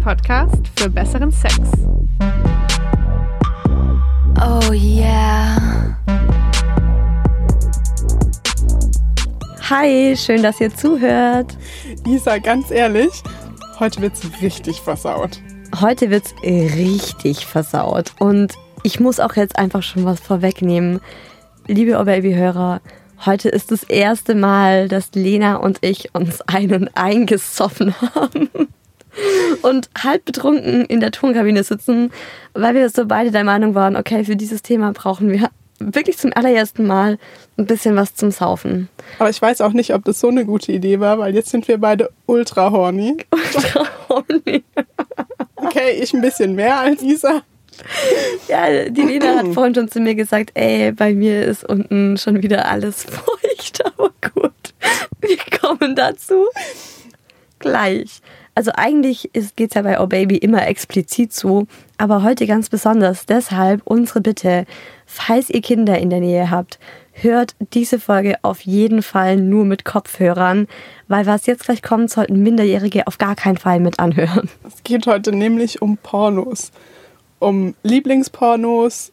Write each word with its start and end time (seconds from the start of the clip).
Podcast 0.00 0.62
für 0.76 0.88
besseren 0.88 1.30
Sex. 1.30 1.58
Oh 4.40 4.72
yeah. 4.72 5.94
Hi, 9.68 10.16
schön, 10.16 10.42
dass 10.42 10.58
ihr 10.58 10.74
zuhört. 10.74 11.54
Isa, 12.06 12.38
ganz 12.38 12.70
ehrlich, 12.70 13.10
heute 13.78 14.00
wird's 14.00 14.22
richtig 14.40 14.80
versaut. 14.80 15.42
Heute 15.78 16.08
wird's 16.08 16.34
richtig 16.42 17.44
versaut. 17.44 18.12
Und 18.18 18.54
ich 18.82 19.00
muss 19.00 19.20
auch 19.20 19.36
jetzt 19.36 19.58
einfach 19.58 19.82
schon 19.82 20.06
was 20.06 20.20
vorwegnehmen. 20.20 21.00
Liebe 21.66 21.98
Oh 22.00 22.04
Baby-Hörer, 22.04 22.80
Heute 23.26 23.50
ist 23.50 23.70
das 23.70 23.82
erste 23.82 24.34
Mal, 24.34 24.88
dass 24.88 25.10
Lena 25.12 25.56
und 25.56 25.76
ich 25.82 26.14
uns 26.14 26.40
einen 26.40 26.88
eingesoffen 26.94 27.94
haben 28.14 28.48
und 29.62 29.90
halb 29.98 30.24
betrunken 30.24 30.84
in 30.84 31.00
der 31.00 31.10
Tonkabine 31.10 31.64
sitzen, 31.64 32.12
weil 32.54 32.74
wir 32.74 32.88
so 32.90 33.06
beide 33.06 33.30
der 33.30 33.44
Meinung 33.44 33.74
waren, 33.74 33.96
okay, 33.96 34.24
für 34.24 34.36
dieses 34.36 34.62
Thema 34.62 34.92
brauchen 34.92 35.30
wir 35.30 35.50
wirklich 35.80 36.18
zum 36.18 36.32
allerersten 36.34 36.86
Mal 36.86 37.18
ein 37.56 37.66
bisschen 37.66 37.96
was 37.96 38.14
zum 38.14 38.30
Saufen. 38.30 38.88
Aber 39.18 39.30
ich 39.30 39.40
weiß 39.40 39.62
auch 39.62 39.72
nicht, 39.72 39.94
ob 39.94 40.04
das 40.04 40.20
so 40.20 40.28
eine 40.28 40.44
gute 40.44 40.72
Idee 40.72 41.00
war, 41.00 41.18
weil 41.18 41.34
jetzt 41.34 41.50
sind 41.50 41.68
wir 41.68 41.78
beide 41.78 42.10
ultra 42.26 42.70
horny. 42.70 43.16
Ultra 43.32 43.86
horny. 44.08 44.62
okay, 45.56 45.92
ich 46.00 46.12
ein 46.12 46.20
bisschen 46.20 46.54
mehr 46.54 46.78
als 46.78 47.02
Isa. 47.02 47.42
Ja, 48.48 48.88
die 48.90 49.00
Lena 49.02 49.36
hat 49.36 49.54
vorhin 49.54 49.74
schon 49.74 49.88
zu 49.88 50.00
mir 50.00 50.14
gesagt, 50.14 50.50
ey, 50.54 50.92
bei 50.92 51.14
mir 51.14 51.44
ist 51.44 51.64
unten 51.64 52.18
schon 52.18 52.42
wieder 52.42 52.68
alles 52.68 53.04
feucht, 53.04 53.84
aber 53.84 54.10
gut. 54.34 54.52
Wir 55.20 55.38
kommen 55.60 55.94
dazu 55.96 56.46
gleich. 57.58 58.20
Also 58.54 58.72
eigentlich 58.74 59.30
geht 59.32 59.70
es 59.70 59.74
ja 59.74 59.82
bei 59.82 60.00
Oh 60.00 60.06
Baby 60.06 60.36
immer 60.36 60.66
explizit 60.66 61.32
zu, 61.32 61.66
aber 61.98 62.22
heute 62.22 62.46
ganz 62.46 62.68
besonders. 62.68 63.26
Deshalb 63.26 63.82
unsere 63.84 64.20
Bitte, 64.20 64.66
falls 65.06 65.50
ihr 65.50 65.62
Kinder 65.62 65.98
in 65.98 66.10
der 66.10 66.20
Nähe 66.20 66.50
habt, 66.50 66.78
hört 67.12 67.54
diese 67.72 67.98
Folge 67.98 68.36
auf 68.42 68.60
jeden 68.60 69.02
Fall 69.02 69.36
nur 69.36 69.64
mit 69.64 69.84
Kopfhörern, 69.84 70.66
weil 71.08 71.26
was 71.26 71.46
jetzt 71.46 71.64
gleich 71.64 71.82
kommt, 71.82 72.10
sollten 72.10 72.42
Minderjährige 72.42 73.06
auf 73.06 73.18
gar 73.18 73.36
keinen 73.36 73.56
Fall 73.56 73.80
mit 73.80 73.98
anhören. 73.98 74.48
Es 74.66 74.82
geht 74.82 75.06
heute 75.06 75.32
nämlich 75.32 75.80
um 75.82 75.96
Pornos 75.96 76.72
um 77.40 77.74
Lieblingspornos, 77.82 79.12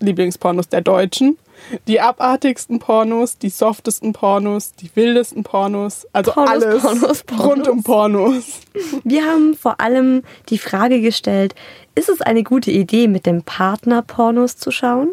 Lieblingspornos 0.00 0.68
der 0.68 0.82
Deutschen, 0.82 1.38
die 1.86 2.00
abartigsten 2.00 2.78
Pornos, 2.78 3.38
die 3.38 3.50
softesten 3.50 4.12
Pornos, 4.12 4.72
die 4.72 4.90
wildesten 4.94 5.42
Pornos, 5.42 6.06
also 6.12 6.32
Pornos, 6.32 6.50
alles 6.50 6.82
Pornos, 6.82 7.22
Pornos. 7.24 7.46
rund 7.46 7.68
um 7.68 7.82
Pornos. 7.82 8.60
Wir 9.04 9.24
haben 9.24 9.54
vor 9.54 9.80
allem 9.80 10.22
die 10.48 10.58
Frage 10.58 11.00
gestellt, 11.00 11.54
ist 11.94 12.08
es 12.08 12.20
eine 12.20 12.42
gute 12.42 12.70
Idee, 12.70 13.08
mit 13.08 13.26
dem 13.26 13.42
Partner 13.42 14.02
Pornos 14.02 14.56
zu 14.56 14.70
schauen? 14.70 15.10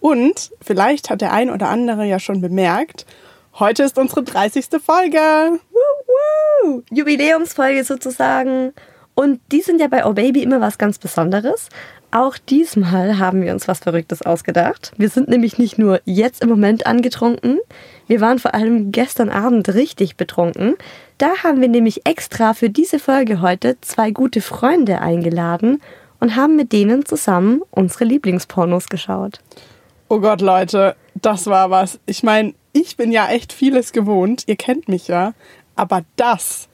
Und 0.00 0.50
vielleicht 0.60 1.10
hat 1.10 1.20
der 1.20 1.32
ein 1.32 1.50
oder 1.50 1.68
andere 1.68 2.04
ja 2.04 2.18
schon 2.18 2.40
bemerkt, 2.40 3.06
heute 3.58 3.84
ist 3.84 3.98
unsere 3.98 4.22
30. 4.24 4.66
Folge. 4.84 5.60
Woo, 5.70 6.72
woo. 6.72 6.82
Jubiläumsfolge 6.90 7.84
sozusagen. 7.84 8.72
Und 9.14 9.40
die 9.52 9.60
sind 9.60 9.80
ja 9.80 9.88
bei 9.88 10.04
Oh 10.04 10.12
Baby 10.12 10.42
immer 10.42 10.60
was 10.60 10.78
ganz 10.78 10.98
Besonderes. 10.98 11.68
Auch 12.14 12.36
diesmal 12.36 13.18
haben 13.18 13.40
wir 13.42 13.54
uns 13.54 13.66
was 13.68 13.78
Verrücktes 13.78 14.20
ausgedacht. 14.20 14.92
Wir 14.98 15.08
sind 15.08 15.28
nämlich 15.28 15.56
nicht 15.56 15.78
nur 15.78 16.02
jetzt 16.04 16.42
im 16.42 16.50
Moment 16.50 16.86
angetrunken, 16.86 17.58
wir 18.06 18.20
waren 18.20 18.38
vor 18.38 18.52
allem 18.52 18.92
gestern 18.92 19.30
Abend 19.30 19.72
richtig 19.72 20.18
betrunken. 20.18 20.74
Da 21.16 21.42
haben 21.42 21.62
wir 21.62 21.68
nämlich 21.68 22.04
extra 22.04 22.52
für 22.52 22.68
diese 22.68 22.98
Folge 22.98 23.40
heute 23.40 23.80
zwei 23.80 24.10
gute 24.10 24.42
Freunde 24.42 25.00
eingeladen 25.00 25.80
und 26.20 26.36
haben 26.36 26.54
mit 26.54 26.72
denen 26.72 27.06
zusammen 27.06 27.62
unsere 27.70 28.04
Lieblingspornos 28.04 28.90
geschaut. 28.90 29.40
Oh 30.08 30.20
Gott, 30.20 30.42
Leute, 30.42 30.96
das 31.14 31.46
war 31.46 31.70
was. 31.70 31.98
Ich 32.04 32.22
meine, 32.22 32.52
ich 32.74 32.98
bin 32.98 33.10
ja 33.10 33.28
echt 33.28 33.54
vieles 33.54 33.92
gewohnt, 33.92 34.44
ihr 34.46 34.56
kennt 34.56 34.88
mich 34.88 35.08
ja, 35.08 35.32
aber 35.74 36.02
das 36.16 36.68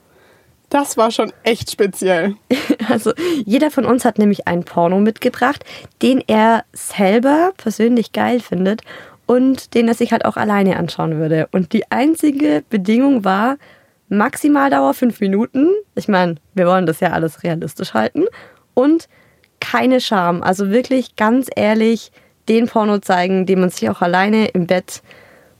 das 0.69 0.97
war 0.97 1.11
schon 1.11 1.31
echt 1.43 1.71
speziell. 1.71 2.35
Also 2.87 3.11
jeder 3.45 3.69
von 3.69 3.85
uns 3.85 4.03
hat 4.03 4.17
nämlich 4.17 4.47
einen 4.47 4.63
Porno 4.63 4.99
mitgebracht, 4.99 5.63
den 6.01 6.23
er 6.25 6.63
selber 6.73 7.51
persönlich 7.55 8.13
geil 8.13 8.39
findet 8.39 8.81
und 9.27 9.75
den 9.75 9.87
er 9.87 9.93
sich 9.93 10.11
halt 10.11 10.25
auch 10.25 10.37
alleine 10.37 10.77
anschauen 10.77 11.19
würde. 11.19 11.47
Und 11.51 11.73
die 11.73 11.91
einzige 11.91 12.63
Bedingung 12.67 13.23
war 13.23 13.57
Maximaldauer 14.07 14.95
fünf 14.95 15.19
Minuten. 15.19 15.69
Ich 15.93 16.07
meine, 16.07 16.37
wir 16.55 16.65
wollen 16.65 16.87
das 16.87 16.99
ja 16.99 17.11
alles 17.11 17.43
realistisch 17.43 17.93
halten. 17.93 18.25
Und 18.73 19.07
keine 19.59 20.01
Scham. 20.01 20.41
Also 20.41 20.71
wirklich 20.71 21.15
ganz 21.15 21.47
ehrlich 21.55 22.11
den 22.47 22.65
Porno 22.65 22.97
zeigen, 22.99 23.45
den 23.45 23.59
man 23.59 23.69
sich 23.69 23.87
auch 23.89 24.01
alleine 24.01 24.47
im 24.47 24.65
Bett 24.65 25.03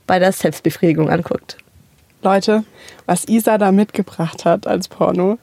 bei 0.06 0.18
der 0.18 0.32
Selbstbefriedigung 0.32 1.08
anguckt. 1.08 1.58
Leute, 2.22 2.64
was 3.06 3.26
Isa 3.28 3.58
da 3.58 3.72
mitgebracht 3.72 4.44
hat 4.44 4.66
als 4.66 4.88
Porno, 4.88 5.38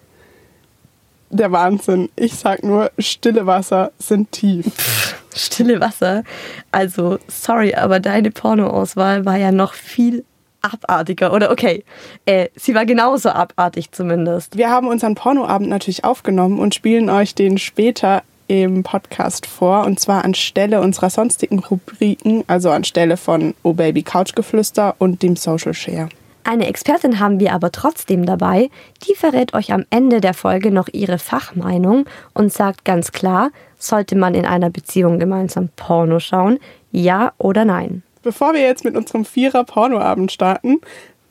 der 1.29 1.51
Wahnsinn. 1.51 2.09
Ich 2.15 2.35
sag 2.35 2.63
nur, 2.63 2.91
stille 2.99 3.45
Wasser 3.45 3.91
sind 3.99 4.31
tief. 4.31 5.15
stille 5.35 5.79
Wasser. 5.79 6.23
Also, 6.71 7.19
sorry, 7.27 7.73
aber 7.75 7.99
deine 7.99 8.31
Pornoauswahl 8.31 9.25
war 9.25 9.37
ja 9.37 9.51
noch 9.51 9.73
viel 9.73 10.23
abartiger. 10.61 11.33
Oder 11.33 11.51
okay, 11.51 11.83
äh, 12.25 12.49
sie 12.55 12.75
war 12.75 12.85
genauso 12.85 13.29
abartig 13.29 13.91
zumindest. 13.91 14.57
Wir 14.57 14.69
haben 14.69 14.87
unseren 14.87 15.15
Pornoabend 15.15 15.69
natürlich 15.69 16.03
aufgenommen 16.03 16.59
und 16.59 16.75
spielen 16.75 17.09
euch 17.09 17.35
den 17.35 17.57
später 17.57 18.23
im 18.47 18.83
Podcast 18.83 19.45
vor. 19.45 19.85
Und 19.85 19.99
zwar 19.99 20.23
anstelle 20.23 20.81
unserer 20.81 21.09
sonstigen 21.09 21.59
Rubriken, 21.59 22.43
also 22.47 22.69
anstelle 22.71 23.17
von 23.17 23.53
Oh 23.63 23.73
Baby 23.73 24.03
Couchgeflüster 24.03 24.95
und 24.99 25.21
dem 25.21 25.35
Social 25.35 25.73
Share. 25.73 26.09
Eine 26.47 26.67
Expertin 26.67 27.19
haben 27.19 27.41
wir 27.41 27.51
aber 27.51 27.73
trotzdem 27.73 28.25
dabei, 28.25 28.69
die 29.05 29.15
verrät 29.15 29.53
euch 29.53 29.73
am 29.73 29.83
Ende 29.89 30.21
der 30.21 30.33
Folge 30.33 30.71
noch 30.71 30.87
ihre 30.93 31.19
Fachmeinung 31.19 32.05
und 32.33 32.53
sagt 32.53 32.85
ganz 32.85 33.11
klar, 33.11 33.51
sollte 33.77 34.15
man 34.15 34.33
in 34.33 34.45
einer 34.45 34.69
Beziehung 34.69 35.19
gemeinsam 35.19 35.67
Porno 35.75 36.21
schauen, 36.21 36.57
ja 36.89 37.33
oder 37.37 37.65
nein. 37.65 38.01
Bevor 38.23 38.53
wir 38.53 38.61
jetzt 38.61 38.85
mit 38.85 38.95
unserem 38.95 39.25
Vierer 39.25 39.65
Pornoabend 39.65 40.31
starten, 40.31 40.79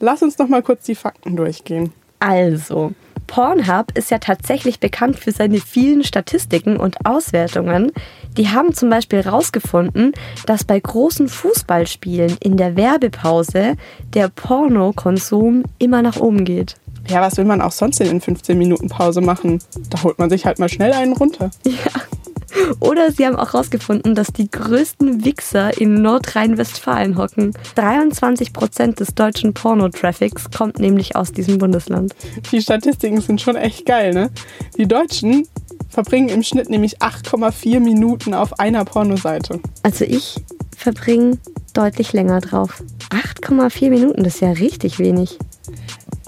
lass 0.01 0.23
uns 0.23 0.37
noch 0.37 0.49
mal 0.49 0.63
kurz 0.63 0.85
die 0.85 0.95
Fakten 0.95 1.35
durchgehen. 1.35 1.95
Also, 2.19 2.93
Pornhub 3.27 3.93
ist 3.95 4.11
ja 4.11 4.19
tatsächlich 4.19 4.81
bekannt 4.81 5.19
für 5.19 5.33
seine 5.33 5.59
vielen 5.59 6.05
Statistiken 6.05 6.77
und 6.77 7.05
Auswertungen. 7.05 7.93
Die 8.37 8.49
haben 8.49 8.75
zum 8.75 8.91
Beispiel 8.91 9.23
herausgefunden, 9.23 10.13
dass 10.47 10.65
bei 10.65 10.79
großen 10.79 11.29
Fußballspielen 11.29 12.37
in 12.41 12.57
der 12.57 12.77
Werbepause 12.77 13.77
der 14.15 14.29
Pornokonsum 14.29 15.65
immer 15.79 16.03
nach 16.03 16.17
oben 16.17 16.45
geht. 16.45 16.77
Ja, 17.09 17.21
was 17.21 17.37
will 17.37 17.45
man 17.45 17.63
auch 17.63 17.73
sonst 17.73 18.01
in 18.01 18.21
15 18.21 18.59
Minuten 18.59 18.89
Pause 18.89 19.21
machen? 19.21 19.61
Da 19.91 20.03
holt 20.03 20.19
man 20.19 20.29
sich 20.29 20.45
halt 20.45 20.59
mal 20.59 20.69
schnell 20.69 20.93
einen 20.93 21.13
runter. 21.13 21.51
Ja. 21.67 21.73
Oder 22.81 23.11
sie 23.11 23.27
haben 23.27 23.37
auch 23.37 23.53
herausgefunden, 23.53 24.15
dass 24.15 24.29
die 24.29 24.51
größten 24.51 25.25
Wichser 25.25 25.79
in 25.81 26.03
Nordrhein-Westfalen 26.03 27.17
hocken. 27.17 27.53
23 27.75 28.53
Prozent 28.53 29.01
des 29.01 29.15
deutschen 29.15 29.55
Porno-Traffics 29.55 30.51
kommt 30.51 30.79
nämlich 30.79 31.17
aus 31.17 31.33
diesem 31.33 31.59
Bundesland. 31.59 32.15
Die 32.53 32.61
Statistiken 32.61 33.21
sind 33.21 33.41
schon 33.41 33.57
echt 33.57 33.87
geil, 33.87 34.13
ne? 34.13 34.31
Die 34.77 34.87
Deutschen 34.87 35.47
verbringen 35.89 36.29
im 36.29 36.43
Schnitt 36.43 36.69
nämlich 36.69 36.99
8,4 37.01 37.81
Minuten 37.81 38.35
auf 38.35 38.59
einer 38.59 38.85
Pornoseite. 38.85 39.61
Also 39.83 40.05
ich 40.05 40.37
verbringe 40.77 41.39
deutlich 41.73 42.13
länger 42.13 42.41
drauf. 42.41 42.83
8,4 43.11 43.91
Minuten, 43.91 44.25
das 44.25 44.35
ist 44.35 44.41
ja 44.41 44.51
richtig 44.51 44.99
wenig. 44.99 45.39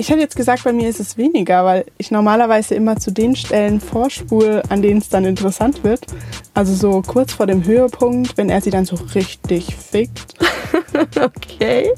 Ich 0.00 0.10
hätte 0.10 0.20
jetzt 0.20 0.36
gesagt, 0.36 0.62
bei 0.62 0.72
mir 0.72 0.88
ist 0.88 1.00
es 1.00 1.16
weniger, 1.16 1.64
weil 1.64 1.84
ich 1.98 2.12
normalerweise 2.12 2.76
immer 2.76 2.98
zu 2.98 3.10
den 3.10 3.34
Stellen 3.34 3.80
vorspule, 3.80 4.62
an 4.68 4.80
denen 4.80 5.00
es 5.00 5.08
dann 5.08 5.24
interessant 5.24 5.82
wird. 5.82 6.06
Also 6.54 6.72
so 6.72 7.02
kurz 7.02 7.32
vor 7.32 7.48
dem 7.48 7.64
Höhepunkt, 7.64 8.38
wenn 8.38 8.48
er 8.48 8.60
sie 8.60 8.70
dann 8.70 8.84
so 8.84 8.96
richtig 9.16 9.74
fickt. 9.74 10.34
okay. 11.20 11.92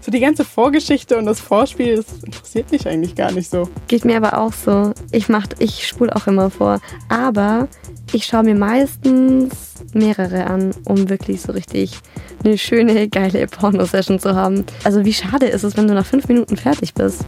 So 0.00 0.10
die 0.10 0.20
ganze 0.20 0.44
Vorgeschichte 0.44 1.16
und 1.16 1.26
das 1.26 1.40
Vorspiel, 1.40 1.96
das 1.96 2.06
interessiert 2.22 2.70
mich 2.72 2.86
eigentlich 2.86 3.14
gar 3.14 3.32
nicht 3.32 3.50
so. 3.50 3.68
Geht 3.88 4.04
mir 4.04 4.16
aber 4.16 4.38
auch 4.38 4.52
so. 4.52 4.92
Ich 5.12 5.28
mach, 5.28 5.46
ich 5.58 5.86
spule 5.86 6.14
auch 6.14 6.26
immer 6.26 6.50
vor. 6.50 6.80
Aber 7.08 7.68
ich 8.12 8.26
schaue 8.26 8.44
mir 8.44 8.54
meistens 8.54 9.54
mehrere 9.92 10.46
an, 10.46 10.74
um 10.84 11.08
wirklich 11.08 11.42
so 11.42 11.52
richtig 11.52 11.98
eine 12.44 12.58
schöne, 12.58 13.08
geile 13.08 13.46
Porno-Session 13.46 14.18
zu 14.18 14.34
haben. 14.34 14.64
Also 14.84 15.04
wie 15.04 15.12
schade 15.12 15.46
ist 15.46 15.64
es, 15.64 15.76
wenn 15.76 15.88
du 15.88 15.94
nach 15.94 16.06
fünf 16.06 16.28
Minuten 16.28 16.56
fertig 16.56 16.94
bist? 16.94 17.24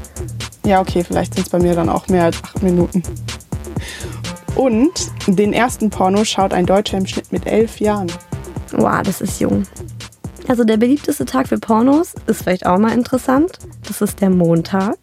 Ja, 0.64 0.80
okay, 0.80 1.04
vielleicht 1.04 1.34
sind 1.34 1.46
es 1.46 1.50
bei 1.50 1.58
mir 1.58 1.74
dann 1.74 1.88
auch 1.88 2.08
mehr 2.08 2.24
als 2.24 2.42
acht 2.42 2.62
Minuten. 2.62 3.02
Und 4.56 4.92
den 5.26 5.52
ersten 5.52 5.90
Porno 5.90 6.24
schaut 6.24 6.52
ein 6.52 6.66
Deutscher 6.66 6.98
im 6.98 7.06
Schnitt 7.06 7.30
mit 7.30 7.46
elf 7.46 7.78
Jahren. 7.78 8.10
Wow, 8.72 9.02
das 9.02 9.20
ist 9.20 9.40
jung. 9.40 9.64
Also 10.48 10.64
der 10.64 10.76
beliebteste 10.76 11.24
Tag 11.24 11.48
für 11.48 11.58
Pornos 11.58 12.14
ist 12.26 12.42
vielleicht 12.44 12.66
auch 12.66 12.78
mal 12.78 12.92
interessant. 12.92 13.58
Das 13.86 14.00
ist 14.00 14.20
der 14.20 14.30
Montag. 14.30 14.96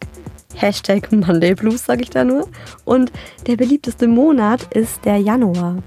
Hashtag 0.54 1.12
Monday 1.12 1.54
Blues, 1.54 1.84
sage 1.84 2.02
ich 2.02 2.10
da 2.10 2.24
nur. 2.24 2.48
Und 2.84 3.12
der 3.46 3.56
beliebteste 3.56 4.08
Monat 4.08 4.74
ist 4.74 5.04
der 5.04 5.18
Januar. 5.18 5.82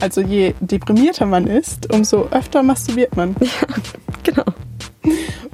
Also 0.00 0.20
je 0.20 0.54
deprimierter 0.60 1.26
man 1.26 1.46
ist, 1.46 1.92
umso 1.92 2.28
öfter 2.30 2.62
masturbiert 2.62 3.16
man. 3.16 3.34
Genau. 4.22 4.44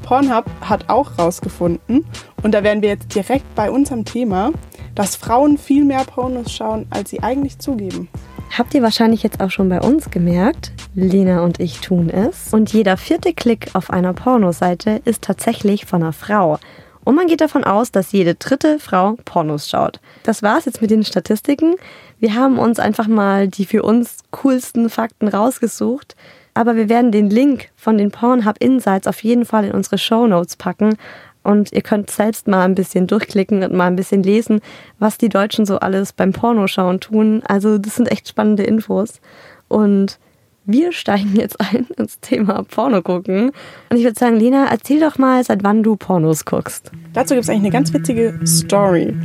Pornhub 0.04 0.44
hat 0.60 0.88
auch 0.88 1.18
rausgefunden, 1.18 2.04
und 2.44 2.52
da 2.52 2.62
wären 2.62 2.82
wir 2.82 2.90
jetzt 2.90 3.12
direkt 3.12 3.52
bei 3.56 3.68
unserem 3.68 4.04
Thema, 4.04 4.52
dass 4.94 5.16
Frauen 5.16 5.58
viel 5.58 5.84
mehr 5.84 6.04
Pornos 6.04 6.52
schauen, 6.52 6.86
als 6.90 7.10
sie 7.10 7.20
eigentlich 7.20 7.58
zugeben. 7.58 8.08
Habt 8.56 8.74
ihr 8.74 8.82
wahrscheinlich 8.82 9.22
jetzt 9.22 9.40
auch 9.40 9.50
schon 9.50 9.68
bei 9.68 9.80
uns 9.80 10.10
gemerkt, 10.10 10.72
Lena 10.94 11.44
und 11.44 11.60
ich 11.60 11.80
tun 11.80 12.10
es. 12.10 12.52
Und 12.52 12.72
jeder 12.72 12.96
vierte 12.96 13.32
Klick 13.32 13.68
auf 13.74 13.90
einer 13.90 14.12
Pornoseite 14.12 15.00
ist 15.04 15.22
tatsächlich 15.22 15.86
von 15.86 16.02
einer 16.02 16.12
Frau. 16.12 16.58
Und 17.04 17.14
man 17.14 17.28
geht 17.28 17.40
davon 17.40 17.64
aus, 17.64 17.92
dass 17.92 18.12
jede 18.12 18.34
dritte 18.34 18.78
Frau 18.78 19.16
Pornos 19.24 19.68
schaut. 19.68 20.00
Das 20.24 20.42
war's 20.42 20.64
jetzt 20.66 20.82
mit 20.82 20.90
den 20.90 21.04
Statistiken. 21.04 21.76
Wir 22.18 22.34
haben 22.34 22.58
uns 22.58 22.78
einfach 22.78 23.06
mal 23.06 23.48
die 23.48 23.64
für 23.64 23.82
uns 23.82 24.18
coolsten 24.32 24.90
Fakten 24.90 25.28
rausgesucht. 25.28 26.16
Aber 26.52 26.74
wir 26.74 26.88
werden 26.88 27.12
den 27.12 27.30
Link 27.30 27.70
von 27.76 27.96
den 27.96 28.10
Pornhub 28.10 28.56
Insights 28.58 29.06
auf 29.06 29.22
jeden 29.22 29.44
Fall 29.44 29.66
in 29.66 29.72
unsere 29.72 29.98
Show 29.98 30.26
Notes 30.26 30.56
packen. 30.56 30.96
Und 31.42 31.72
ihr 31.72 31.82
könnt 31.82 32.10
selbst 32.10 32.48
mal 32.48 32.64
ein 32.64 32.74
bisschen 32.74 33.06
durchklicken 33.06 33.62
und 33.62 33.72
mal 33.72 33.86
ein 33.86 33.96
bisschen 33.96 34.22
lesen, 34.22 34.60
was 34.98 35.16
die 35.16 35.30
Deutschen 35.30 35.64
so 35.64 35.78
alles 35.78 36.12
beim 36.12 36.32
Pornoschauen 36.32 37.00
tun. 37.00 37.42
Also 37.46 37.78
das 37.78 37.96
sind 37.96 38.10
echt 38.10 38.28
spannende 38.28 38.62
Infos. 38.62 39.20
Und 39.68 40.18
wir 40.66 40.92
steigen 40.92 41.34
jetzt 41.34 41.60
ein 41.60 41.86
ins 41.96 42.20
Thema 42.20 42.62
Porno 42.64 43.02
gucken. 43.02 43.52
Und 43.88 43.96
ich 43.96 44.04
würde 44.04 44.18
sagen, 44.18 44.36
Lena, 44.36 44.66
erzähl 44.70 45.00
doch 45.00 45.18
mal, 45.18 45.42
seit 45.42 45.64
wann 45.64 45.82
du 45.82 45.96
Pornos 45.96 46.44
guckst. 46.44 46.90
Dazu 47.12 47.34
gibt 47.34 47.44
es 47.44 47.50
eigentlich 47.50 47.62
eine 47.62 47.70
ganz 47.70 47.92
witzige 47.92 48.38
Story. 48.46 49.16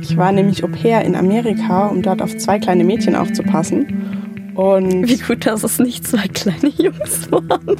Ich 0.00 0.16
war 0.16 0.32
nämlich 0.32 0.62
Au 0.62 0.68
pair 0.68 1.02
in 1.02 1.16
Amerika, 1.16 1.86
um 1.86 2.02
dort 2.02 2.20
auf 2.20 2.36
zwei 2.36 2.58
kleine 2.58 2.84
Mädchen 2.84 3.16
aufzupassen. 3.16 4.52
Und 4.54 5.08
Wie 5.08 5.16
gut, 5.16 5.46
dass 5.46 5.64
es 5.64 5.78
nicht 5.78 6.06
zwei 6.06 6.28
kleine 6.28 6.68
Jungs 6.68 7.30
waren. 7.32 7.76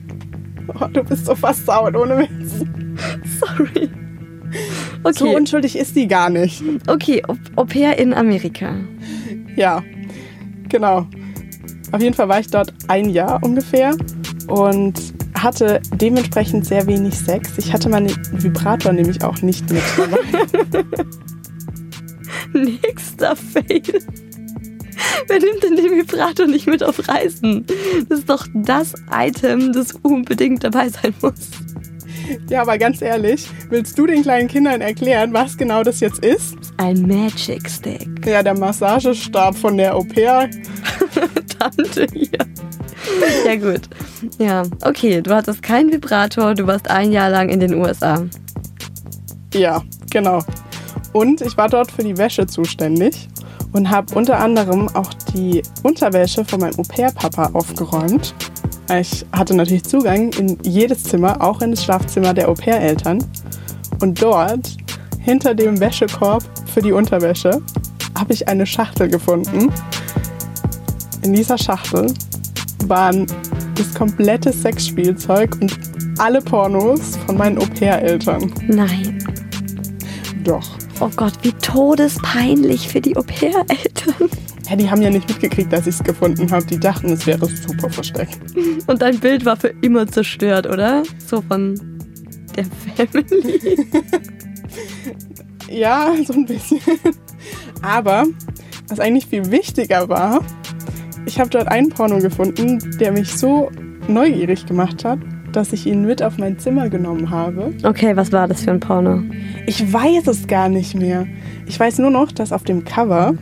oh, 0.80 0.86
du 0.92 1.04
bist 1.04 1.26
so 1.26 1.34
versaut, 1.34 1.94
ohne 1.96 2.18
Witz. 2.18 2.64
Sorry. 3.40 3.88
So 5.12 5.24
Okay, 5.26 5.36
unschuldig 5.36 5.76
ist 5.78 5.94
die 5.96 6.08
gar 6.08 6.28
nicht. 6.30 6.62
okay, 6.88 7.22
Au- 7.28 7.36
Au 7.56 7.64
pair 7.64 7.98
in 7.98 8.12
Amerika. 8.12 8.74
Ja, 9.56 9.82
genau. 10.68 11.06
Auf 11.92 12.02
jeden 12.02 12.14
Fall 12.14 12.28
war 12.28 12.40
ich 12.40 12.48
dort 12.48 12.72
ein 12.88 13.08
Jahr 13.08 13.42
ungefähr 13.42 13.96
und 14.48 14.94
hatte 15.34 15.80
dementsprechend 15.94 16.66
sehr 16.66 16.86
wenig 16.86 17.14
Sex. 17.18 17.56
Ich 17.58 17.72
hatte 17.72 17.88
meinen 17.88 18.10
Vibrator 18.32 18.92
nämlich 18.92 19.22
auch 19.24 19.40
nicht 19.42 19.70
mit 19.72 19.82
dabei. 20.70 20.94
Nächster 22.52 23.36
Fail. 23.36 23.82
Wer 25.26 25.38
nimmt 25.38 25.62
denn 25.62 25.76
den 25.76 25.90
Vibrator 25.90 26.46
nicht 26.46 26.66
mit 26.66 26.82
auf 26.82 27.08
Reisen? 27.08 27.66
Das 28.08 28.20
ist 28.20 28.30
doch 28.30 28.46
das 28.54 28.94
Item, 29.12 29.72
das 29.72 29.92
unbedingt 30.02 30.64
dabei 30.64 30.88
sein 30.88 31.14
muss. 31.20 31.50
Ja, 32.48 32.62
aber 32.62 32.78
ganz 32.78 33.02
ehrlich, 33.02 33.48
willst 33.70 33.98
du 33.98 34.06
den 34.06 34.22
kleinen 34.22 34.48
Kindern 34.48 34.80
erklären, 34.80 35.32
was 35.32 35.56
genau 35.56 35.82
das 35.82 36.00
jetzt 36.00 36.24
ist? 36.24 36.56
Ein 36.76 37.02
Magic 37.02 37.68
Stick. 37.68 38.24
Ja, 38.24 38.42
der 38.42 38.56
Massagestab 38.56 39.56
von 39.56 39.76
der 39.76 39.96
Au 39.96 40.04
pair. 40.04 40.48
Tante 41.58 42.06
hier. 42.12 42.28
Ja, 43.46 43.56
gut. 43.56 43.88
Ja, 44.38 44.62
okay, 44.84 45.20
du 45.20 45.34
hattest 45.34 45.62
keinen 45.62 45.92
Vibrator, 45.92 46.54
du 46.54 46.66
warst 46.66 46.88
ein 46.90 47.10
Jahr 47.10 47.30
lang 47.30 47.48
in 47.48 47.60
den 47.60 47.74
USA. 47.74 48.24
Ja, 49.54 49.82
genau. 50.10 50.44
Und 51.12 51.40
ich 51.40 51.56
war 51.56 51.68
dort 51.68 51.90
für 51.90 52.04
die 52.04 52.16
Wäsche 52.16 52.46
zuständig 52.46 53.29
und 53.72 53.90
habe 53.90 54.14
unter 54.14 54.38
anderem 54.38 54.88
auch 54.94 55.12
die 55.34 55.62
Unterwäsche 55.82 56.44
von 56.44 56.60
meinem 56.60 56.78
Au-pair-Papa 56.78 57.50
aufgeräumt. 57.52 58.34
Ich 58.90 59.24
hatte 59.32 59.54
natürlich 59.54 59.84
Zugang 59.84 60.32
in 60.32 60.58
jedes 60.62 61.04
Zimmer, 61.04 61.40
auch 61.40 61.62
in 61.62 61.70
das 61.70 61.84
Schlafzimmer 61.84 62.34
der 62.34 62.48
Au-pair-Eltern. 62.48 63.24
Und 64.00 64.20
dort, 64.20 64.76
hinter 65.20 65.54
dem 65.54 65.78
Wäschekorb 65.78 66.42
für 66.72 66.82
die 66.82 66.92
Unterwäsche, 66.92 67.62
habe 68.18 68.32
ich 68.32 68.48
eine 68.48 68.66
Schachtel 68.66 69.08
gefunden. 69.08 69.72
In 71.22 71.32
dieser 71.32 71.58
Schachtel 71.58 72.12
waren 72.86 73.26
das 73.76 73.94
komplette 73.94 74.52
Sexspielzeug 74.52 75.56
und 75.60 75.78
alle 76.18 76.40
Pornos 76.40 77.16
von 77.26 77.36
meinen 77.36 77.58
Au-pair-Eltern. 77.58 78.52
Nein. 78.68 79.18
Doch. 80.44 80.79
Oh 81.00 81.10
Gott, 81.16 81.32
wie 81.42 81.52
todespeinlich 81.52 82.88
für 82.88 83.00
die 83.00 83.16
Au-pair-Eltern. 83.16 84.28
Ja, 84.68 84.76
die 84.76 84.90
haben 84.90 85.00
ja 85.00 85.10
nicht 85.10 85.26
mitgekriegt, 85.28 85.72
dass 85.72 85.86
ich 85.86 85.94
es 85.94 86.04
gefunden 86.04 86.50
habe. 86.50 86.64
Die 86.66 86.78
dachten, 86.78 87.10
es 87.10 87.26
wäre 87.26 87.46
super 87.46 87.88
versteckt. 87.88 88.38
Und 88.86 89.00
dein 89.00 89.18
Bild 89.18 89.44
war 89.44 89.56
für 89.56 89.74
immer 89.80 90.06
zerstört, 90.06 90.66
oder? 90.66 91.02
So 91.26 91.42
von 91.42 91.80
der 92.56 92.66
Family. 92.96 93.86
Ja, 95.70 96.12
so 96.26 96.32
ein 96.32 96.46
bisschen. 96.46 96.80
Aber 97.80 98.26
was 98.88 98.98
eigentlich 98.98 99.26
viel 99.26 99.52
wichtiger 99.52 100.08
war, 100.08 100.44
ich 101.26 101.38
habe 101.38 101.48
dort 101.48 101.68
einen 101.68 101.90
Porno 101.90 102.18
gefunden, 102.18 102.80
der 102.98 103.12
mich 103.12 103.32
so 103.32 103.70
neugierig 104.08 104.66
gemacht 104.66 105.04
hat, 105.04 105.20
dass 105.52 105.72
ich 105.72 105.86
ihn 105.86 106.04
mit 106.04 106.22
auf 106.22 106.38
mein 106.38 106.58
Zimmer 106.58 106.88
genommen 106.88 107.30
habe. 107.30 107.72
Okay, 107.82 108.16
was 108.16 108.32
war 108.32 108.48
das 108.48 108.62
für 108.62 108.70
ein 108.70 108.80
Porno? 108.80 109.22
Ich 109.66 109.92
weiß 109.92 110.26
es 110.26 110.46
gar 110.46 110.68
nicht 110.68 110.94
mehr. 110.94 111.26
Ich 111.66 111.78
weiß 111.78 111.98
nur 111.98 112.10
noch, 112.10 112.32
dass 112.32 112.52
auf 112.52 112.64
dem 112.64 112.84
Cover 112.84 113.34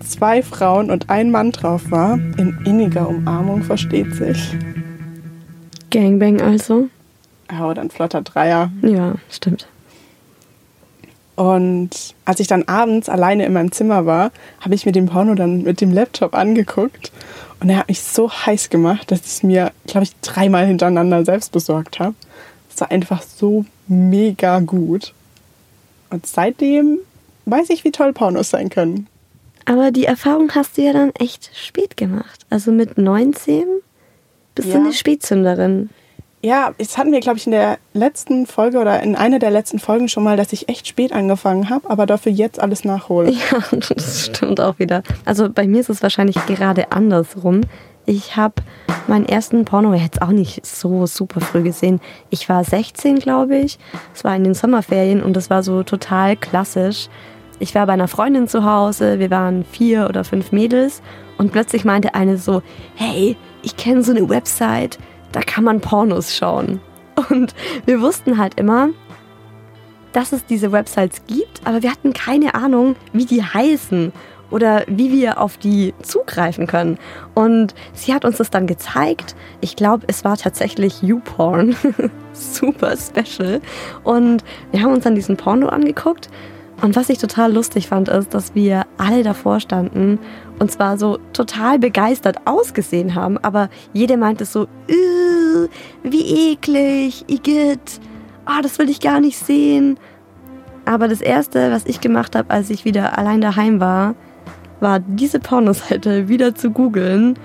zwei 0.00 0.42
Frauen 0.42 0.90
und 0.90 1.10
ein 1.10 1.30
Mann 1.30 1.52
drauf 1.52 1.90
war. 1.90 2.14
In 2.14 2.58
inniger 2.64 3.08
Umarmung 3.08 3.62
versteht 3.62 4.14
sich. 4.14 4.56
Gangbang 5.90 6.40
also? 6.40 6.88
Ja, 7.50 7.68
oder 7.68 7.82
ein 7.82 7.90
flotter 7.90 8.22
Dreier. 8.22 8.70
Ja, 8.82 9.14
stimmt. 9.30 9.68
Und 11.36 12.14
als 12.24 12.38
ich 12.40 12.46
dann 12.46 12.64
abends 12.64 13.08
alleine 13.08 13.44
in 13.46 13.52
meinem 13.52 13.72
Zimmer 13.72 14.06
war, 14.06 14.30
habe 14.60 14.74
ich 14.74 14.86
mir 14.86 14.92
den 14.92 15.06
Porno 15.06 15.34
dann 15.34 15.62
mit 15.62 15.80
dem 15.80 15.92
Laptop 15.92 16.34
angeguckt. 16.34 17.10
Und 17.60 17.70
er 17.70 17.78
hat 17.78 17.88
mich 17.88 18.02
so 18.02 18.30
heiß 18.30 18.70
gemacht, 18.70 19.10
dass 19.10 19.20
ich 19.20 19.26
es 19.26 19.42
mir, 19.42 19.72
glaube 19.86 20.04
ich, 20.04 20.12
dreimal 20.20 20.66
hintereinander 20.66 21.24
selbst 21.24 21.50
besorgt 21.52 21.98
habe. 21.98 22.14
Es 22.72 22.80
war 22.80 22.90
einfach 22.90 23.22
so 23.22 23.64
mega 23.88 24.60
gut. 24.60 25.12
Und 26.10 26.26
seitdem 26.26 26.98
weiß 27.46 27.70
ich, 27.70 27.84
wie 27.84 27.90
toll 27.90 28.12
Pornos 28.12 28.50
sein 28.50 28.68
können. 28.70 29.06
Aber 29.64 29.90
die 29.90 30.04
Erfahrung 30.04 30.50
hast 30.54 30.76
du 30.76 30.82
ja 30.82 30.92
dann 30.92 31.10
echt 31.18 31.50
spät 31.54 31.96
gemacht. 31.96 32.44
Also 32.50 32.70
mit 32.70 32.98
19 32.98 33.64
bist 34.54 34.68
Ja. 34.68 34.74
du 34.74 34.80
eine 34.84 34.92
Spätzünderin. 34.92 35.90
Ja, 36.44 36.74
das 36.76 36.98
hatten 36.98 37.10
wir, 37.10 37.20
glaube 37.20 37.38
ich, 37.38 37.46
in 37.46 37.52
der 37.52 37.78
letzten 37.94 38.44
Folge 38.44 38.78
oder 38.78 39.02
in 39.02 39.16
einer 39.16 39.38
der 39.38 39.50
letzten 39.50 39.78
Folgen 39.78 40.08
schon 40.08 40.24
mal, 40.24 40.36
dass 40.36 40.52
ich 40.52 40.68
echt 40.68 40.86
spät 40.86 41.10
angefangen 41.10 41.70
habe, 41.70 41.88
aber 41.88 42.04
dafür 42.04 42.32
jetzt 42.32 42.60
alles 42.60 42.84
nachhole. 42.84 43.30
Ja, 43.30 43.62
das 43.94 44.26
stimmt 44.26 44.60
auch 44.60 44.78
wieder. 44.78 45.02
Also 45.24 45.48
bei 45.48 45.66
mir 45.66 45.80
ist 45.80 45.88
es 45.88 46.02
wahrscheinlich 46.02 46.36
gerade 46.44 46.92
andersrum. 46.92 47.62
Ich 48.04 48.36
habe 48.36 48.56
meinen 49.06 49.24
ersten 49.24 49.64
Porno 49.64 49.94
jetzt 49.94 50.20
auch 50.20 50.28
nicht 50.28 50.66
so 50.66 51.06
super 51.06 51.40
früh 51.40 51.62
gesehen. 51.62 51.98
Ich 52.28 52.46
war 52.50 52.62
16, 52.62 53.20
glaube 53.20 53.56
ich. 53.56 53.78
Es 54.14 54.22
war 54.22 54.36
in 54.36 54.44
den 54.44 54.52
Sommerferien 54.52 55.22
und 55.22 55.34
das 55.34 55.48
war 55.48 55.62
so 55.62 55.82
total 55.82 56.36
klassisch. 56.36 57.08
Ich 57.58 57.74
war 57.74 57.86
bei 57.86 57.94
einer 57.94 58.08
Freundin 58.08 58.48
zu 58.48 58.66
Hause, 58.66 59.18
wir 59.18 59.30
waren 59.30 59.64
vier 59.64 60.10
oder 60.10 60.24
fünf 60.24 60.52
Mädels 60.52 61.00
und 61.38 61.52
plötzlich 61.52 61.86
meinte 61.86 62.14
eine 62.14 62.36
so, 62.36 62.60
hey, 62.96 63.34
ich 63.62 63.78
kenne 63.78 64.02
so 64.02 64.10
eine 64.10 64.28
Website, 64.28 64.98
da 65.34 65.40
kann 65.40 65.64
man 65.64 65.80
Pornos 65.80 66.34
schauen. 66.34 66.80
Und 67.30 67.54
wir 67.86 68.00
wussten 68.00 68.38
halt 68.38 68.58
immer, 68.58 68.90
dass 70.12 70.32
es 70.32 70.46
diese 70.46 70.72
Websites 70.72 71.22
gibt, 71.26 71.60
aber 71.64 71.82
wir 71.82 71.90
hatten 71.90 72.12
keine 72.12 72.54
Ahnung, 72.54 72.94
wie 73.12 73.24
die 73.24 73.42
heißen 73.42 74.12
oder 74.50 74.84
wie 74.86 75.10
wir 75.10 75.40
auf 75.40 75.56
die 75.56 75.92
zugreifen 76.02 76.68
können. 76.68 76.98
Und 77.34 77.74
sie 77.92 78.14
hat 78.14 78.24
uns 78.24 78.36
das 78.36 78.50
dann 78.50 78.68
gezeigt. 78.68 79.34
Ich 79.60 79.74
glaube, 79.74 80.04
es 80.06 80.24
war 80.24 80.36
tatsächlich 80.36 81.02
YouPorn. 81.02 81.74
Super 82.32 82.94
special. 82.96 83.60
Und 84.04 84.44
wir 84.70 84.82
haben 84.82 84.92
uns 84.92 85.02
dann 85.02 85.16
diesen 85.16 85.36
Porno 85.36 85.68
angeguckt. 85.68 86.28
Und 86.84 86.96
was 86.96 87.08
ich 87.08 87.16
total 87.16 87.50
lustig 87.50 87.88
fand, 87.88 88.10
ist, 88.10 88.34
dass 88.34 88.54
wir 88.54 88.84
alle 88.98 89.22
davor 89.22 89.58
standen 89.58 90.18
und 90.58 90.70
zwar 90.70 90.98
so 90.98 91.18
total 91.32 91.78
begeistert 91.78 92.36
ausgesehen 92.44 93.14
haben, 93.14 93.38
aber 93.38 93.70
jede 93.94 94.18
meinte 94.18 94.44
so, 94.44 94.64
"Äh, 94.86 95.68
wie 96.02 96.52
eklig, 96.52 97.24
igitt, 97.26 98.00
ah, 98.44 98.60
das 98.60 98.78
will 98.78 98.90
ich 98.90 99.00
gar 99.00 99.20
nicht 99.20 99.38
sehen. 99.38 99.98
Aber 100.84 101.08
das 101.08 101.22
Erste, 101.22 101.72
was 101.72 101.86
ich 101.86 102.02
gemacht 102.02 102.36
habe, 102.36 102.50
als 102.50 102.68
ich 102.68 102.84
wieder 102.84 103.16
allein 103.16 103.40
daheim 103.40 103.80
war, 103.80 104.14
war 104.80 105.00
diese 105.00 105.40
Pornoseite 105.40 106.28
wieder 106.28 106.54
zu 106.54 106.70
googeln. 106.70 107.38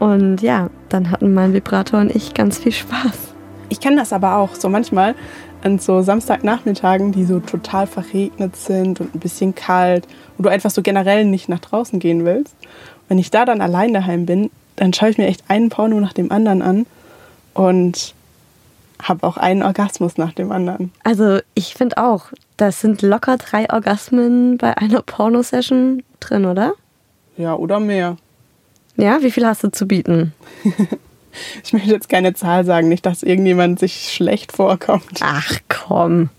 Und 0.00 0.42
ja, 0.42 0.68
dann 0.90 1.10
hatten 1.10 1.32
mein 1.32 1.54
Vibrator 1.54 2.00
und 2.00 2.14
ich 2.14 2.34
ganz 2.34 2.58
viel 2.58 2.72
Spaß. 2.72 3.32
Ich 3.70 3.80
kenne 3.80 3.96
das 3.96 4.12
aber 4.12 4.36
auch. 4.36 4.54
So 4.54 4.68
manchmal 4.68 5.14
an 5.66 5.80
so 5.80 6.00
Samstagnachmittagen, 6.00 7.10
die 7.10 7.24
so 7.24 7.40
total 7.40 7.88
verregnet 7.88 8.54
sind 8.54 9.00
und 9.00 9.14
ein 9.14 9.20
bisschen 9.20 9.54
kalt, 9.54 10.06
wo 10.36 10.44
du 10.44 10.48
einfach 10.48 10.70
so 10.70 10.80
generell 10.80 11.24
nicht 11.24 11.48
nach 11.48 11.58
draußen 11.58 11.98
gehen 11.98 12.24
willst. 12.24 12.54
Wenn 13.08 13.18
ich 13.18 13.30
da 13.30 13.44
dann 13.44 13.60
allein 13.60 13.92
daheim 13.92 14.26
bin, 14.26 14.50
dann 14.76 14.92
schaue 14.92 15.10
ich 15.10 15.18
mir 15.18 15.26
echt 15.26 15.42
einen 15.48 15.68
Porno 15.68 16.00
nach 16.00 16.12
dem 16.12 16.30
anderen 16.30 16.62
an 16.62 16.86
und 17.52 18.14
habe 19.02 19.26
auch 19.26 19.36
einen 19.36 19.62
Orgasmus 19.62 20.16
nach 20.16 20.32
dem 20.32 20.52
anderen. 20.52 20.92
Also 21.02 21.40
ich 21.54 21.74
finde 21.74 21.98
auch, 21.98 22.26
das 22.56 22.80
sind 22.80 23.02
locker 23.02 23.36
drei 23.36 23.68
Orgasmen 23.68 24.58
bei 24.58 24.76
einer 24.78 25.02
Pornosession 25.02 26.04
drin, 26.20 26.46
oder? 26.46 26.74
Ja, 27.36 27.54
oder 27.54 27.80
mehr. 27.80 28.16
Ja, 28.96 29.20
wie 29.20 29.30
viel 29.32 29.46
hast 29.46 29.64
du 29.64 29.70
zu 29.70 29.86
bieten? 29.86 30.32
Ich 31.64 31.72
möchte 31.72 31.90
jetzt 31.90 32.08
keine 32.08 32.34
Zahl 32.34 32.64
sagen, 32.64 32.88
nicht, 32.88 33.06
dass 33.06 33.22
irgendjemand 33.22 33.78
sich 33.78 34.12
schlecht 34.12 34.52
vorkommt. 34.52 35.20
Ach 35.20 35.58
komm. 35.68 36.30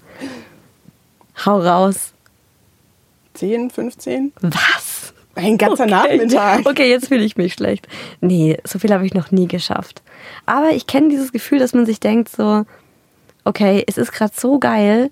Hau 1.46 1.60
raus. 1.60 2.13
10, 3.36 3.70
15? 3.70 4.32
Was? 4.42 5.13
Ein 5.36 5.58
ganzer 5.60 5.84
Okay. 5.84 5.92
Nachmittag. 5.92 6.66
Okay, 6.66 6.89
jetzt 6.89 7.10
fühle 7.10 7.24
ich 7.24 7.38
mich 7.38 7.54
schlecht. 7.54 7.88
Nee, 8.22 8.58
so 8.63 8.80
viel 8.80 8.92
habe 8.92 9.06
ich 9.06 9.13
noch 9.13 9.30
nie 9.32 9.48
geschafft. 9.48 10.01
Aber 10.48 10.72
ich 10.72 10.88
kenne 10.88 11.10
dieses 11.10 11.32
Gefühl, 11.32 11.60
dass 11.60 11.74
man 11.74 11.86
sich 11.86 12.00
denkt 12.00 12.30
so, 12.30 12.66
okay, 13.46 13.84
es 13.88 13.98
ist 14.00 14.12
gerade 14.12 14.34
so 14.36 14.58
geil, 14.58 15.12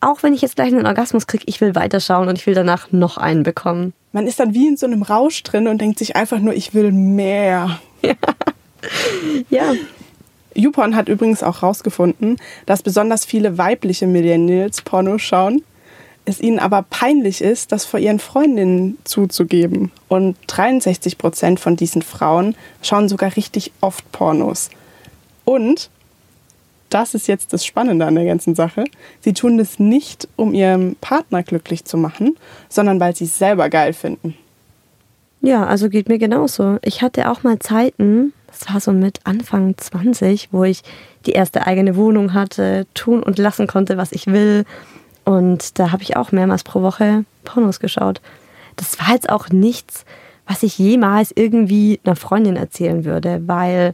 auch 0.00 0.22
wenn 0.22 0.34
ich 0.34 0.42
jetzt 0.42 0.54
gleich 0.56 0.68
einen 0.68 0.86
Orgasmus 0.86 1.26
kriege, 1.26 1.44
ich 1.46 1.60
will 1.60 1.74
weiterschauen 1.74 2.28
und 2.28 2.38
ich 2.38 2.46
will 2.46 2.54
danach 2.54 2.92
noch 2.92 3.18
einen 3.18 3.42
bekommen. 3.42 3.92
Man 4.12 4.26
ist 4.28 4.38
dann 4.38 4.54
wie 4.54 4.68
in 4.68 4.76
so 4.76 4.86
einem 4.86 5.02
Rausch 5.02 5.42
drin 5.42 5.66
und 5.66 5.80
denkt 5.80 5.98
sich 5.98 6.14
einfach 6.14 6.38
nur, 6.38 6.54
ich 6.54 6.74
will 6.74 6.92
mehr. 6.92 7.80
Ja, 8.02 8.12
YouPorn 10.54 10.96
hat 10.96 11.08
übrigens 11.08 11.42
auch 11.42 11.62
herausgefunden, 11.62 12.38
dass 12.64 12.82
besonders 12.82 13.24
viele 13.24 13.58
weibliche 13.58 14.06
Millennials 14.06 14.82
Porno 14.82 15.18
schauen, 15.18 15.62
es 16.26 16.40
ihnen 16.40 16.58
aber 16.58 16.82
peinlich 16.82 17.40
ist, 17.40 17.70
das 17.70 17.84
vor 17.84 18.00
ihren 18.00 18.18
Freundinnen 18.18 18.98
zuzugeben. 19.04 19.92
Und 20.08 20.36
63 20.48 21.18
Prozent 21.18 21.60
von 21.60 21.76
diesen 21.76 22.02
Frauen 22.02 22.56
schauen 22.82 23.08
sogar 23.08 23.36
richtig 23.36 23.70
oft 23.80 24.10
Pornos. 24.10 24.70
Und, 25.44 25.88
das 26.90 27.14
ist 27.14 27.28
jetzt 27.28 27.52
das 27.52 27.64
Spannende 27.64 28.06
an 28.06 28.16
der 28.16 28.24
ganzen 28.24 28.56
Sache, 28.56 28.84
sie 29.20 29.34
tun 29.34 29.56
das 29.56 29.78
nicht, 29.78 30.28
um 30.34 30.52
ihren 30.52 30.96
Partner 30.96 31.44
glücklich 31.44 31.84
zu 31.84 31.96
machen, 31.96 32.36
sondern 32.68 32.98
weil 32.98 33.14
sie 33.14 33.24
es 33.24 33.38
selber 33.38 33.70
geil 33.70 33.92
finden. 33.92 34.36
Ja, 35.42 35.64
also 35.64 35.88
geht 35.88 36.08
mir 36.08 36.18
genauso. 36.18 36.78
Ich 36.82 37.02
hatte 37.02 37.30
auch 37.30 37.44
mal 37.44 37.60
Zeiten, 37.60 38.32
das 38.58 38.72
war 38.72 38.80
so 38.80 38.92
mit 38.92 39.20
Anfang 39.24 39.76
20, 39.76 40.48
wo 40.52 40.64
ich 40.64 40.82
die 41.26 41.32
erste 41.32 41.66
eigene 41.66 41.96
Wohnung 41.96 42.34
hatte, 42.34 42.86
tun 42.94 43.22
und 43.22 43.38
lassen 43.38 43.66
konnte, 43.66 43.96
was 43.96 44.12
ich 44.12 44.26
will. 44.26 44.64
Und 45.24 45.78
da 45.78 45.92
habe 45.92 46.02
ich 46.02 46.16
auch 46.16 46.32
mehrmals 46.32 46.64
pro 46.64 46.82
Woche 46.82 47.24
Pornos 47.44 47.80
geschaut. 47.80 48.20
Das 48.76 48.98
war 49.00 49.14
jetzt 49.14 49.28
auch 49.28 49.48
nichts, 49.50 50.04
was 50.46 50.62
ich 50.62 50.78
jemals 50.78 51.32
irgendwie 51.34 52.00
einer 52.04 52.16
Freundin 52.16 52.56
erzählen 52.56 53.04
würde, 53.04 53.42
weil 53.46 53.92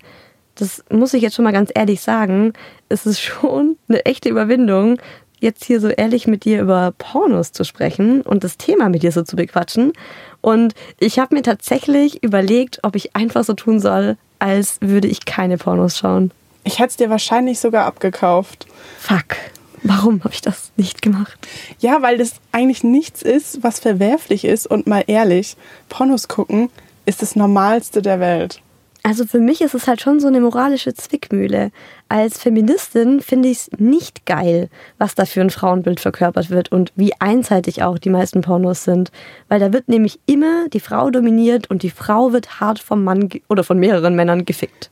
das 0.54 0.84
muss 0.90 1.14
ich 1.14 1.22
jetzt 1.22 1.34
schon 1.34 1.44
mal 1.44 1.52
ganz 1.52 1.70
ehrlich 1.74 2.02
sagen, 2.02 2.52
es 2.88 3.06
ist 3.06 3.20
schon 3.20 3.76
eine 3.88 4.04
echte 4.04 4.28
Überwindung, 4.28 4.98
jetzt 5.40 5.64
hier 5.64 5.80
so 5.80 5.88
ehrlich 5.88 6.26
mit 6.26 6.44
dir 6.44 6.60
über 6.60 6.92
Pornos 6.96 7.52
zu 7.52 7.64
sprechen 7.64 8.20
und 8.20 8.44
das 8.44 8.58
Thema 8.58 8.88
mit 8.88 9.02
dir 9.02 9.12
so 9.12 9.22
zu 9.22 9.34
bequatschen. 9.34 9.92
Und 10.40 10.74
ich 10.98 11.18
habe 11.18 11.34
mir 11.34 11.42
tatsächlich 11.42 12.22
überlegt, 12.22 12.80
ob 12.82 12.94
ich 12.94 13.16
einfach 13.16 13.44
so 13.44 13.54
tun 13.54 13.80
soll, 13.80 14.16
als 14.42 14.78
würde 14.80 15.06
ich 15.06 15.24
keine 15.24 15.56
Pornos 15.56 15.96
schauen. 15.96 16.32
Ich 16.64 16.80
hätte 16.80 16.90
es 16.90 16.96
dir 16.96 17.10
wahrscheinlich 17.10 17.60
sogar 17.60 17.86
abgekauft. 17.86 18.66
Fuck. 18.98 19.36
Warum 19.84 20.24
habe 20.24 20.34
ich 20.34 20.40
das 20.40 20.72
nicht 20.76 21.00
gemacht? 21.00 21.38
Ja, 21.78 22.02
weil 22.02 22.18
das 22.18 22.34
eigentlich 22.50 22.82
nichts 22.82 23.22
ist, 23.22 23.62
was 23.62 23.78
verwerflich 23.78 24.44
ist. 24.44 24.66
Und 24.66 24.88
mal 24.88 25.04
ehrlich, 25.06 25.56
Pornos 25.88 26.26
gucken 26.26 26.70
ist 27.06 27.22
das 27.22 27.36
Normalste 27.36 28.02
der 28.02 28.18
Welt. 28.18 28.60
Also 29.04 29.26
für 29.26 29.40
mich 29.40 29.60
ist 29.60 29.74
es 29.74 29.88
halt 29.88 30.00
schon 30.00 30.20
so 30.20 30.28
eine 30.28 30.40
moralische 30.40 30.94
Zwickmühle. 30.94 31.72
Als 32.08 32.38
Feministin 32.38 33.20
finde 33.20 33.48
ich 33.48 33.58
es 33.58 33.70
nicht 33.78 34.26
geil, 34.26 34.68
was 34.98 35.16
da 35.16 35.24
für 35.24 35.40
ein 35.40 35.50
Frauenbild 35.50 35.98
verkörpert 35.98 36.50
wird 36.50 36.70
und 36.70 36.92
wie 36.94 37.12
einseitig 37.18 37.82
auch 37.82 37.98
die 37.98 38.10
meisten 38.10 38.42
Pornos 38.42 38.84
sind. 38.84 39.10
Weil 39.48 39.58
da 39.58 39.72
wird 39.72 39.88
nämlich 39.88 40.20
immer 40.26 40.68
die 40.68 40.80
Frau 40.80 41.10
dominiert 41.10 41.68
und 41.68 41.82
die 41.82 41.90
Frau 41.90 42.32
wird 42.32 42.60
hart 42.60 42.78
vom 42.78 43.02
Mann 43.02 43.28
oder 43.48 43.64
von 43.64 43.78
mehreren 43.78 44.14
Männern 44.14 44.44
gefickt. 44.44 44.90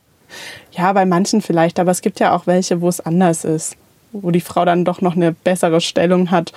Ja, 0.71 0.91
bei 0.91 1.05
manchen 1.05 1.41
vielleicht, 1.41 1.79
aber 1.79 1.91
es 1.91 2.01
gibt 2.01 2.19
ja 2.19 2.35
auch 2.35 2.47
welche, 2.47 2.81
wo 2.81 2.89
es 2.89 2.99
anders 2.99 3.45
ist. 3.45 3.77
Wo 4.11 4.31
die 4.31 4.41
Frau 4.41 4.65
dann 4.65 4.83
doch 4.83 4.99
noch 4.99 5.15
eine 5.15 5.31
bessere 5.31 5.79
Stellung 5.79 6.31
hat 6.31 6.51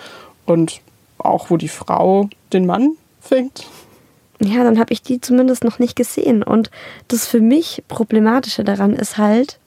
und 0.44 0.80
auch 1.18 1.50
wo 1.50 1.56
die 1.56 1.68
Frau 1.68 2.28
den 2.52 2.66
Mann 2.66 2.96
fickt. 3.20 3.66
Ja, 4.44 4.62
dann 4.62 4.78
habe 4.78 4.92
ich 4.92 5.02
die 5.02 5.20
zumindest 5.20 5.64
noch 5.64 5.78
nicht 5.78 5.96
gesehen. 5.96 6.42
Und 6.42 6.70
das 7.08 7.26
für 7.26 7.40
mich 7.40 7.82
Problematische 7.88 8.62
daran 8.62 8.92
ist 8.92 9.16
halt, 9.16 9.58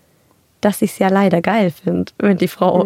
dass 0.61 0.81
ich 0.81 0.91
es 0.91 0.99
ja 0.99 1.09
leider 1.09 1.41
geil 1.41 1.71
finde, 1.71 2.11
wenn 2.17 2.37
die 2.37 2.47
Frau 2.47 2.79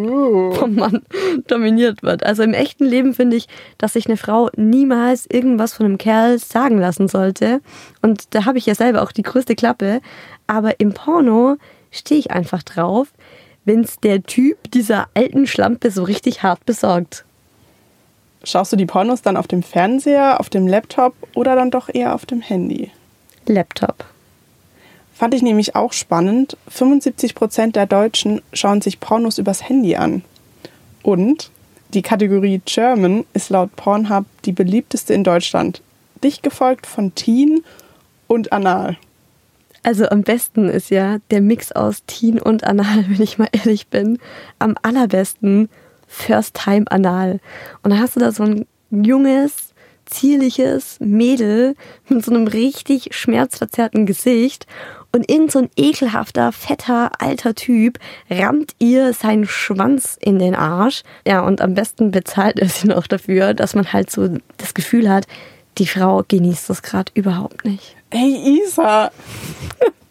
vom 0.53 0.75
Mann 0.75 1.01
dominiert 1.47 2.03
wird. 2.03 2.23
Also 2.23 2.43
im 2.43 2.53
echten 2.53 2.85
Leben 2.85 3.13
finde 3.13 3.37
ich, 3.37 3.47
dass 3.77 3.93
sich 3.93 4.07
eine 4.07 4.17
Frau 4.17 4.49
niemals 4.55 5.25
irgendwas 5.29 5.73
von 5.73 5.85
einem 5.85 5.97
Kerl 5.97 6.37
sagen 6.39 6.77
lassen 6.77 7.07
sollte. 7.07 7.61
Und 8.01 8.35
da 8.35 8.45
habe 8.45 8.57
ich 8.57 8.65
ja 8.65 8.75
selber 8.75 9.01
auch 9.01 9.11
die 9.11 9.23
größte 9.23 9.55
Klappe. 9.55 10.01
Aber 10.47 10.79
im 10.79 10.93
Porno 10.93 11.57
stehe 11.91 12.19
ich 12.19 12.31
einfach 12.31 12.63
drauf, 12.63 13.13
wenn 13.65 13.81
es 13.81 13.99
der 13.99 14.23
Typ 14.23 14.71
dieser 14.71 15.07
alten 15.13 15.47
Schlampe 15.47 15.91
so 15.91 16.03
richtig 16.03 16.43
hart 16.43 16.65
besorgt. 16.65 17.25
Schaust 18.43 18.71
du 18.71 18.75
die 18.75 18.85
Pornos 18.85 19.21
dann 19.21 19.37
auf 19.37 19.47
dem 19.47 19.63
Fernseher, 19.63 20.39
auf 20.39 20.49
dem 20.49 20.67
Laptop 20.67 21.13
oder 21.35 21.55
dann 21.55 21.71
doch 21.71 21.89
eher 21.93 22.15
auf 22.15 22.25
dem 22.25 22.41
Handy? 22.41 22.91
Laptop. 23.45 24.05
Fand 25.13 25.33
ich 25.35 25.43
nämlich 25.43 25.75
auch 25.75 25.93
spannend. 25.93 26.57
75 26.67 27.35
Prozent 27.35 27.75
der 27.75 27.85
Deutschen 27.85 28.41
schauen 28.53 28.81
sich 28.81 28.99
Pornos 28.99 29.37
übers 29.37 29.67
Handy 29.69 29.95
an. 29.95 30.23
Und 31.03 31.51
die 31.93 32.01
Kategorie 32.01 32.61
German 32.65 33.25
ist 33.33 33.49
laut 33.49 33.75
Pornhub 33.75 34.25
die 34.45 34.51
beliebteste 34.51 35.13
in 35.13 35.23
Deutschland. 35.23 35.81
Dicht 36.23 36.41
gefolgt 36.41 36.87
von 36.87 37.13
Teen 37.13 37.63
und 38.27 38.51
Anal. 38.51 38.97
Also 39.83 40.07
am 40.09 40.21
besten 40.21 40.69
ist 40.69 40.89
ja 40.89 41.17
der 41.31 41.41
Mix 41.41 41.71
aus 41.71 42.03
Teen 42.05 42.39
und 42.39 42.63
Anal, 42.63 43.05
wenn 43.09 43.21
ich 43.21 43.37
mal 43.37 43.49
ehrlich 43.51 43.87
bin. 43.87 44.19
Am 44.57 44.75
allerbesten 44.81 45.69
First 46.11 46.55
Time 46.55 46.85
Anal. 46.89 47.39
Und 47.81 47.91
da 47.91 47.97
hast 47.97 48.15
du 48.15 48.19
da 48.19 48.31
so 48.31 48.43
ein 48.43 48.67
junges, 48.91 49.73
zierliches 50.05 50.97
Mädel 50.99 51.75
mit 52.09 52.25
so 52.25 52.33
einem 52.33 52.47
richtig 52.47 53.15
schmerzverzerrten 53.15 54.05
Gesicht 54.05 54.67
und 55.13 55.29
irgend 55.31 55.51
so 55.51 55.59
ein 55.59 55.69
ekelhafter, 55.77 56.51
fetter, 56.51 57.11
alter 57.19 57.55
Typ 57.55 57.97
rammt 58.29 58.73
ihr 58.79 59.13
seinen 59.13 59.47
Schwanz 59.47 60.17
in 60.19 60.37
den 60.37 60.53
Arsch. 60.53 61.03
Ja, 61.25 61.41
und 61.41 61.61
am 61.61 61.73
besten 61.73 62.11
bezahlt 62.11 62.59
er 62.59 62.67
sie 62.67 62.87
noch 62.87 63.07
dafür, 63.07 63.53
dass 63.53 63.73
man 63.73 63.91
halt 63.91 64.11
so 64.11 64.37
das 64.57 64.73
Gefühl 64.73 65.09
hat, 65.09 65.27
die 65.77 65.87
Frau 65.87 66.23
genießt 66.27 66.69
das 66.69 66.81
gerade 66.81 67.11
überhaupt 67.13 67.63
nicht. 67.63 67.95
Ey, 68.09 68.59
Isa! 68.65 69.11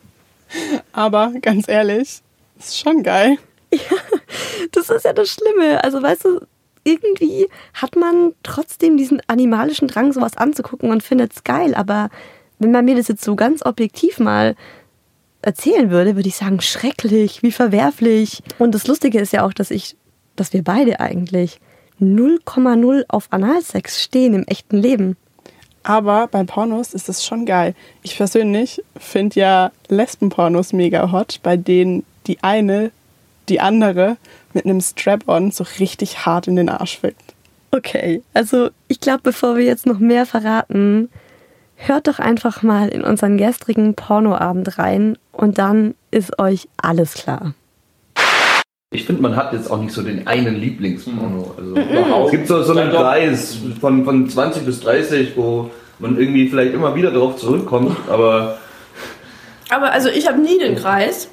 Aber 0.93 1.33
ganz 1.43 1.69
ehrlich, 1.69 2.21
ist 2.59 2.79
schon 2.79 3.03
geil. 3.03 3.39
Das 4.73 4.89
ist 4.91 5.05
ja 5.05 5.13
das 5.13 5.31
Schlimme. 5.31 5.83
Also, 5.83 6.03
weißt 6.03 6.25
du, 6.25 6.41
irgendwie 6.85 7.49
hat 7.75 7.97
man 7.97 8.35
trotzdem 8.43 8.97
diesen 8.97 9.21
animalischen 9.27 9.89
Drang, 9.89 10.13
sowas 10.13 10.37
anzugucken 10.37 10.91
und 10.91 11.03
findet 11.03 11.33
es 11.35 11.45
geil. 11.45 11.75
Aber 11.75 12.11
wenn 12.59 12.71
man 12.71 12.85
mir 12.85 12.97
das 12.97 13.09
jetzt 13.09 13.25
so 13.25 13.37
ganz 13.37 13.65
objektiv 13.65 14.19
mal 14.19 14.55
erzählen 15.43 15.91
würde, 15.91 16.17
würde 16.17 16.29
ich 16.29 16.37
sagen, 16.37 16.61
schrecklich, 16.61 17.43
wie 17.43 17.53
verwerflich. 17.53 18.43
Und 18.59 18.75
das 18.75 18.87
Lustige 18.87 19.19
ist 19.19 19.33
ja 19.33 19.45
auch, 19.45 19.53
dass 19.53 19.71
ich, 19.71 19.97
dass 20.37 20.53
wir 20.53 20.63
beide 20.63 21.01
eigentlich 21.01 21.61
0,0 22.01 23.05
auf 23.09 23.27
Analsex 23.31 24.03
stehen 24.03 24.35
im 24.35 24.45
echten 24.45 24.79
Leben. 24.79 25.17
Aber 25.83 26.27
bei 26.27 26.45
Pornos 26.45 26.93
ist 26.93 27.09
es 27.09 27.25
schon 27.25 27.47
geil. 27.47 27.75
Ich 28.03 28.17
persönlich 28.17 28.83
finde 28.99 29.41
ja 29.41 29.73
Lesbenpornos 29.89 30.73
mega 30.73 31.11
hot, 31.11 31.41
bei 31.43 31.57
denen 31.57 32.05
die 32.27 32.43
eine 32.43 32.91
die 33.51 33.61
andere 33.61 34.17
mit 34.55 34.65
einem 34.65 34.81
Strap-on 34.81 35.51
so 35.51 35.65
richtig 35.79 36.25
hart 36.25 36.49
in 36.49 36.57
den 36.57 36.69
Arsch 36.69 36.99
fickt. 36.99 37.35
Okay, 37.73 38.23
also 38.35 38.71
ich 38.89 39.01
glaube, 39.01 39.21
bevor 39.23 39.57
wir 39.57 39.65
jetzt 39.65 39.87
noch 39.87 39.99
mehr 39.99 40.27
verraten, 40.27 41.09
hört 41.77 42.09
doch 42.09 42.19
einfach 42.19 42.63
mal 42.63 42.89
in 42.89 43.03
unseren 43.03 43.37
gestrigen 43.37 43.95
Pornoabend 43.95 44.79
rein 44.79 45.19
und 45.33 45.59
dann 45.59 45.95
ist 46.11 46.39
euch 46.39 46.69
alles 46.77 47.15
klar. 47.15 47.55
Ich 48.93 49.05
finde, 49.05 49.23
man 49.23 49.37
hat 49.37 49.53
jetzt 49.53 49.71
auch 49.71 49.81
nicht 49.81 49.93
so 49.93 50.03
den 50.03 50.27
einen 50.27 50.57
Lieblingsporno. 50.57 51.55
Also, 51.57 51.77
Überhaupt. 51.77 52.27
es 52.27 52.31
gibt 52.33 52.49
so, 52.49 52.63
so 52.65 52.77
einen. 52.77 52.91
Kreis 52.91 53.59
von, 53.81 54.05
von 54.05 54.29
20 54.29 54.65
bis 54.65 54.81
30, 54.81 55.37
wo 55.37 55.71
man 56.01 56.19
irgendwie 56.19 56.49
vielleicht 56.49 56.75
immer 56.75 56.97
wieder 56.97 57.13
darauf 57.13 57.37
zurückkommt, 57.37 57.97
aber 58.09 58.59
Aber 59.69 59.93
also 59.93 60.09
ich 60.09 60.27
habe 60.27 60.41
nie 60.41 60.59
den 60.59 60.75
Kreis. 60.75 61.29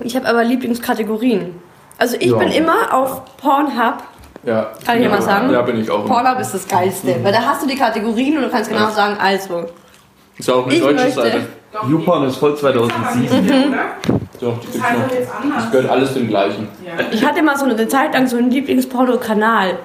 Ich 0.00 0.14
habe 0.16 0.28
aber 0.28 0.44
Lieblingskategorien. 0.44 1.54
Also 1.98 2.16
ich 2.18 2.30
Ja. 2.30 2.36
bin 2.38 2.50
immer 2.52 2.92
auf 2.92 3.22
Pornhub. 3.38 4.02
Ja. 4.44 4.70
Kann 4.84 4.96
ich 4.96 5.02
dir 5.04 5.08
ja, 5.08 5.16
mal 5.16 5.22
sagen? 5.22 5.50
Ja, 5.50 5.62
bin 5.62 5.80
ich 5.80 5.90
auch. 5.90 6.04
Pornhub 6.06 6.38
ist 6.38 6.52
das 6.54 6.68
Geilste. 6.68 7.16
Weil 7.22 7.32
da 7.32 7.40
hast 7.40 7.62
du 7.62 7.66
die 7.66 7.76
Kategorien 7.76 8.36
und 8.36 8.44
du 8.44 8.50
kannst 8.50 8.68
genau 8.70 8.82
Ja. 8.84 8.90
sagen, 8.90 9.16
also. 9.18 9.66
Ist 10.38 10.48
ja 10.48 10.54
auch 10.54 10.66
eine 10.66 10.74
Ich 10.74 10.80
deutsche 10.80 10.94
möchte- 11.04 11.20
Seite. 11.22 11.46
YouPorn 11.88 12.24
ist 12.28 12.36
voll 12.36 12.56
2007. 12.56 13.70
Mhm. 13.70 13.74
Doch, 14.40 14.58
die 14.60 14.66
gibt's 14.66 14.78
noch. 14.78 15.56
Das 15.56 15.70
gehört 15.70 15.90
alles 15.90 16.14
dem 16.14 16.28
gleichen. 16.28 16.68
Ich 17.10 17.24
hatte 17.24 17.42
mal 17.42 17.56
so 17.56 17.64
eine 17.64 17.88
Zeit 17.88 18.12
lang 18.14 18.26
so 18.26 18.36
einen 18.36 18.50
Lieblingsporno-Kanal. 18.50 19.78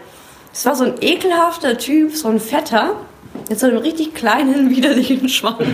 Das 0.51 0.65
war 0.65 0.75
so 0.75 0.83
ein 0.85 0.95
ekelhafter 1.01 1.77
Typ, 1.77 2.15
so 2.15 2.27
ein 2.27 2.39
Fetter. 2.39 2.91
Mit 3.49 3.59
so 3.59 3.67
einem 3.67 3.77
richtig 3.77 4.13
kleinen, 4.13 4.69
widerlichen 4.69 5.27
Schwanz. 5.29 5.57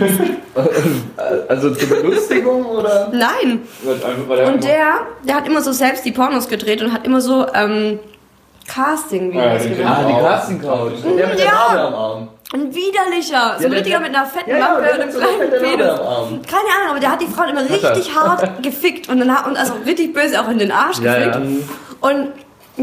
Also 1.48 1.72
zur 1.74 1.88
Belustigung 1.88 2.64
oder? 2.66 3.08
Nein. 3.12 3.62
Und 3.84 4.64
der, 4.64 5.00
der 5.24 5.34
hat 5.36 5.46
immer 5.46 5.60
so 5.62 5.72
selbst 5.72 6.04
die 6.04 6.10
Pornos 6.12 6.48
gedreht 6.48 6.82
und 6.82 6.92
hat 6.92 7.06
immer 7.06 7.20
so 7.20 7.46
ähm, 7.54 7.98
Casting-Videos 8.66 9.44
Ja, 9.44 9.58
den 9.58 9.76
gemacht. 9.76 9.98
Ah, 10.00 10.04
die 10.08 10.12
Auch. 10.14 10.22
Casting 10.28 10.60
Couch. 10.60 10.92
Der 11.04 11.26
mit 11.28 11.38
der 11.38 11.44
Ja. 11.46 11.52
Nadel 11.68 11.78
am 11.86 11.94
Arm. 11.94 12.28
Ein 12.54 12.74
widerlicher. 12.74 13.22
So 13.30 13.34
Ja, 13.34 13.54
ein 13.54 13.60
der- 13.60 13.70
richtiger 13.72 14.00
mit 14.00 14.14
einer 14.14 14.26
fetten 14.26 14.50
Ja, 14.50 14.56
ja, 14.58 14.80
der 14.80 14.94
und 14.94 15.00
einem 15.00 15.08
mit 15.08 15.16
kleinen 15.16 15.50
Penis. 15.78 15.86
am 15.98 16.06
Arm. 16.06 16.40
Keine 16.42 16.68
Ahnung, 16.76 16.90
aber 16.90 17.00
der 17.00 17.12
hat 17.12 17.20
die 17.22 17.26
Frauen 17.26 17.48
immer 17.50 17.62
er. 17.62 17.70
richtig 17.94 18.14
hart 18.16 18.62
gefickt 18.62 19.08
und, 19.08 19.20
dann, 19.20 19.36
hat- 19.36 19.46
und 19.46 19.56
also 19.56 19.74
richtig 19.86 20.12
böse 20.14 20.40
auch 20.40 20.48
in 20.48 20.58
den 20.58 20.72
Arsch 20.72 20.98
Ja, 21.00 21.14
gefickt. 21.18 21.34
ja. 21.36 21.42
Und 22.08 22.28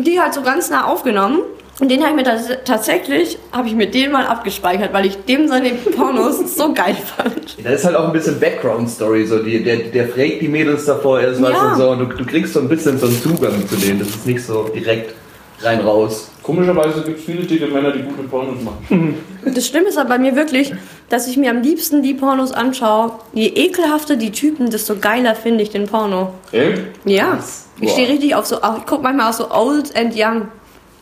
die 0.06 0.20
halt 0.20 0.34
so 0.34 0.42
ganz 0.42 0.70
nah 0.70 0.86
aufgenommen. 0.86 1.40
Und 1.80 1.90
den 1.92 2.02
habe 2.02 2.12
ich 2.12 2.16
mir 2.16 2.24
tats 2.24 2.48
tatsächlich, 2.64 3.38
habe 3.52 3.68
ich 3.68 3.76
mir 3.76 3.88
den 3.88 4.12
mal 4.12 4.26
abgespeichert, 4.26 4.94
weil 4.94 5.08
ich 5.08 5.18
dem 5.26 5.48
seine 5.50 5.72
Pornos 5.72 6.56
so 6.56 6.74
geil 6.74 6.96
fand. 6.96 7.58
Da 7.62 7.72
ist 7.72 7.84
halt 7.84 7.96
auch 7.98 8.06
ein 8.08 8.14
bisschen 8.14 8.40
Background-Story, 8.40 9.26
so 9.26 9.40
die, 9.40 9.62
der, 9.62 9.78
der 9.78 10.08
fragt 10.08 10.42
die 10.42 10.48
Mädels 10.48 10.86
davor 10.86 11.20
erst 11.20 11.42
was 11.42 11.52
Ja. 11.52 11.72
und 11.74 11.78
so 11.78 11.90
und 11.90 12.00
du, 12.00 12.06
du 12.06 12.26
kriegst 12.26 12.54
so 12.54 12.62
ein 12.62 12.70
bisschen 12.70 12.98
so 12.98 13.08
einen 13.08 13.22
Zugang 13.22 13.68
zu 13.68 13.76
denen. 13.76 14.00
Das 14.00 14.08
ist 14.08 14.26
nicht 14.26 14.42
so 14.46 14.70
direkt 14.74 15.14
rein 15.62 15.82
raus. 15.82 16.30
Komischerweise 16.44 17.02
gibt 17.02 17.20
es 17.20 17.26
viele 17.26 17.44
dicke 17.44 17.68
Männer, 17.68 17.92
die 17.92 18.04
gute 18.04 18.24
Pornos 18.24 18.62
machen. 18.64 19.16
Das 19.54 19.68
Schlimme 19.68 19.90
ist 19.90 19.98
aber 19.98 20.10
bei 20.10 20.18
mir 20.18 20.36
wirklich, 20.36 20.74
dass 21.10 21.28
ich 21.28 21.38
mir 21.38 21.52
am 21.52 21.62
liebsten 21.62 22.02
die 22.02 22.16
Pornos 22.16 22.52
anschaue. 22.52 23.12
Je 23.34 23.46
ekelhafter 23.48 24.16
die 24.16 24.32
Typen, 24.32 24.72
desto 24.72 24.96
geiler 24.96 25.36
finde 25.36 25.62
ich 25.62 25.70
den 25.70 25.86
Porno. 25.86 26.34
Echt? 26.52 26.82
Ja. 27.06 27.38
Ich 27.80 27.88
Boah. 27.88 27.90
stehe 27.94 28.10
richtig 28.10 28.34
auf 28.34 28.46
so, 28.48 28.56
ich 28.78 28.86
gucke 28.88 29.04
manchmal 29.04 29.30
auch 29.30 29.34
so 29.34 29.52
Old 29.52 29.96
and 29.96 30.14
Young. 30.16 30.48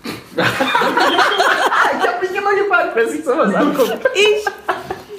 Ich 0.04 2.08
hab 2.08 2.22
mich 2.22 2.32
immer 2.36 2.54
gefragt, 2.56 2.90
wer 2.96 3.08
sich 3.08 3.24
sowas 3.24 3.54
anguckt. 3.54 3.98
Ich? 4.16 4.46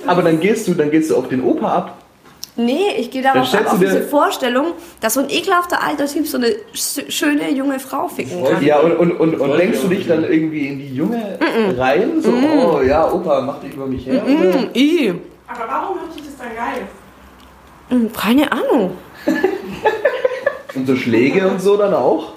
Aber 0.06 0.22
dann 0.22 0.38
gehst 0.40 0.68
du, 0.68 0.74
dann 0.74 0.90
gehst 0.90 1.10
du 1.10 1.16
auf 1.16 1.28
den 1.28 1.42
Opa 1.42 1.76
ab. 1.76 1.98
Nee, 2.56 2.92
ich 2.98 3.10
gehe 3.10 3.20
darauf 3.22 3.52
ab, 3.52 3.66
auf 3.72 3.78
diese 3.80 4.02
Vorstellung, 4.02 4.74
dass 5.00 5.14
so 5.14 5.20
ein 5.20 5.28
ekelhafter 5.28 5.82
alter 5.82 6.06
Typ 6.06 6.24
so 6.28 6.36
eine 6.36 6.54
sch- 6.72 7.10
schöne 7.10 7.50
junge 7.50 7.80
Frau 7.80 8.06
ficken 8.06 8.44
kann. 8.44 8.62
Ja, 8.64 8.78
und, 8.78 8.92
und, 8.96 9.10
und, 9.18 9.40
und 9.40 9.58
denkst 9.58 9.80
du 9.82 9.88
dich 9.88 10.06
dann 10.06 10.22
irgendwie 10.22 10.68
in 10.68 10.78
die 10.78 10.94
Junge 10.94 11.36
rein? 11.76 12.22
So, 12.22 12.30
oh 12.32 12.80
ja, 12.80 13.10
Opa, 13.10 13.40
mach 13.40 13.58
dich 13.60 13.74
über 13.74 13.86
mich 13.86 14.06
her. 14.06 14.22
Mm, 14.22 14.68
i. 14.72 15.12
Aber 15.48 15.64
warum 15.68 15.98
hört 16.00 16.12
sich 16.12 16.22
das 16.22 16.36
dann 16.36 16.54
geil? 16.54 16.86
Mm, 17.90 18.06
Keine 18.16 18.52
Ahnung. 18.52 18.96
Und 20.76 20.86
so 20.86 20.94
Schläge 20.96 21.46
und 21.48 21.60
so 21.62 21.76
dann 21.76 21.94
auch? 21.94 22.32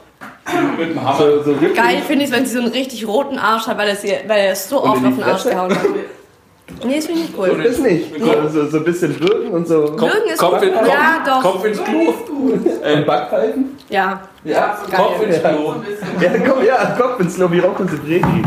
Mit 0.78 0.90
dem 0.92 1.02
Hammer. 1.04 1.18
So, 1.18 1.44
so? 1.44 1.54
Geil 1.76 2.02
finde 2.08 2.26
ich, 2.26 2.32
wenn 2.32 2.46
sie 2.46 2.54
so 2.54 2.60
einen 2.62 2.72
richtig 2.72 3.08
roten 3.08 3.38
Arsch 3.38 3.68
hat, 3.68 3.78
weil 3.78 3.90
er, 3.90 3.96
weil 4.30 4.40
er 4.40 4.52
es 4.52 4.70
so 4.70 4.84
oft 4.84 5.04
auf 5.06 5.16
den 5.16 5.24
Arsch 5.24 5.44
gehauen 5.44 5.72
hat. 5.76 5.86
Nee, 6.84 6.96
das 6.98 7.06
finde 7.06 7.22
ich 7.22 7.28
nicht 7.30 7.38
cool. 7.38 7.62
das 7.64 7.78
nicht. 7.80 8.20
So, 8.20 8.50
so, 8.50 8.68
so 8.70 8.78
ein 8.78 8.84
bisschen 8.84 9.20
wirken 9.20 9.52
und 9.52 9.68
so. 9.68 9.86
Kopf, 9.86 10.02
Würgen 10.14 10.30
ist 10.32 10.38
Kopf, 10.40 10.60
gut. 10.60 10.64
in, 10.68 10.74
Kopf, 10.74 10.88
Ja, 10.88 11.24
doch. 11.26 11.42
Kopf 11.42 11.66
ins 11.66 11.84
Klo. 11.84 12.14
Und 12.30 13.06
Backpfeifen? 13.06 13.78
Ja. 13.90 14.22
Ja. 14.44 14.78
Kopf 14.96 15.22
ins 15.24 15.40
Klo. 15.40 15.76
Ja, 16.22 16.30
komm, 16.46 16.66
ja, 16.66 16.96
Kopf 17.00 17.20
ins 17.22 17.38
Lobby, 17.38 17.60
Rocco 17.60 17.84
Sebredi. 17.88 18.44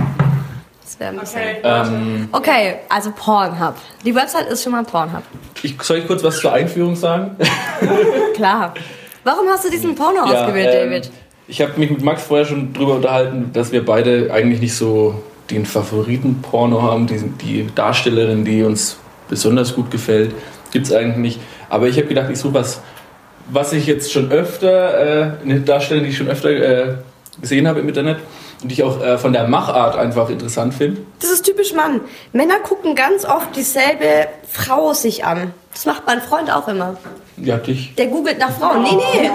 Das 0.82 1.00
wäre 1.00 1.10
ein 1.12 1.18
bisschen. 1.18 1.40
Okay. 1.40 1.60
Ähm, 1.64 2.28
Okay, 2.32 2.76
also 2.88 3.10
Pornhub. 3.16 3.74
Die 4.04 4.14
Website 4.14 4.48
ist 4.48 4.62
schon 4.64 4.72
mal 4.72 4.84
Pornhub. 4.84 5.22
ich, 5.62 5.80
soll 5.82 5.98
ich 5.98 6.06
kurz 6.06 6.22
was 6.22 6.38
zur 6.40 6.52
Einführung 6.52 6.96
sagen? 6.96 7.36
Klar. 8.34 8.74
Warum 9.24 9.48
hast 9.48 9.64
du 9.64 9.70
diesen 9.70 9.94
Porno 9.94 10.18
Ja, 10.30 10.42
ausgewählt, 10.42 10.74
ähm, 10.74 10.90
David? 10.90 11.10
Ich 11.50 11.60
habe 11.60 11.80
mich 11.80 11.90
mit 11.90 12.00
Max 12.00 12.22
vorher 12.22 12.46
schon 12.46 12.72
drüber 12.72 12.94
unterhalten, 12.94 13.50
dass 13.52 13.72
wir 13.72 13.84
beide 13.84 14.32
eigentlich 14.32 14.60
nicht 14.60 14.76
so 14.76 15.20
den 15.50 15.66
Favoriten-Porno 15.66 16.80
haben, 16.80 17.08
die, 17.08 17.18
die 17.44 17.66
Darstellerin, 17.74 18.44
die 18.44 18.62
uns 18.62 18.98
besonders 19.28 19.74
gut 19.74 19.90
gefällt, 19.90 20.32
gibt 20.70 20.86
es 20.86 20.92
eigentlich 20.92 21.16
nicht. 21.16 21.40
Aber 21.68 21.88
ich 21.88 21.96
habe 21.96 22.06
gedacht, 22.06 22.30
ich 22.30 22.38
suche 22.38 22.54
was, 22.54 22.80
was 23.50 23.72
ich 23.72 23.88
jetzt 23.88 24.12
schon 24.12 24.30
öfter, 24.30 25.40
äh, 25.40 25.44
eine 25.44 25.60
Darstellerin, 25.62 26.04
die 26.04 26.10
ich 26.10 26.18
schon 26.18 26.28
öfter 26.28 26.50
äh, 26.50 26.94
gesehen 27.40 27.66
habe 27.66 27.80
im 27.80 27.88
Internet 27.88 28.18
und 28.62 28.68
die 28.68 28.74
ich 28.74 28.82
auch 28.82 29.02
äh, 29.02 29.18
von 29.18 29.32
der 29.32 29.48
Machart 29.48 29.96
einfach 29.96 30.28
interessant 30.28 30.74
finde. 30.74 31.02
Das 31.20 31.30
ist 31.30 31.42
typisch 31.44 31.72
Mann. 31.72 32.00
Männer 32.32 32.58
gucken 32.60 32.94
ganz 32.94 33.24
oft 33.24 33.56
dieselbe 33.56 34.28
Frau 34.50 34.92
sich 34.92 35.24
an. 35.24 35.52
Das 35.72 35.86
macht 35.86 36.06
mein 36.06 36.20
Freund 36.20 36.52
auch 36.52 36.68
immer. 36.68 36.96
Ja, 37.36 37.56
dich. 37.56 37.94
Der 37.94 38.08
googelt 38.08 38.38
nach 38.38 38.50
Frauen. 38.58 38.82
Nee, 38.82 38.96
nee. 38.96 39.30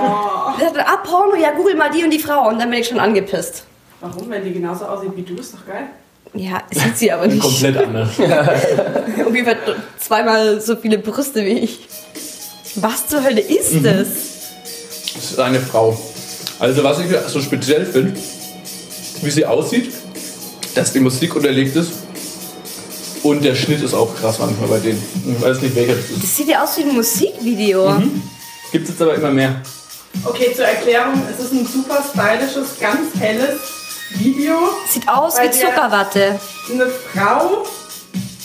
Der 0.59 0.69
sagt, 0.69 0.87
ah, 0.87 0.97
Porno, 0.97 1.35
ja, 1.35 1.51
google 1.51 1.75
mal 1.75 1.89
die 1.89 2.03
und 2.03 2.11
die 2.11 2.19
Frau. 2.19 2.47
Und 2.49 2.59
dann 2.59 2.69
bin 2.69 2.79
ich 2.79 2.87
schon 2.87 2.99
angepisst. 2.99 3.63
Warum? 4.01 4.29
Wenn 4.29 4.43
die 4.43 4.53
genauso 4.53 4.85
aussieht 4.85 5.11
wie 5.15 5.23
du, 5.23 5.35
ist 5.35 5.53
doch 5.53 5.65
geil. 5.65 5.87
Ja, 6.33 6.61
sieht 6.71 6.97
sie 6.97 7.11
aber 7.11 7.27
nicht. 7.27 7.41
Komplett 7.41 7.77
anders. 7.77 8.09
Ungefähr 9.25 9.57
zweimal 9.97 10.59
so 10.61 10.75
viele 10.75 10.97
Brüste 10.97 11.43
wie 11.45 11.59
ich. 11.59 11.87
Was 12.75 13.07
zur 13.07 13.23
Hölle 13.23 13.41
ist 13.41 13.83
das? 13.83 14.07
Das 15.15 15.31
ist 15.31 15.39
eine 15.39 15.59
Frau. 15.61 15.97
Also 16.59 16.83
was 16.83 16.99
ich 16.99 17.07
so 17.27 17.39
speziell 17.39 17.85
finde, 17.85 18.19
wie 19.21 19.31
sie 19.31 19.45
aussieht, 19.45 19.91
dass 20.73 20.93
die 20.93 20.99
Musik 20.99 21.35
unterlegt 21.35 21.75
ist 21.75 21.91
und 23.23 23.43
der 23.43 23.55
Schnitt 23.55 23.81
ist 23.81 23.93
auch 23.93 24.15
krass 24.15 24.39
manchmal 24.39 24.69
bei 24.69 24.79
denen. 24.79 25.03
Ich 25.25 25.41
weiß 25.41 25.61
nicht 25.61 25.75
welcher 25.75 25.95
das 25.95 26.09
ist. 26.11 26.23
Das 26.23 26.35
sieht 26.35 26.47
ja 26.47 26.63
aus 26.63 26.77
wie 26.77 26.83
ein 26.83 26.93
Musikvideo. 26.93 28.01
Gibt 28.71 28.83
es 28.83 28.91
jetzt 28.91 29.01
aber 29.01 29.15
immer 29.15 29.31
mehr. 29.31 29.61
Okay, 30.23 30.53
zur 30.55 30.65
Erklärung, 30.65 31.21
es 31.31 31.43
ist 31.43 31.51
ein 31.51 31.65
super 31.65 32.03
stylisches, 32.07 32.79
ganz 32.79 33.15
helles 33.19 33.59
Video. 34.11 34.55
Sieht 34.87 35.07
aus 35.07 35.35
wie 35.41 35.49
Zuckerwatte. 35.49 36.39
Eine 36.71 36.87
Frau, 36.87 37.65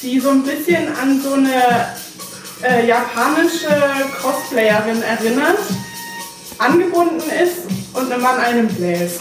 die 0.02 0.18
so 0.18 0.30
ein 0.30 0.42
bisschen 0.42 0.88
an 0.96 1.20
so 1.22 1.35
eine 1.35 1.94
äh, 2.62 2.87
japanische 2.87 3.68
Cosplayerin 4.22 5.02
erinnert, 5.02 5.59
angebunden 6.59 7.20
ist 7.42 7.66
und 7.94 8.11
einem 8.11 8.22
Mann 8.22 8.38
einen 8.38 8.68
bläst. 8.68 9.20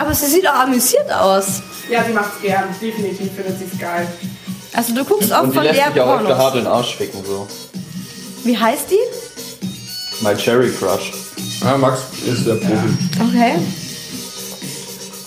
Aber 0.00 0.14
sie 0.14 0.26
sieht 0.26 0.48
auch 0.48 0.54
amüsiert 0.54 1.10
aus. 1.12 1.62
Ja, 1.90 2.04
sie 2.04 2.12
macht's 2.12 2.40
gern. 2.42 2.64
Definitiv 2.80 3.32
findet 3.34 3.58
sie's 3.58 3.78
geil. 3.78 4.06
Also 4.74 4.94
du 4.94 5.04
guckst 5.04 5.32
auch 5.32 5.42
Und 5.42 5.50
die 5.50 5.56
von 5.56 5.64
lässt 5.64 5.78
der 5.78 5.92
sich 5.92 6.00
auch 6.00 6.20
öfter 6.20 6.38
hart 6.38 6.38
Pornos. 6.38 6.54
in 6.54 6.64
den 6.64 6.66
Arsch 6.72 6.96
ficken, 6.96 7.24
so. 7.26 7.48
Wie 8.44 8.56
heißt 8.56 8.90
die? 8.90 10.24
My 10.24 10.34
Cherry 10.36 10.70
Crush. 10.70 11.12
Ah, 11.64 11.76
Max 11.76 12.00
ist 12.26 12.46
der 12.46 12.54
Profi. 12.54 12.88
Okay. 13.28 13.54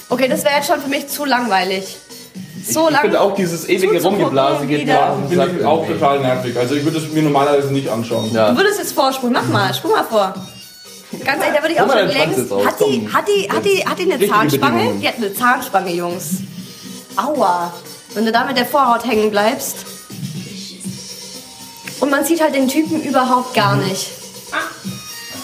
Okay, 0.10 0.28
das 0.28 0.44
wäre 0.44 0.56
jetzt 0.56 0.68
schon 0.68 0.80
für 0.82 0.90
mich 0.90 1.08
zu 1.08 1.26
langweilig. 1.26 1.98
So 2.70 2.86
ich 2.88 2.92
lang. 2.94 3.02
finde 3.02 3.22
auch 3.22 3.34
dieses 3.36 3.68
ewige 3.68 3.94
zuzugucken 3.98 4.20
Rumgeblasige 4.22 4.80
wieder. 4.82 4.94
ja, 4.94 5.18
das 5.20 5.30
Finde 5.30 5.58
ich 5.60 5.66
auch 5.66 5.78
irgendwie. 5.82 5.94
total 6.00 6.20
nervig. 6.20 6.58
Also 6.58 6.76
ich 6.76 6.84
würde 6.86 7.00
es 7.00 7.12
mir 7.12 7.24
normalerweise 7.24 7.74
nicht 7.74 7.90
anschauen. 7.90 8.30
Ja. 8.34 8.52
Du 8.52 8.58
würdest 8.58 8.80
jetzt 8.80 8.94
vorspulen. 8.94 9.34
Mach 9.34 9.48
mal, 9.48 9.74
spul 9.74 9.92
mal 9.92 10.04
vor. 10.04 10.34
Ganz 11.26 11.44
ehrlich, 11.44 11.58
da 11.58 11.62
würde 11.64 11.74
ich 11.74 11.82
auch 11.82 11.88
mal 11.88 12.00
schon 12.00 12.18
längst. 12.18 12.52
Hat 12.52 12.80
die, 12.80 13.10
hat, 13.12 13.28
die, 13.28 13.52
hat, 13.52 13.66
die, 13.66 13.86
hat 13.86 14.00
die 14.00 14.04
eine 14.04 14.14
Richtige 14.14 14.32
Zahnspange? 14.32 14.94
Die 15.02 15.08
hat 15.08 15.18
eine 15.18 15.34
Zahnspange, 15.34 15.92
Jungs. 15.94 16.26
Aua. 17.18 17.74
Wenn 18.14 18.26
du 18.26 18.32
da 18.32 18.46
mit 18.46 18.58
der 18.58 18.66
Vorhaut 18.66 19.06
hängen 19.06 19.30
bleibst. 19.30 19.78
Und 22.00 22.10
man 22.10 22.26
sieht 22.26 22.42
halt 22.42 22.56
den 22.56 22.68
Typen 22.68 23.02
überhaupt 23.04 23.54
gar 23.54 23.76
nicht. 23.76 24.08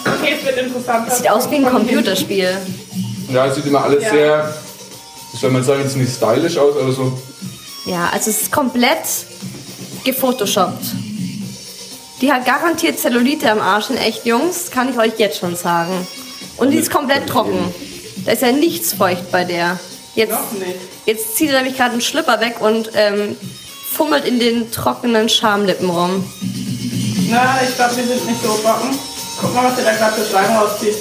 Okay, 0.04 0.34
es 0.38 0.44
wird 0.44 0.58
interessant. 0.58 1.12
Sieht 1.12 1.30
aus 1.30 1.50
wie 1.50 1.56
ein 1.56 1.66
Computerspiel. 1.66 2.56
Ja, 3.30 3.46
es 3.46 3.54
sieht 3.56 3.66
immer 3.66 3.84
alles 3.84 4.02
Ja. 4.04 4.10
sehr, 4.10 4.54
wie 5.32 5.36
soll 5.38 5.50
man 5.50 5.62
sagen, 5.62 5.82
jetzt 5.82 5.96
nicht 5.96 6.14
stylisch 6.14 6.56
aus, 6.56 6.76
aber 6.80 6.92
so. 6.92 7.16
Ja, 7.84 8.08
also 8.12 8.30
es 8.30 8.42
ist 8.42 8.52
komplett 8.52 9.02
gefotoshoppt. 10.04 10.84
Die 12.20 12.32
hat 12.32 12.44
garantiert 12.46 12.98
Zellulite 12.98 13.50
am 13.50 13.60
Arsch 13.60 13.90
in 13.90 13.96
echt, 13.96 14.26
Jungs. 14.26 14.70
Kann 14.70 14.90
ich 14.90 14.98
euch 14.98 15.18
jetzt 15.18 15.38
schon 15.38 15.54
sagen. 15.56 16.06
Und 16.56 16.70
die 16.70 16.78
ist 16.78 16.90
komplett 16.90 17.28
trocken. 17.28 17.72
Da 18.24 18.32
ist 18.32 18.42
ja 18.42 18.52
nichts 18.52 18.92
feucht 18.92 19.30
bei 19.30 19.44
der. 19.44 19.78
Jetzt, 20.14 20.32
Noch 20.32 20.52
nicht. 20.52 20.74
jetzt 21.06 21.36
zieht 21.36 21.50
er 21.50 21.58
nämlich 21.58 21.76
gerade 21.76 21.92
einen 21.92 22.00
Schlüpper 22.00 22.40
weg 22.40 22.56
und 22.60 22.90
ähm, 22.94 23.36
fummelt 23.92 24.24
in 24.24 24.40
den 24.40 24.72
trockenen 24.72 25.28
Schamlippen 25.28 25.88
rum. 25.88 26.24
Na, 27.30 27.60
ich 27.62 27.76
glaube, 27.76 27.96
wir 27.96 28.04
sind 28.04 28.26
nicht 28.26 28.42
so 28.42 28.48
trocken. 28.64 28.98
Guck 29.40 29.54
mal, 29.54 29.64
was 29.64 29.76
der 29.76 29.84
da 29.84 29.92
gerade 29.92 30.20
für 30.20 30.28
Schleim 30.28 30.56
rauszieht. 30.56 30.94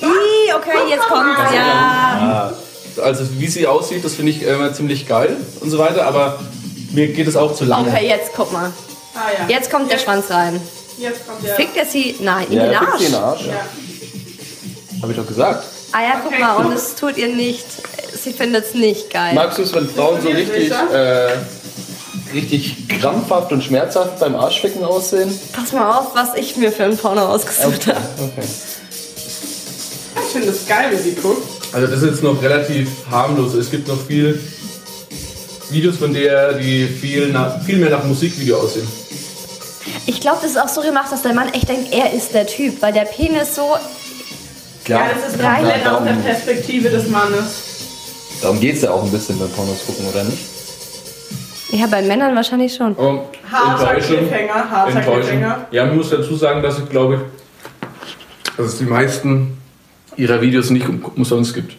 Ih, 0.00 0.52
okay, 0.56 0.78
jetzt 0.88 1.06
kommt's, 1.08 1.52
ja. 1.54 2.52
Also 3.02 3.24
wie 3.38 3.48
sie 3.48 3.66
aussieht, 3.66 4.04
das 4.04 4.14
finde 4.14 4.32
ich 4.32 4.42
immer 4.42 4.72
ziemlich 4.72 5.06
geil 5.06 5.36
und 5.60 5.70
so 5.70 5.78
weiter, 5.78 6.06
aber 6.06 6.40
mir 6.92 7.08
geht 7.08 7.26
es 7.28 7.36
auch 7.36 7.54
zu 7.54 7.64
lange. 7.64 7.88
Okay, 7.90 8.08
jetzt 8.08 8.30
guck 8.34 8.50
mal. 8.52 8.72
Ah 9.14 9.20
ja. 9.48 9.54
Jetzt 9.56 9.70
kommt 9.70 9.90
der 9.90 9.98
Schwanz 9.98 10.30
rein. 10.30 10.60
Jetzt 10.98 11.26
kommt 11.26 11.44
der. 11.44 11.54
Fickt 11.54 11.76
er 11.76 11.84
sie? 11.86 12.16
Nein, 12.20 12.46
in 12.50 12.56
Ja, 12.56 12.62
den 12.64 12.72
fickt 12.78 12.82
Arsch. 12.88 12.98
sie 13.00 13.04
in 13.06 13.12
den 13.12 13.20
Arsch. 13.20 13.46
Ja. 13.46 13.66
Hab 15.02 15.10
ich 15.10 15.16
doch 15.16 15.26
gesagt. 15.26 15.64
Ah 15.92 16.02
ja, 16.02 16.20
guck 16.22 16.32
Okay, 16.32 16.40
mal, 16.40 16.56
und 16.64 16.72
es 16.72 16.94
tut 16.94 17.16
ihr 17.18 17.28
nicht. 17.28 17.64
Sie 18.22 18.32
findet 18.32 18.66
es 18.66 18.74
nicht 18.74 19.10
geil. 19.10 19.34
Magst 19.34 19.58
du 19.58 19.62
es, 19.62 19.74
wenn 19.74 19.88
Frauen 19.88 20.20
so 20.22 20.28
richtig, 20.28 20.70
äh, 20.70 21.28
richtig 22.32 22.88
krampfhaft 22.88 23.52
und 23.52 23.62
schmerzhaft 23.64 24.18
beim 24.20 24.34
Arschficken 24.36 24.84
aussehen? 24.84 25.38
Pass 25.52 25.72
mal 25.72 25.98
auf, 25.98 26.14
was 26.14 26.34
ich 26.36 26.56
mir 26.56 26.72
für 26.72 26.84
ein 26.84 26.96
Porno 26.96 27.26
ausgesucht 27.26 27.88
habe. 27.88 28.00
Okay. 28.18 28.46
Ich 30.14 30.32
finde 30.32 30.48
es 30.48 30.66
geil, 30.66 30.90
wie 30.92 30.96
sie 31.10 31.14
guckt. 31.16 31.46
Also 31.72 31.86
das 31.88 32.02
ist 32.02 32.08
jetzt 32.08 32.22
noch 32.22 32.40
relativ 32.42 32.88
harmlos. 33.10 33.54
Es 33.54 33.70
gibt 33.70 33.88
noch 33.88 34.00
viel 34.06 34.40
Videos 35.70 35.96
von 35.96 36.14
der, 36.14 36.54
die 36.54 36.86
viel, 36.86 37.28
nach, 37.28 37.62
viel 37.64 37.78
mehr 37.78 37.90
nach 37.90 38.04
Musikvideo 38.04 38.58
aussehen. 38.58 38.86
Ich 40.06 40.20
glaube, 40.20 40.38
das 40.42 40.52
ist 40.52 40.56
auch 40.60 40.68
so 40.68 40.80
gemacht, 40.80 41.10
dass 41.12 41.22
der 41.22 41.34
Mann 41.34 41.48
echt 41.52 41.68
denkt, 41.68 41.92
er 41.92 42.12
ist 42.12 42.34
der 42.34 42.46
Typ, 42.46 42.82
weil 42.82 42.92
der 42.92 43.04
Penis 43.04 43.54
so. 43.54 43.76
Ja, 44.88 45.06
das 45.14 45.32
ist 45.34 45.42
Rein- 45.42 45.62
komplett 45.64 45.86
aus 45.86 46.04
der 46.04 46.12
Perspektive 46.14 46.90
des 46.90 47.08
Mannes. 47.08 47.62
darum 48.42 48.58
geht 48.60 48.76
es 48.76 48.82
ja 48.82 48.90
auch 48.90 49.04
ein 49.04 49.10
bisschen 49.12 49.38
beim 49.38 49.48
Pornos 49.50 49.86
gucken, 49.86 50.06
oder 50.08 50.24
nicht? 50.24 50.38
Ja, 51.70 51.86
bei 51.86 52.02
Männern 52.02 52.34
wahrscheinlich 52.34 52.74
schon. 52.74 52.96
Aber 52.98 53.24
Harter 53.50 53.92
enttäuschend. 53.94 54.28
Cliffhanger, 54.28 54.70
harter. 54.70 55.00
Cliffhanger. 55.00 55.66
Ja, 55.70 55.86
man 55.86 55.96
muss 55.96 56.10
dazu 56.10 56.34
sagen, 56.36 56.62
dass 56.62 56.78
ich 56.78 56.88
glaube, 56.88 57.24
dass 58.56 58.66
es 58.66 58.78
die 58.78 58.84
meisten 58.84 59.56
ihrer 60.16 60.40
Videos 60.40 60.70
nicht 60.70 60.86
um- 60.88 61.02
umsonst 61.16 61.54
gibt. 61.54 61.74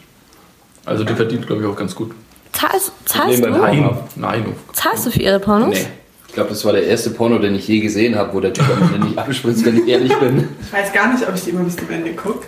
Also 0.86 1.04
die 1.04 1.14
verdient, 1.14 1.46
glaube 1.46 1.62
ich, 1.62 1.68
auch 1.68 1.76
ganz 1.76 1.94
gut. 1.94 2.12
Zahlst, 2.54 2.92
zahlst 3.06 3.44
du? 3.44 3.48
ein. 3.48 3.82
Nein, 3.82 3.98
nein. 4.16 4.56
Zahlst 4.74 5.06
du 5.06 5.12
für 5.12 5.20
ihre 5.22 5.40
Pornos? 5.40 5.70
Nee. 5.78 5.86
Ich 6.34 6.36
glaube, 6.36 6.50
das 6.50 6.66
war 6.66 6.74
der 6.74 6.88
erste 6.88 7.12
Porno, 7.12 7.38
den 7.38 7.54
ich 7.54 7.68
je 7.68 7.80
gesehen 7.80 8.16
habe, 8.16 8.34
wo 8.34 8.40
der 8.40 8.52
Typ 8.52 8.66
am 8.68 8.92
Ende 8.92 9.06
nicht 9.06 9.20
abspritzt, 9.20 9.64
wenn 9.66 9.78
ich 9.78 9.88
ehrlich 9.88 10.12
bin. 10.16 10.50
Ich 10.64 10.74
weiß 10.74 10.92
gar 10.92 11.14
nicht, 11.14 11.30
ob 11.30 11.36
ich 11.36 11.44
die 11.44 11.52
immer 11.52 11.62
bis 11.62 11.76
zum 11.76 11.88
Ende 11.92 12.12
gucke. 12.14 12.48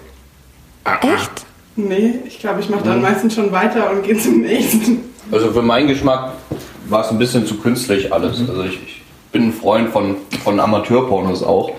Echt? 1.03 1.45
Nee, 1.75 2.15
ich 2.25 2.39
glaube, 2.39 2.61
ich 2.61 2.69
mache 2.69 2.83
dann 2.83 3.03
meistens 3.03 3.35
schon 3.35 3.51
weiter 3.51 3.91
und 3.91 4.01
gehe 4.01 4.17
zum 4.17 4.41
nächsten. 4.41 5.01
Also 5.31 5.51
für 5.51 5.61
meinen 5.61 5.87
Geschmack 5.87 6.31
war 6.89 7.05
es 7.05 7.11
ein 7.11 7.19
bisschen 7.19 7.45
zu 7.45 7.57
künstlich 7.57 8.11
alles. 8.11 8.39
Also 8.49 8.63
ich, 8.63 8.73
ich 8.83 9.03
bin 9.31 9.49
ein 9.49 9.53
Freund 9.53 9.91
von, 9.91 10.15
von 10.43 10.59
Amateurpornos 10.59 11.43
auch. 11.43 11.71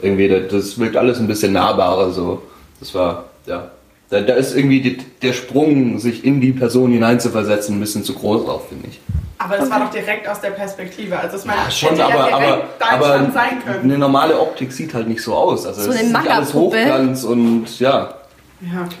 Irgendwie, 0.00 0.28
das, 0.28 0.52
das 0.52 0.78
wirkt 0.78 0.96
alles 0.96 1.18
ein 1.18 1.26
bisschen 1.26 1.54
nahbarer 1.54 2.12
so. 2.12 2.40
Das 2.78 2.94
war, 2.94 3.24
ja. 3.46 3.68
Da, 4.10 4.20
da 4.22 4.34
ist 4.34 4.56
irgendwie 4.56 4.80
die, 4.80 4.98
der 5.22 5.32
Sprung, 5.34 5.98
sich 5.98 6.24
in 6.24 6.40
die 6.40 6.52
Person 6.52 6.92
hineinzuversetzen, 6.92 7.76
ein 7.76 7.80
bisschen 7.80 8.04
zu 8.04 8.14
groß 8.14 8.48
auch, 8.48 8.62
finde 8.66 8.88
ich. 8.88 9.00
Aber 9.38 9.56
das 9.58 9.70
war 9.70 9.80
doch 9.80 9.90
direkt 9.90 10.26
aus 10.28 10.40
der 10.40 10.50
Perspektive. 10.50 11.18
Also 11.18 11.36
es 11.36 11.44
meine, 11.44 11.60
Ja, 11.60 11.70
schon, 11.70 11.90
hätte 11.90 12.04
aber, 12.06 12.30
ja 12.30 12.38
direkt 12.38 12.64
aber, 12.92 13.06
aber 13.06 13.30
sein 13.32 13.62
können. 13.64 13.84
eine 13.84 13.98
normale 13.98 14.38
Optik 14.40 14.72
sieht 14.72 14.94
halt 14.94 15.08
nicht 15.08 15.22
so 15.22 15.34
aus. 15.34 15.66
Also 15.66 15.82
So 15.82 15.90
es 15.90 16.00
ist 16.02 16.12
nicht 16.12 16.30
alles. 16.30 16.54
Hochglanz 16.54 17.24
und 17.24 17.78
ja. 17.78 18.14
Ja, 18.60 18.86
okay. 18.86 18.96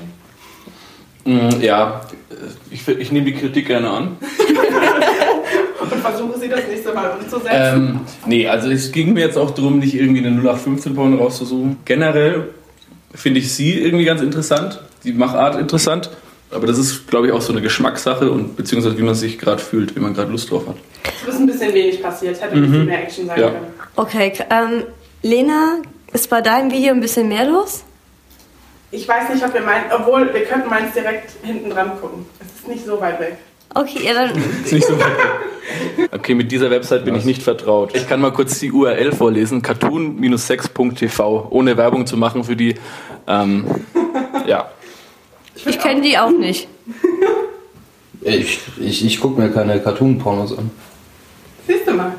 Mm, 1.24 1.60
Ja, 1.62 2.02
ich, 2.70 2.86
ich 2.86 3.10
nehme 3.10 3.26
die 3.26 3.34
Kritik 3.34 3.66
gerne 3.66 3.90
an. 3.90 4.16
Und 5.80 5.94
versuche 6.00 6.38
sie 6.38 6.48
das 6.48 6.60
nächste 6.68 6.92
Mal 6.92 7.10
umzusetzen. 7.18 7.50
Ähm, 7.50 8.00
nee, 8.26 8.46
also 8.46 8.68
es 8.70 8.92
ging 8.92 9.14
mir 9.14 9.20
jetzt 9.20 9.38
auch 9.38 9.52
darum, 9.52 9.78
nicht 9.78 9.94
irgendwie 9.94 10.26
eine 10.26 10.38
0815-Porno 10.40 11.16
rauszusuchen. 11.16 11.78
Generell 11.84 12.48
finde 13.14 13.40
ich 13.40 13.54
sie 13.54 13.74
irgendwie 13.80 14.04
ganz 14.04 14.20
interessant, 14.20 14.80
die 15.04 15.12
Machart 15.12 15.56
interessant. 15.60 16.10
Aber 16.50 16.66
das 16.66 16.78
ist, 16.78 17.06
glaube 17.08 17.26
ich, 17.26 17.32
auch 17.34 17.42
so 17.42 17.52
eine 17.52 17.60
Geschmackssache 17.60 18.30
und 18.30 18.56
beziehungsweise 18.56 18.96
wie 18.96 19.02
man 19.02 19.14
sich 19.14 19.38
gerade 19.38 19.60
fühlt, 19.62 19.94
wie 19.94 20.00
man 20.00 20.14
gerade 20.14 20.30
Lust 20.30 20.50
drauf 20.50 20.66
hat. 20.66 20.76
es 21.26 21.34
ist 21.34 21.40
ein 21.40 21.46
bisschen 21.46 21.74
wenig 21.74 22.02
passiert. 22.02 22.40
Hätte 22.40 22.54
ein 22.54 22.62
bisschen 22.62 22.86
mehr 22.86 23.02
Action 23.02 23.26
sein 23.26 23.36
Mhm. 23.36 23.42
Ja. 23.42 23.50
können. 23.50 23.66
Okay, 23.96 24.32
ähm, 24.50 24.84
Lena, 25.22 25.76
ist 26.12 26.30
bei 26.30 26.40
deinem 26.40 26.70
Video 26.70 26.94
ein 26.94 27.00
bisschen 27.00 27.28
mehr 27.28 27.44
los? 27.44 27.84
Ich 28.90 29.06
weiß 29.06 29.28
nicht, 29.34 29.44
ob 29.44 29.52
wir 29.52 29.60
meinen, 29.60 29.84
obwohl 29.94 30.32
wir 30.32 30.44
könnten 30.44 30.70
meins 30.70 30.94
direkt 30.94 31.32
hinten 31.42 31.68
dran 31.68 31.92
gucken. 32.00 32.24
Es 32.40 32.60
ist 32.60 32.68
nicht 32.68 32.86
so 32.86 32.98
weit 32.98 33.20
weg. 33.20 33.36
Okay, 33.74 34.00
ja, 34.02 34.14
dann. 34.14 34.30
Ist 34.64 34.72
nicht 34.72 34.86
so 34.86 34.94
weit 34.98 35.06
weg. 35.98 36.08
Okay, 36.12 36.34
mit 36.34 36.50
dieser 36.50 36.70
Website 36.70 37.04
bin 37.04 37.14
ich 37.14 37.26
nicht 37.26 37.42
vertraut. 37.42 37.94
Ich 37.94 38.08
kann 38.08 38.18
mal 38.22 38.32
kurz 38.32 38.58
die 38.60 38.72
URL 38.72 39.12
vorlesen: 39.12 39.60
cartoon-6.tv, 39.60 41.48
ohne 41.50 41.76
Werbung 41.76 42.06
zu 42.06 42.16
machen 42.16 42.44
für 42.44 42.56
die. 42.56 42.76
Ähm, 43.26 43.66
ja. 44.46 44.70
Ich 45.66 45.78
kenne 45.78 46.00
die 46.02 46.18
auch 46.18 46.30
nicht. 46.30 46.68
Ich, 48.20 48.58
ich, 48.80 49.04
ich 49.06 49.20
gucke 49.20 49.40
mir 49.40 49.48
keine 49.50 49.80
Cartoon-Pornos 49.80 50.58
an. 50.58 50.70
Siehst 51.68 51.86
du 51.86 51.92
mal. 51.92 52.14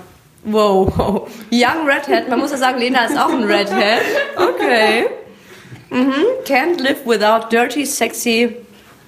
Wow, 0.45 0.91
wow. 0.95 1.29
Young 1.51 1.85
Redhead. 1.85 2.29
Man 2.29 2.39
muss 2.39 2.51
ja 2.51 2.57
sagen, 2.57 2.79
Lena 2.79 3.05
ist 3.05 3.17
auch 3.17 3.29
ein 3.29 3.43
Redhead. 3.43 4.01
Okay. 4.35 5.07
Mhm. 5.89 6.13
Can't 6.45 6.81
live 6.81 7.05
without 7.05 7.49
dirty, 7.51 7.85
sexy. 7.85 8.55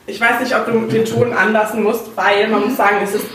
Ich 0.06 0.20
weiß 0.20 0.42
nicht, 0.42 0.54
ob 0.56 0.66
du 0.66 0.80
den 0.88 1.06
Ton 1.06 1.32
anlassen 1.32 1.84
musst, 1.84 2.16
weil 2.16 2.48
man 2.50 2.68
muss 2.68 2.76
sagen, 2.76 2.98
es 3.04 3.16
ist 3.16 3.26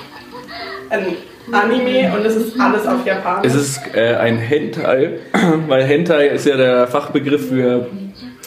ein 0.91 1.17
Anime 1.53 2.13
und 2.15 2.27
es 2.27 2.37
ist 2.37 2.61
alles 2.61 2.87
auf 2.87 3.07
Japanisch. 3.07 3.47
Es 3.47 3.55
ist 3.55 3.81
äh, 3.95 4.17
ein 4.17 4.37
Hentai, 4.37 5.21
weil 5.69 5.85
Hentai 5.85 6.29
ist 6.29 6.45
ja 6.45 6.57
der 6.57 6.89
Fachbegriff 6.89 7.49
für 7.49 7.87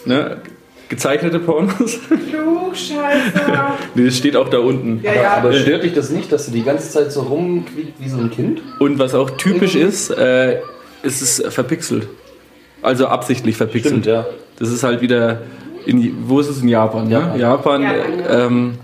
ne, 0.05 0.41
gezeichnete 0.89 1.39
Pornos. 1.39 1.99
Klugscheißer. 2.29 3.75
Nee, 3.95 4.05
Das 4.05 4.17
steht 4.17 4.35
auch 4.35 4.49
da 4.49 4.59
unten. 4.59 5.01
Ja, 5.03 5.13
ja. 5.13 5.33
Aber 5.37 5.53
stört 5.53 5.83
dich 5.83 5.93
das 5.93 6.09
nicht, 6.09 6.31
dass 6.31 6.45
du 6.47 6.51
die 6.51 6.63
ganze 6.63 6.89
Zeit 6.89 7.11
so 7.11 7.21
rumquiekt 7.21 7.93
wie 7.99 8.09
so 8.09 8.17
ein 8.17 8.29
Kind? 8.31 8.61
Und 8.79 8.99
was 8.99 9.13
auch 9.15 9.29
typisch 9.31 9.75
ist, 9.75 10.09
äh, 10.11 10.59
ist 11.03 11.21
es 11.21 11.43
verpixelt. 11.53 12.07
Also 12.81 13.07
absichtlich 13.07 13.55
verpixelt. 13.57 13.91
Stimmt, 13.93 14.05
ja. 14.05 14.25
Das 14.57 14.69
ist 14.69 14.83
halt 14.83 15.01
wieder. 15.01 15.41
In, 15.85 16.15
wo 16.27 16.39
ist 16.39 16.49
es 16.49 16.61
in 16.61 16.67
Japan? 16.67 17.09
Ja? 17.09 17.35
Japan, 17.35 17.81
Ja. 17.83 17.91
ähm, 18.47 18.75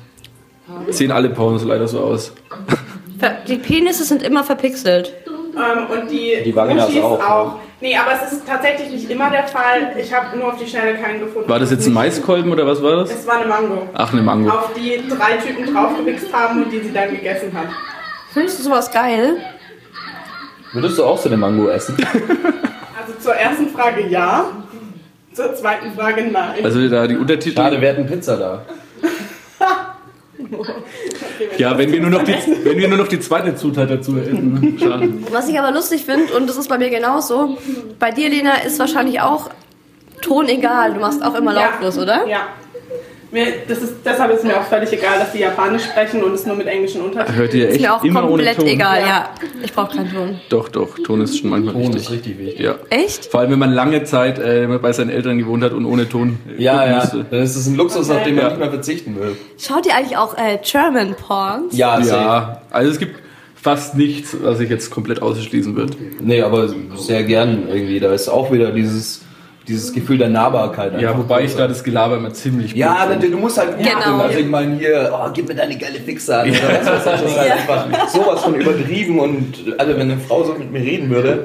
sehen 0.90 1.12
alle 1.12 1.30
Pornos 1.30 1.64
leider 1.64 1.88
so 1.88 2.00
aus. 2.00 2.32
Ver- 3.20 3.38
Die 3.48 3.58
Penisse 3.58 4.04
sind 4.06 4.24
immer 4.24 4.44
verpixelt. 4.44 5.14
Ähm, 5.28 5.86
und 6.02 6.10
die, 6.12 6.44
Die 6.44 6.56
Vagina 6.56 6.86
auch, 6.86 7.30
auch. 7.30 7.56
Nee, 7.82 7.96
aber 7.98 8.12
es 8.14 8.32
ist 8.32 8.48
tatsächlich 8.48 8.90
nicht 8.90 9.10
immer 9.10 9.30
der 9.30 9.48
Fall. 9.48 9.96
Ich 10.00 10.14
habe 10.14 10.38
nur 10.38 10.54
auf 10.54 10.58
die 10.58 10.66
Schnelle 10.66 10.96
keinen 10.96 11.20
gefunden. 11.20 11.50
War 11.50 11.60
das 11.60 11.72
jetzt 11.72 11.86
ein 11.86 11.94
Mais-Kolben 11.94 12.52
oder 12.52 12.66
was 12.66 12.82
war 12.82 12.98
das? 12.98 13.12
Es 13.12 13.28
war 13.28 13.36
eine 13.40 13.48
Mango. 13.48 13.90
Ach, 13.94 14.14
eine 14.14 14.22
Mango. 14.22 14.50
Auf 14.50 14.74
die 14.74 15.04
drei 15.10 15.38
Typen 15.38 15.74
draufgewichst 15.74 16.34
haben 16.34 16.64
und 16.64 16.72
die 16.72 16.80
sie 16.80 16.94
dann 16.94 17.12
gegessen 17.12 17.52
hat. 17.54 17.68
Findest 18.32 18.60
du 18.60 18.64
sowas 18.64 18.90
geil? 18.92 19.38
Würdest 20.72 20.98
du 20.98 21.04
auch 21.04 21.18
so 21.18 21.30
eine 21.30 21.38
Mango 21.38 21.68
essen? 21.70 21.98
Also 22.98 23.20
zur 23.20 23.36
ersten 23.36 23.70
Frage 23.70 24.08
ja. 24.08 24.46
Zur 25.32 25.54
zweiten 25.54 25.94
Frage 25.94 26.24
nein. 26.24 26.64
Also 26.64 26.90
da 26.90 27.06
die 27.06 27.16
Untertitel. 27.18 27.56
Schade, 27.56 27.80
wir 27.80 27.90
hatten 27.90 28.08
Pizza 28.08 28.36
da. 28.36 28.66
Ja, 31.58 31.78
wenn 31.78 31.92
wir, 31.92 32.02
nur 32.02 32.10
noch 32.10 32.24
die, 32.24 32.34
wenn 32.64 32.78
wir 32.78 32.88
nur 32.88 32.98
noch 32.98 33.08
die 33.08 33.20
zweite 33.20 33.56
Zutat 33.56 33.90
dazu 33.90 34.18
hätten. 34.18 34.78
Schade. 34.80 35.10
Was 35.32 35.48
ich 35.50 35.60
aber 35.60 35.72
lustig 35.72 36.06
finde, 36.06 36.34
und 36.34 36.48
das 36.48 36.58
ist 36.58 36.68
bei 36.70 36.78
mir 36.78 36.90
genauso, 36.90 37.58
bei 38.00 38.12
dir, 38.12 38.30
Lena, 38.30 38.56
ist 38.66 38.80
wahrscheinlich 38.80 39.22
auch 39.22 39.50
Ton 40.22 40.48
egal. 40.48 40.94
Du 40.94 41.00
machst 41.00 41.24
auch 41.24 41.36
immer 41.36 41.54
Ja. 41.54 41.70
lautlos, 41.72 41.98
oder? 41.98 42.26
Ja. 42.28 42.48
Mir, 43.36 43.46
das 43.68 43.80
ist, 43.80 43.96
deshalb 44.06 44.32
ist 44.34 44.44
mir 44.46 44.58
auch 44.58 44.64
völlig 44.64 44.92
egal, 44.94 45.20
dass 45.20 45.34
die 45.34 45.40
Japanisch 45.40 45.84
sprechen 45.84 46.24
und 46.24 46.34
es 46.34 46.46
nur 46.46 46.56
mit 46.56 46.68
englischen 46.68 47.02
Untertiteln 47.02 47.38
Hört 47.38 47.54
ihr 47.54 47.68
Ist 47.68 47.74
echt 47.76 47.82
mir 47.82 47.94
auch 47.96 48.04
immer 48.04 48.20
ohne 48.22 48.30
komplett 48.30 48.56
Ton? 48.58 48.68
egal, 48.68 49.00
ja. 49.02 49.08
Ja. 49.08 49.30
Ich 49.62 49.74
brauche 49.74 49.98
keinen 49.98 50.12
Ton. 50.14 50.40
Doch, 50.50 50.70
doch, 50.70 50.98
Ton 51.04 51.20
ist 51.22 51.38
schon 51.38 51.50
manchmal 51.50 51.74
Ton 51.74 51.84
wichtig. 51.84 52.02
ist 52.04 52.12
richtig 52.12 52.40
wichtig. 52.40 52.60
Ja. 52.62 52.76
Echt? 52.90 53.26
Vor 53.26 53.42
allem, 53.42 53.52
wenn 53.52 53.60
man 53.60 53.74
lange 53.74 54.04
Zeit 54.06 54.40
äh, 54.40 54.68
bei 54.82 54.94
seinen 54.94 55.10
Eltern 55.10 55.38
gewohnt 55.38 55.64
hat 55.66 55.74
und 55.74 55.86
ohne 55.86 56.08
Ton. 56.08 56.40
äh, 56.58 56.64
Ja, 56.64 56.86
ja. 56.88 56.96
musste. 57.00 57.26
Dann 57.30 57.42
ist 57.42 57.56
es 57.58 57.68
ein 57.68 57.76
Luxus, 57.76 58.10
auf 58.10 58.24
den 58.24 58.36
man 58.36 58.44
Ja. 58.46 58.50
nicht 58.52 58.60
mehr 58.60 58.70
verzichten 58.72 59.20
will. 59.20 59.36
Schaut 59.60 59.86
ihr 59.86 59.96
eigentlich 59.96 60.16
auch 60.18 60.38
äh, 60.38 60.58
German 60.64 61.14
Porns? 61.16 61.76
Ja. 61.76 62.00
Ja, 62.00 62.62
also 62.72 62.90
es 62.90 63.00
gibt 63.00 63.20
fast 63.62 63.96
nichts, 63.96 64.38
was 64.42 64.62
ich 64.62 64.70
jetzt 64.70 64.92
komplett 64.92 65.22
ausschließen 65.22 65.76
würde. 65.76 65.94
Nee, 66.22 66.42
aber 66.42 66.70
sehr 66.96 67.24
gern 67.24 67.68
irgendwie. 67.68 68.00
Da 68.00 68.14
ist 68.14 68.30
auch 68.30 68.52
wieder 68.52 68.72
dieses, 68.72 69.22
dieses 69.68 69.94
Gefühl 69.94 70.18
der 70.18 70.30
Nahbarkeit. 70.30 71.00
Ja, 71.02 71.18
wobei 71.18 71.44
ich 71.44 71.56
da 71.56 71.68
das 71.68 71.84
Gelaber 71.84 72.18
immer 72.18 72.34
ziemlich 72.34 72.74
Ja, 72.74 73.06
blöd 73.06 73.24
du, 73.24 73.32
du 73.32 73.38
musst 73.38 73.58
halt 73.58 73.78
gut 73.78 73.86
Genau. 73.86 74.20
Also 74.20 74.40
ich 74.40 74.48
meine 74.48 74.76
hier, 74.78 75.12
oh, 75.14 75.30
gib 75.34 75.48
mir 75.48 75.56
deine 75.56 75.78
geile 75.78 76.00
Fixe 76.00 76.38
an. 76.38 76.48
Ich, 76.48 76.62
das 76.62 77.06
ist 77.06 77.38
halt 77.38 77.52
einfach 77.52 78.08
sowas 78.10 78.44
von 78.44 78.56
übertrieben 78.56 79.20
und 79.20 79.76
also 79.78 79.94
wenn 79.94 80.12
eine 80.12 80.18
Frau 80.18 80.44
so 80.44 80.54
mit 80.54 80.72
mir 80.72 80.82
reden 80.82 81.10
würde, 81.10 81.44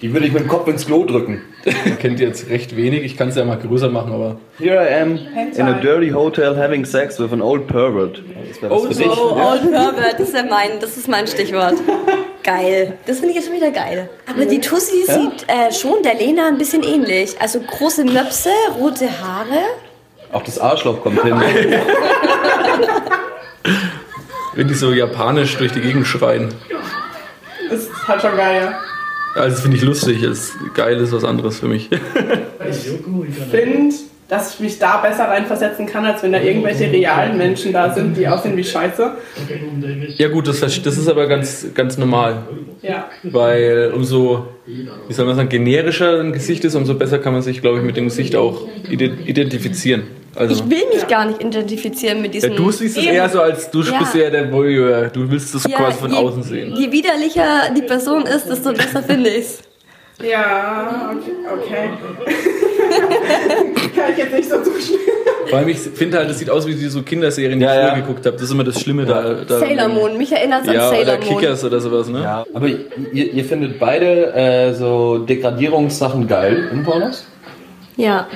die 0.00 0.12
würde 0.12 0.26
ich 0.26 0.32
mit 0.32 0.42
dem 0.42 0.48
Kopf 0.48 0.68
ins 0.68 0.86
Klo 0.86 1.04
drücken. 1.04 1.42
Man 1.84 1.98
kennt 1.98 2.20
jetzt 2.20 2.48
recht 2.48 2.76
wenig. 2.76 3.02
Ich 3.02 3.16
kann 3.16 3.28
es 3.28 3.34
ja 3.34 3.44
mal 3.44 3.58
größer 3.58 3.88
machen, 3.90 4.12
aber. 4.12 4.36
Here 4.58 4.76
I 4.76 5.02
am 5.02 5.18
in 5.56 5.66
a 5.66 5.80
dirty 5.80 6.10
hotel 6.10 6.56
having 6.56 6.84
sex 6.84 7.18
with 7.18 7.32
an 7.32 7.42
old 7.42 7.66
pervert. 7.66 8.22
Das 8.60 8.70
was 8.70 8.82
für 8.82 9.02
dich. 9.02 9.08
Oh, 9.08 9.32
Old 9.32 9.62
Herbert, 9.72 10.14
das 10.18 10.28
ist 10.28 10.36
ja 10.36 10.44
mein, 10.48 10.80
das 10.80 10.96
ist 10.96 11.08
mein 11.08 11.26
Stichwort. 11.26 11.74
Geil. 12.48 12.96
Das 13.04 13.18
finde 13.18 13.32
ich 13.32 13.36
jetzt 13.36 13.48
schon 13.48 13.56
wieder 13.56 13.70
geil. 13.70 14.08
Aber 14.26 14.46
die 14.46 14.58
Tussi 14.58 15.04
sieht 15.06 15.44
äh, 15.48 15.70
schon 15.70 16.02
der 16.02 16.14
Lena 16.14 16.48
ein 16.48 16.56
bisschen 16.56 16.82
ähnlich. 16.82 17.38
Also 17.38 17.60
große 17.60 18.06
Möpse, 18.06 18.48
rote 18.78 19.06
Haare. 19.20 19.66
Auch 20.32 20.42
das 20.42 20.58
Arschloch 20.58 21.02
kommt 21.02 21.22
hin. 21.22 21.38
Wenn 24.54 24.66
die 24.66 24.72
so 24.72 24.94
japanisch 24.94 25.58
durch 25.58 25.72
die 25.72 25.82
Gegend 25.82 26.06
schreien. 26.06 26.54
Das 27.68 27.80
ist 27.80 28.08
halt 28.08 28.22
schon 28.22 28.34
geil. 28.34 28.74
Also 29.34 29.50
das 29.50 29.60
finde 29.60 29.76
ich 29.76 29.82
lustig. 29.82 30.22
Das 30.22 30.52
geil 30.72 30.96
ist 31.00 31.12
was 31.12 31.24
anderes 31.24 31.60
für 31.60 31.68
mich. 31.68 31.90
Ich 31.92 32.78
finde, 33.50 33.94
dass 34.28 34.54
ich 34.54 34.60
mich 34.60 34.78
da 34.78 34.98
besser 34.98 35.24
reinversetzen 35.24 35.86
kann, 35.86 36.04
als 36.04 36.22
wenn 36.22 36.32
da 36.32 36.40
irgendwelche 36.40 36.90
realen 36.92 37.38
Menschen 37.38 37.72
da 37.72 37.92
sind, 37.94 38.16
die 38.16 38.28
aussehen 38.28 38.56
wie 38.56 38.64
Scheiße. 38.64 39.12
Ja 40.18 40.28
gut, 40.28 40.48
das, 40.48 40.60
das 40.60 40.76
ist 40.98 41.08
aber 41.08 41.26
ganz, 41.26 41.66
ganz 41.74 41.96
normal. 41.96 42.42
Ja. 42.82 43.08
Weil 43.22 43.90
umso, 43.94 44.48
wie 44.66 45.12
soll 45.14 45.24
man 45.26 45.36
sagen, 45.36 45.48
generischer 45.48 46.20
ein 46.20 46.32
Gesicht 46.32 46.64
ist, 46.64 46.74
umso 46.74 46.94
besser 46.94 47.18
kann 47.18 47.32
man 47.32 47.42
sich, 47.42 47.60
glaube 47.62 47.78
ich, 47.78 47.84
mit 47.84 47.96
dem 47.96 48.04
Gesicht 48.04 48.36
auch 48.36 48.66
ide- 48.90 49.16
identifizieren. 49.24 50.02
Also, 50.36 50.54
Ich 50.62 50.70
will 50.70 50.84
mich 50.94 51.06
gar 51.08 51.24
nicht 51.24 51.42
identifizieren 51.42 52.20
mit 52.20 52.34
ja, 52.34 52.40
diesem. 52.42 52.56
du 52.56 52.70
siehst 52.70 52.96
es 52.98 53.04
Eben. 53.04 53.14
eher 53.14 53.28
so 53.28 53.40
als, 53.40 53.70
du 53.70 53.82
Ja. 53.82 53.98
bist 53.98 54.14
eher 54.14 54.30
der 54.30 54.52
Voyeur. 54.52 55.08
Du 55.08 55.28
willst 55.28 55.54
das 55.54 55.64
Ja, 55.64 55.76
quasi 55.76 55.98
von 55.98 56.10
je- 56.12 56.16
außen 56.18 56.42
sehen. 56.42 56.76
Je 56.76 56.92
widerlicher 56.92 57.72
die 57.76 57.82
Person 57.82 58.22
ist, 58.26 58.48
desto 58.48 58.72
besser 58.72 59.02
finde 59.02 59.30
ich's. 59.30 59.60
Ja, 60.22 61.12
okay. 61.12 61.32
okay. 61.52 61.90
kann 63.94 64.12
ich 64.12 64.18
jetzt 64.18 64.32
nicht 64.32 64.48
so 64.48 64.60
zustimmen. 64.62 65.00
Vor 65.48 65.58
allem, 65.58 65.68
ich 65.68 65.78
finde 65.78 66.18
halt, 66.18 66.28
es 66.30 66.38
sieht 66.38 66.50
aus 66.50 66.66
wie 66.66 66.74
so 66.88 67.02
Kinderserien, 67.02 67.58
die 67.58 67.64
Ja, 67.64 67.72
ich 67.72 67.80
früher 67.80 67.88
ja. 67.88 68.00
geguckt 68.00 68.26
habe. 68.26 68.36
Das 68.36 68.42
ist 68.42 68.50
immer 68.50 68.64
das 68.64 68.80
Schlimme 68.80 69.06
da. 69.06 69.44
da 69.46 69.58
Sailor 69.60 69.88
Moon, 69.88 70.18
mich 70.18 70.32
erinnert 70.32 70.66
es 70.66 70.72
Ja, 70.72 70.88
an 70.88 70.88
oder 70.88 70.96
Sailor 70.96 71.18
Moon. 71.18 71.40
Kickers 71.40 71.64
oder 71.64 71.80
sowas, 71.80 72.08
ne? 72.08 72.22
Ja, 72.22 72.44
aber 72.52 72.68
ihr, 72.68 73.32
ihr 73.32 73.44
findet 73.44 73.78
beide 73.78 74.34
äh, 74.34 74.74
so 74.74 75.18
Degradierungssachen 75.18 76.26
geil 76.26 76.68
in 76.72 76.82
Pornos? 76.84 77.26
Ja. 77.96 78.26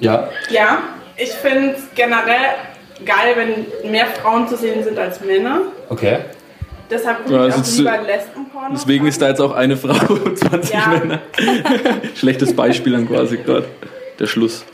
Ja. 0.00 0.28
Ja, 0.50 0.78
ich 1.16 1.30
finde 1.30 1.74
es 1.76 1.82
generell 1.94 2.54
geil, 3.04 3.34
wenn 3.36 3.90
mehr 3.90 4.06
Frauen 4.06 4.46
zu 4.48 4.56
sehen 4.56 4.84
sind 4.84 4.98
als 4.98 5.20
Männer. 5.24 5.62
Okay. 5.88 6.18
Deshalb 6.90 7.24
gucke 7.24 7.34
Ja, 7.34 7.46
ich 7.46 7.52
also 7.54 7.60
auch 7.60 7.64
zu- 7.64 7.82
lieber 7.82 8.02
Lesbenpornos. 8.02 8.80
Deswegen 8.80 9.06
ist 9.06 9.20
da 9.20 9.28
jetzt 9.28 9.40
auch 9.40 9.52
eine 9.52 9.76
Frau 9.76 10.14
und 10.24 10.38
20 10.38 10.74
Ja. 10.74 10.86
Männer. 10.88 11.20
Schlechtes 12.14 12.54
Beispiel 12.54 12.92
dann 12.92 13.08
quasi 13.08 13.36
gerade. 13.38 13.66
Der 14.18 14.26
Schluss. 14.26 14.64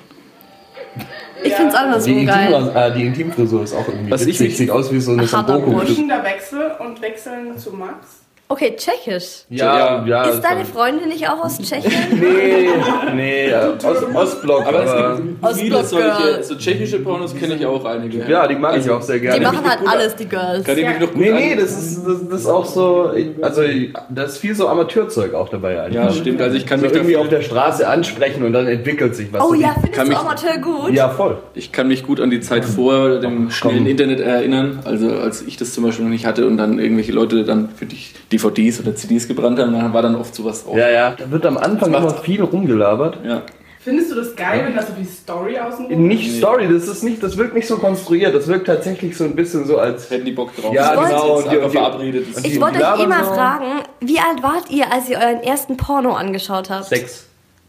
Ich 1.42 1.52
finde 1.52 1.68
es 1.68 1.74
Die, 1.74 1.78
andersrum 1.78 2.26
geil. 2.26 2.52
Intim, 2.54 2.76
äh, 2.76 2.94
die 2.94 3.06
Intimfrisur 3.06 3.62
ist 3.64 3.74
auch 3.74 3.86
irgendwie 3.88 4.10
Was 4.10 4.22
ich 4.22 4.28
witzig. 4.28 4.46
nicht- 4.48 4.56
Sieht 4.56 4.70
aus 4.70 4.90
wie 4.92 5.00
so 5.00 5.12
eine. 5.12 5.26
Fließender 5.26 6.24
Wechsel 6.24 6.70
und 6.78 7.02
wechseln 7.02 7.58
zu 7.58 7.72
Max. 7.72 8.23
Okay, 8.46 8.76
tschechisch. 8.76 9.44
Ja, 9.48 10.04
ja. 10.06 10.24
Ist 10.24 10.42
deine 10.42 10.66
Freundin 10.66 11.08
nicht 11.08 11.26
auch 11.28 11.44
aus 11.44 11.58
Tschechien? 11.58 11.90
Nee, 12.20 12.68
nee, 13.14 13.46
äh, 13.46 13.68
Ost, 13.84 14.04
Ostblock, 14.14 14.66
Aber 14.66 14.80
aber. 14.80 15.18
es 15.50 15.56
gibt 15.56 15.56
viele 15.66 15.84
solche, 15.84 16.42
so 16.42 16.54
tschechische 16.56 16.98
Pornos 17.00 17.34
kenne 17.34 17.54
ich 17.54 17.64
auch 17.64 17.84
einige. 17.84 18.18
ja, 18.30 18.46
die 18.46 18.54
mag 18.56 18.76
ich 18.78 18.88
auch 18.90 19.00
sehr 19.02 19.18
gerne. 19.20 19.38
Die 19.38 19.44
machen 19.46 19.64
halt 19.68 19.80
alles, 19.86 20.14
die 20.16 20.26
Girls. 20.26 20.64
Kann 20.64 20.76
ich 20.78 20.86
mich 20.86 21.00
noch 21.00 21.08
gut 21.12 21.16
Nee, 21.16 21.30
nee, 21.32 21.56
das 21.56 21.70
ist, 21.72 22.04
das, 22.06 22.28
das 22.28 22.40
ist 22.40 22.46
auch 22.46 22.66
so, 22.66 23.12
also 23.40 23.62
da 24.10 24.22
ist 24.24 24.38
viel 24.38 24.54
so 24.54 24.68
Amateurzeug 24.68 25.32
auch 25.34 25.48
dabei 25.48 25.80
eigentlich. 25.80 25.94
Ja, 25.94 26.10
stimmt. 26.12 26.40
Also 26.42 26.56
ich 26.56 26.66
kann 26.66 26.80
So 26.80 26.86
mich 26.86 26.94
irgendwie 26.94 27.16
auf 27.16 27.28
der 27.28 27.40
Straße 27.42 27.86
ansprechen 27.88 28.42
und 28.44 28.52
dann 28.52 28.66
entwickelt 28.66 29.14
sich 29.16 29.32
was. 29.32 29.42
Oh 29.42 29.48
So 29.48 29.54
ja, 29.54 29.70
findest 29.74 29.92
kann 29.94 30.06
du 30.06 30.10
mich- 30.10 30.18
Amateur 30.18 30.58
gut? 30.58 30.92
Ja, 30.92 31.08
voll. 31.08 31.38
Ich 31.54 31.72
kann 31.72 31.88
mich 31.88 32.04
gut 32.04 32.20
an 32.20 32.30
die 32.30 32.40
Zeit 32.40 32.64
vor 32.64 33.20
dem 33.20 33.50
schnellen. 33.50 33.86
Internet 33.86 34.20
erinnern, 34.20 34.80
also 34.84 35.08
als 35.10 35.42
ich 35.42 35.56
das 35.56 35.72
zum 35.72 35.84
Beispiel 35.84 36.04
noch 36.04 36.12
nicht 36.12 36.26
hatte 36.26 36.46
und 36.46 36.56
dann 36.56 36.78
irgendwelche 36.78 37.12
Leute 37.12 37.44
dann 37.44 37.68
für 37.70 37.86
dich 37.86 38.12
DVDs 38.38 38.80
oder 38.80 38.94
CDs 38.94 39.26
gebrannt 39.28 39.58
haben, 39.58 39.72
dann 39.72 39.92
war 39.92 40.02
dann 40.02 40.16
oft 40.16 40.34
sowas 40.34 40.64
drauf. 40.64 40.76
Ja, 40.76 40.88
ja. 40.88 41.14
Da 41.16 41.30
wird 41.30 41.44
am 41.46 41.56
Anfang 41.56 41.92
Das 41.92 42.02
immer 42.02 42.14
viel 42.22 42.42
rumgelabert. 42.42 43.18
Ja. 43.24 43.42
Findest 43.80 44.10
du 44.12 44.14
das 44.14 44.34
geil, 44.34 44.62
wenn 44.64 44.74
da 44.74 44.80
so 44.82 44.94
viel 44.94 45.04
Story 45.06 45.58
außen 45.58 45.88
Nicht 45.88 46.38
Story, 46.38 46.66
das 46.72 46.88
ist 46.88 47.02
nicht, 47.02 47.22
das 47.22 47.36
wirkt 47.36 47.54
nicht 47.54 47.66
so 47.68 47.76
konstruiert. 47.76 48.34
Das 48.34 48.48
wirkt 48.48 48.66
tatsächlich 48.66 49.14
so 49.14 49.24
ein 49.24 49.36
bisschen 49.36 49.66
so 49.66 49.76
als. 49.76 50.08
Hätten 50.10 50.24
die 50.24 50.32
Bock 50.32 50.56
drauf. 50.56 50.72
Ja, 50.72 50.94
Das 50.94 51.04
ist 51.04 51.10
genau, 51.10 51.36
und 51.36 51.52
die- 51.52 51.56
und 51.58 51.64
die- 51.66 51.76
verabredet. 51.76 52.26
und 52.34 52.46
Ich 52.46 52.52
die 52.54 52.60
wollte 52.62 52.78
euch 52.78 52.82
so. 53.26 53.34
fragen, 53.34 53.64
wie 54.00 54.18
alt 54.18 54.42
wart 54.42 54.70
ihr, 54.70 54.90
als 54.90 55.10
ihr 55.10 55.18
euren 55.18 55.42
ersten 55.42 55.76
Porno 55.76 56.14
angeschaut 56.14 56.70
habt? 56.70 56.86
Sechs. 56.86 57.26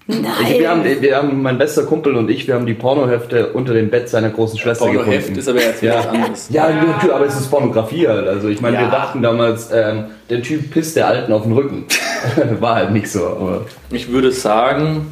Nein. 0.07 0.21
Ich, 0.43 0.59
wir, 0.59 0.69
haben, 0.69 0.83
wir 0.83 1.15
haben, 1.15 1.41
mein 1.41 1.57
bester 1.57 1.83
Kumpel 1.83 2.15
und 2.15 2.29
ich, 2.29 2.45
wir 2.47 2.53
haben 2.53 2.67
die 2.67 2.75
Pornohefte 2.75 3.53
unter 3.53 3.73
dem 3.73 3.89
Bett 3.89 4.07
seiner 4.07 4.29
großen 4.29 4.59
Schwester 4.59 4.85
Pornoheft 4.85 5.09
gefunden. 5.33 5.39
ist 5.39 5.49
aber 5.49 5.61
jetzt 5.61 5.81
Ja. 5.81 5.97
was 5.97 6.07
anderes. 6.07 6.47
Ja, 6.51 6.69
natürlich, 6.69 7.11
aber 7.13 7.25
es 7.25 7.39
ist 7.39 7.49
Pornografie 7.49 8.07
halt. 8.07 8.27
Also 8.27 8.49
ich 8.49 8.61
meine, 8.61 8.77
wir 8.77 8.83
Ja. 8.85 8.91
dachten 8.91 9.23
damals, 9.23 9.71
ähm, 9.73 10.05
der 10.29 10.43
Typ 10.43 10.69
pisst 10.69 10.95
der 10.95 11.07
Alten 11.07 11.33
auf 11.33 11.41
den 11.43 11.53
Rücken. 11.53 11.85
War 12.59 12.75
halt 12.75 12.91
nicht 12.91 13.09
so, 13.09 13.25
aber. 13.25 13.65
Ich 13.89 14.11
würde 14.11 14.31
sagen, 14.31 15.07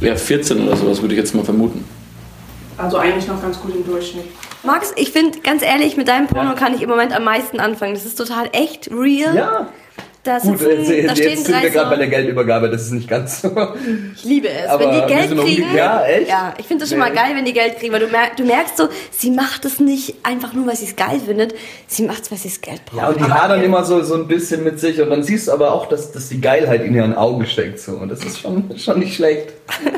ja, 0.00 0.14
14 0.14 0.66
oder 0.66 0.76
sowas 0.76 1.00
würde 1.02 1.14
ich 1.14 1.20
jetzt 1.20 1.34
mal 1.34 1.44
vermuten. 1.44 1.84
Also 2.78 2.98
eigentlich 2.98 3.26
noch 3.26 3.40
ganz 3.42 3.60
gut 3.60 3.74
im 3.74 3.84
Durchschnitt. 3.84 4.24
Max, 4.64 4.92
ich 4.96 5.10
finde, 5.10 5.40
ganz 5.40 5.62
ehrlich, 5.62 5.96
mit 5.96 6.06
deinem 6.06 6.28
Porno 6.28 6.54
kann 6.54 6.72
ich 6.74 6.82
im 6.82 6.88
Moment 6.88 7.14
am 7.14 7.24
meisten 7.24 7.58
anfangen. 7.58 7.94
Das 7.94 8.04
ist 8.04 8.14
total 8.16 8.48
echt, 8.52 8.90
real. 8.92 9.34
Ja, 9.34 9.68
Da, 10.24 10.38
gut, 10.38 10.56
sitzen, 10.56 10.92
jetzt, 10.94 11.10
da 11.10 11.14
jetzt 11.14 11.46
sind 11.46 11.62
wir 11.62 11.70
gerade 11.70 11.90
bei 11.90 11.96
der 11.96 12.06
Geldübergabe, 12.06 12.70
das 12.70 12.82
ist 12.82 12.92
nicht 12.92 13.08
ganz 13.08 13.42
so. 13.42 13.50
Ich 14.14 14.22
liebe 14.22 14.48
es. 14.48 14.68
Aber 14.68 14.84
wenn 14.84 15.00
die 15.02 15.12
Geld 15.12 15.36
kriegen. 15.36 15.74
Ja, 15.74 16.04
echt? 16.04 16.28
Ja, 16.28 16.54
ich 16.58 16.66
finde 16.66 16.82
das 16.84 16.90
schon 16.90 17.00
Nee. 17.00 17.06
mal 17.06 17.12
geil, 17.12 17.32
wenn 17.34 17.44
die 17.44 17.52
Geld 17.52 17.76
kriegen, 17.80 17.92
weil 17.92 17.98
du, 17.98 18.06
mer 18.06 18.28
du 18.36 18.44
merkst 18.44 18.76
so, 18.76 18.88
sie 19.10 19.32
macht 19.32 19.64
es 19.64 19.80
nicht 19.80 20.14
einfach 20.22 20.52
nur, 20.52 20.68
weil 20.68 20.76
sie 20.76 20.84
es 20.84 20.94
geil 20.94 21.20
findet. 21.26 21.54
Sie 21.88 22.04
macht 22.04 22.22
es, 22.22 22.30
weil 22.30 22.38
sie 22.38 22.50
das 22.50 22.60
Geld 22.60 22.84
braucht. 22.84 23.02
Ja, 23.02 23.08
und 23.08 23.18
die 23.18 23.24
hadern 23.24 23.64
immer 23.64 23.84
so, 23.84 24.00
so 24.04 24.14
ein 24.14 24.28
bisschen 24.28 24.62
mit 24.62 24.78
sich 24.78 25.00
und 25.00 25.10
dann 25.10 25.24
siehst 25.24 25.48
du 25.48 25.52
aber 25.52 25.72
auch, 25.72 25.86
dass, 25.88 26.12
dass 26.12 26.28
die 26.28 26.40
Geilheit 26.40 26.84
in 26.84 26.94
ihren 26.94 27.14
Augen 27.16 27.44
steckt. 27.44 27.80
So. 27.80 27.92
Und 27.94 28.08
das 28.10 28.24
ist 28.24 28.38
schon, 28.38 28.70
schon 28.78 29.00
nicht 29.00 29.16
schlecht. 29.16 29.48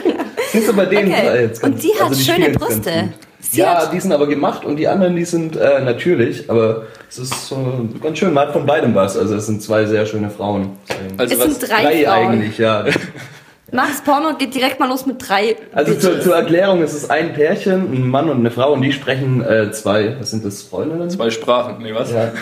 siehst 0.52 0.68
du 0.68 0.72
bei 0.72 0.86
denen 0.86 1.12
Okay. 1.12 1.42
jetzt 1.42 1.62
Und 1.62 1.82
sie 1.82 1.90
hat 2.00 2.10
die 2.16 2.22
schöne 2.24 2.50
ganz 2.50 2.58
Brüste. 2.64 3.12
Sie 3.50 3.60
ja, 3.60 3.86
die 3.86 4.00
sind 4.00 4.12
aber 4.12 4.26
gemacht 4.26 4.64
und 4.64 4.76
die 4.76 4.88
anderen, 4.88 5.16
die 5.16 5.24
sind 5.24 5.56
äh, 5.56 5.80
natürlich, 5.80 6.50
aber 6.50 6.84
es 7.08 7.18
ist 7.18 7.48
so 7.48 7.88
ganz 8.02 8.18
schön, 8.18 8.32
man 8.32 8.48
hat 8.48 8.52
von 8.52 8.66
beidem 8.66 8.94
was. 8.94 9.16
Also 9.16 9.36
es 9.36 9.46
sind 9.46 9.62
zwei 9.62 9.84
sehr 9.84 10.06
schöne 10.06 10.30
Frauen. 10.30 10.70
Also 11.18 11.34
es 11.34 11.40
was, 11.40 11.58
sind 11.58 11.70
drei, 11.70 12.04
Frauen. 12.04 12.28
eigentlich, 12.28 12.58
ja. 12.58 12.84
Max 13.72 14.02
Porno 14.02 14.34
geht 14.36 14.54
direkt 14.54 14.78
mal 14.78 14.88
los 14.88 15.04
mit 15.04 15.16
drei. 15.28 15.56
Also 15.72 15.94
zur, 15.94 16.20
zur 16.20 16.36
Erklärung, 16.36 16.82
es 16.82 16.94
ist 16.94 17.10
ein 17.10 17.32
Pärchen, 17.32 17.92
ein 17.92 18.08
Mann 18.08 18.30
und 18.30 18.38
eine 18.38 18.50
Frau 18.50 18.72
und 18.72 18.82
die 18.82 18.92
sprechen 18.92 19.42
äh, 19.42 19.72
zwei, 19.72 20.16
was 20.18 20.30
sind 20.30 20.44
das, 20.44 20.62
Freundinnen? 20.62 21.10
zwei 21.10 21.30
Sprachen, 21.30 21.82
nee, 21.82 21.92
was? 21.94 22.12
Ja. 22.12 22.32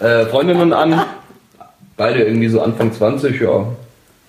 Äh, 0.00 0.26
Freundinnen 0.26 0.72
an, 0.72 1.00
beide 1.96 2.24
irgendwie 2.24 2.48
so 2.48 2.60
Anfang 2.60 2.92
20, 2.92 3.40
ja. 3.40 3.66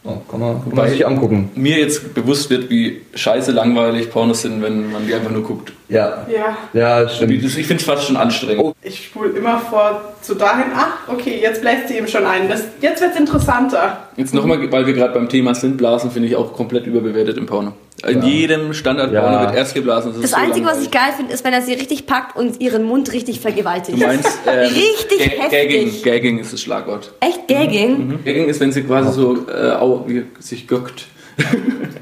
Oh, 0.03 0.17
kann 0.29 0.39
man, 0.39 0.63
kann 0.63 0.75
man 0.75 0.89
sich 0.89 1.05
angucken. 1.05 1.51
Mir 1.53 1.77
jetzt 1.77 2.15
bewusst 2.15 2.49
wird, 2.49 2.71
wie 2.71 3.01
scheiße 3.13 3.51
langweilig 3.51 4.09
Pornos 4.09 4.41
sind, 4.41 4.61
wenn 4.63 4.91
man 4.91 5.05
die 5.05 5.13
einfach 5.13 5.29
nur 5.29 5.43
guckt. 5.43 5.73
Ja, 5.89 6.25
Ja, 6.27 6.57
ja, 6.73 7.07
stimmt. 7.07 7.33
Ich 7.33 7.53
finde 7.53 7.75
es 7.75 7.83
fast 7.83 8.07
schon 8.07 8.17
anstrengend. 8.17 8.63
Oh. 8.63 8.73
ich 8.81 9.05
spule 9.05 9.29
immer 9.29 9.59
vor 9.59 10.01
zu 10.21 10.33
dahin. 10.33 10.71
Ach, 10.75 11.07
okay, 11.07 11.39
jetzt 11.39 11.61
bläst 11.61 11.87
sie 11.87 11.97
eben 11.97 12.07
schon 12.07 12.25
ein. 12.25 12.49
Das, 12.49 12.63
jetzt 12.81 12.99
wird's 12.99 13.15
interessanter. 13.17 14.07
Jetzt 14.17 14.33
nochmal, 14.33 14.71
weil 14.71 14.87
wir 14.87 14.93
gerade 14.93 15.13
beim 15.13 15.29
Thema 15.29 15.53
sind, 15.53 15.77
Blasen 15.77 16.09
finde 16.09 16.29
ich 16.29 16.35
auch 16.35 16.53
komplett 16.53 16.87
überbewertet 16.87 17.37
im 17.37 17.45
Porno. 17.45 17.73
In 18.07 18.21
Ja. 18.21 18.27
jedem 18.27 18.73
Standard-Porno 18.73 19.35
Ja. 19.37 19.41
wird 19.47 19.55
erst 19.55 19.73
geblasen. 19.75 20.13
Das 20.21 20.31
so 20.31 20.35
Einzige, 20.37 20.65
was 20.65 20.81
ich 20.81 20.89
geil 20.89 21.11
finde, 21.15 21.33
ist, 21.33 21.43
wenn 21.43 21.53
er 21.53 21.61
sie 21.61 21.73
richtig 21.73 22.07
packt 22.07 22.35
und 22.35 22.59
ihren 22.59 22.83
Mund 22.83 23.11
richtig 23.13 23.37
Du 23.37 23.41
vergewaltigt. 23.43 23.97
meinst, 23.99 24.27
ähm, 24.47 24.59
Richtig 24.73 25.19
Ga- 25.19 25.43
heftig. 25.43 25.51
Gagging, 25.51 26.01
Gagging 26.03 26.39
ist 26.39 26.51
das 26.53 26.61
Schlagwort. 26.61 27.13
Echt 27.19 27.47
Gagging? 27.47 28.19
Gagging 28.25 28.47
ist, 28.47 28.59
wenn 28.59 28.71
sie 28.71 28.83
quasi 28.83 29.11
so 29.13 29.45
äh, 29.47 29.71
au, 29.73 30.03
wie, 30.07 30.23
sich 30.39 30.67
göckt. 30.67 31.05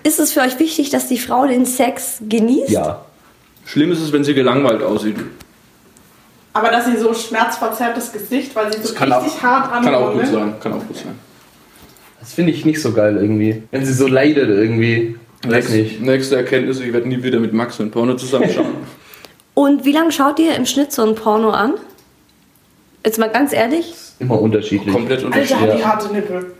Ist 0.03 0.19
es 0.19 0.31
für 0.33 0.41
euch 0.41 0.57
wichtig, 0.59 0.89
dass 0.89 1.07
die 1.07 1.17
Frau 1.19 1.45
den 1.45 1.65
Sex 1.65 2.19
genießt? 2.27 2.69
Ja. 2.71 3.05
Schlimm 3.65 3.91
ist 3.91 4.01
es, 4.01 4.11
wenn 4.11 4.23
sie 4.23 4.33
gelangweilt 4.33 4.81
aussieht. 4.81 5.17
Aber 6.53 6.69
dass 6.71 6.85
sie 6.85 6.97
so 6.97 7.13
schmerzverzerrtes 7.13 8.11
Gesicht, 8.11 8.55
weil 8.55 8.73
sie 8.73 8.81
so 8.81 8.93
kann 8.93 9.11
richtig 9.13 9.33
auch- 9.39 9.43
hart 9.43 9.71
Kann 9.83 9.93
auch 9.95 10.13
gut 10.13 10.23
anrollen. 10.23 10.33
sein. 10.51 10.53
Kann 10.61 10.73
auch 10.73 10.87
gut 10.87 10.97
sein. 10.97 11.19
Das 12.19 12.33
finde 12.33 12.51
ich 12.51 12.65
nicht 12.65 12.81
so 12.81 12.91
geil 12.91 13.17
irgendwie. 13.21 13.63
Wenn 13.71 13.85
sie 13.85 13.93
so 13.93 14.07
leidet 14.07 14.49
irgendwie. 14.49 15.15
Weiß 15.45 15.69
nicht. 15.69 16.01
Nächste 16.01 16.35
Erkenntnis, 16.35 16.79
ich 16.79 16.91
werde 16.91 17.07
nie 17.07 17.23
wieder 17.23 17.39
mit 17.39 17.53
Max 17.53 17.79
und 17.79 17.91
Porno 17.91 18.15
zusammenschauen. 18.15 18.67
Und 19.55 19.83
wie 19.83 19.91
lange 19.91 20.11
schaut 20.13 20.39
ihr 20.39 20.55
im 20.55 20.65
Schnitt 20.65 20.93
so 20.93 21.03
ein 21.05 21.15
Porno 21.15 21.49
an? 21.49 21.73
Jetzt 23.05 23.19
mal 23.19 23.27
ganz 23.29 23.51
ehrlich. 23.51 23.93
Immer 24.19 24.39
unterschiedlich. 24.41 24.93
Komplett 24.93 25.17
Alter, 25.17 25.27
unterschiedlich. 25.27 25.59
hat 25.69 25.73
die 25.77 25.81
Ja. 25.81 25.85
harte 25.87 26.13
Nippel. 26.13 26.51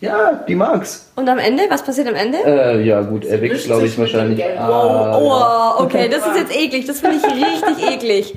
Ja, 0.00 0.32
die 0.46 0.54
mag's. 0.54 1.10
Und 1.16 1.28
am 1.30 1.38
Ende? 1.38 1.62
Was 1.70 1.82
passiert 1.82 2.08
am 2.08 2.14
Ende? 2.14 2.38
Äh, 2.44 2.84
ja, 2.86 3.00
gut, 3.00 3.24
er 3.24 3.40
wächst, 3.40 3.66
glaube 3.66 3.86
ich, 3.86 3.96
wahrscheinlich. 3.96 4.42
Ah, 4.58 5.18
Oh, 5.18 5.82
okay, 5.84 6.10
das 6.10 6.26
ist 6.26 6.36
jetzt 6.36 6.54
eklig. 6.54 6.84
Das 6.86 7.00
finde 7.00 7.16
ich 7.18 7.24
richtig 7.76 7.90
eklig. 7.90 8.34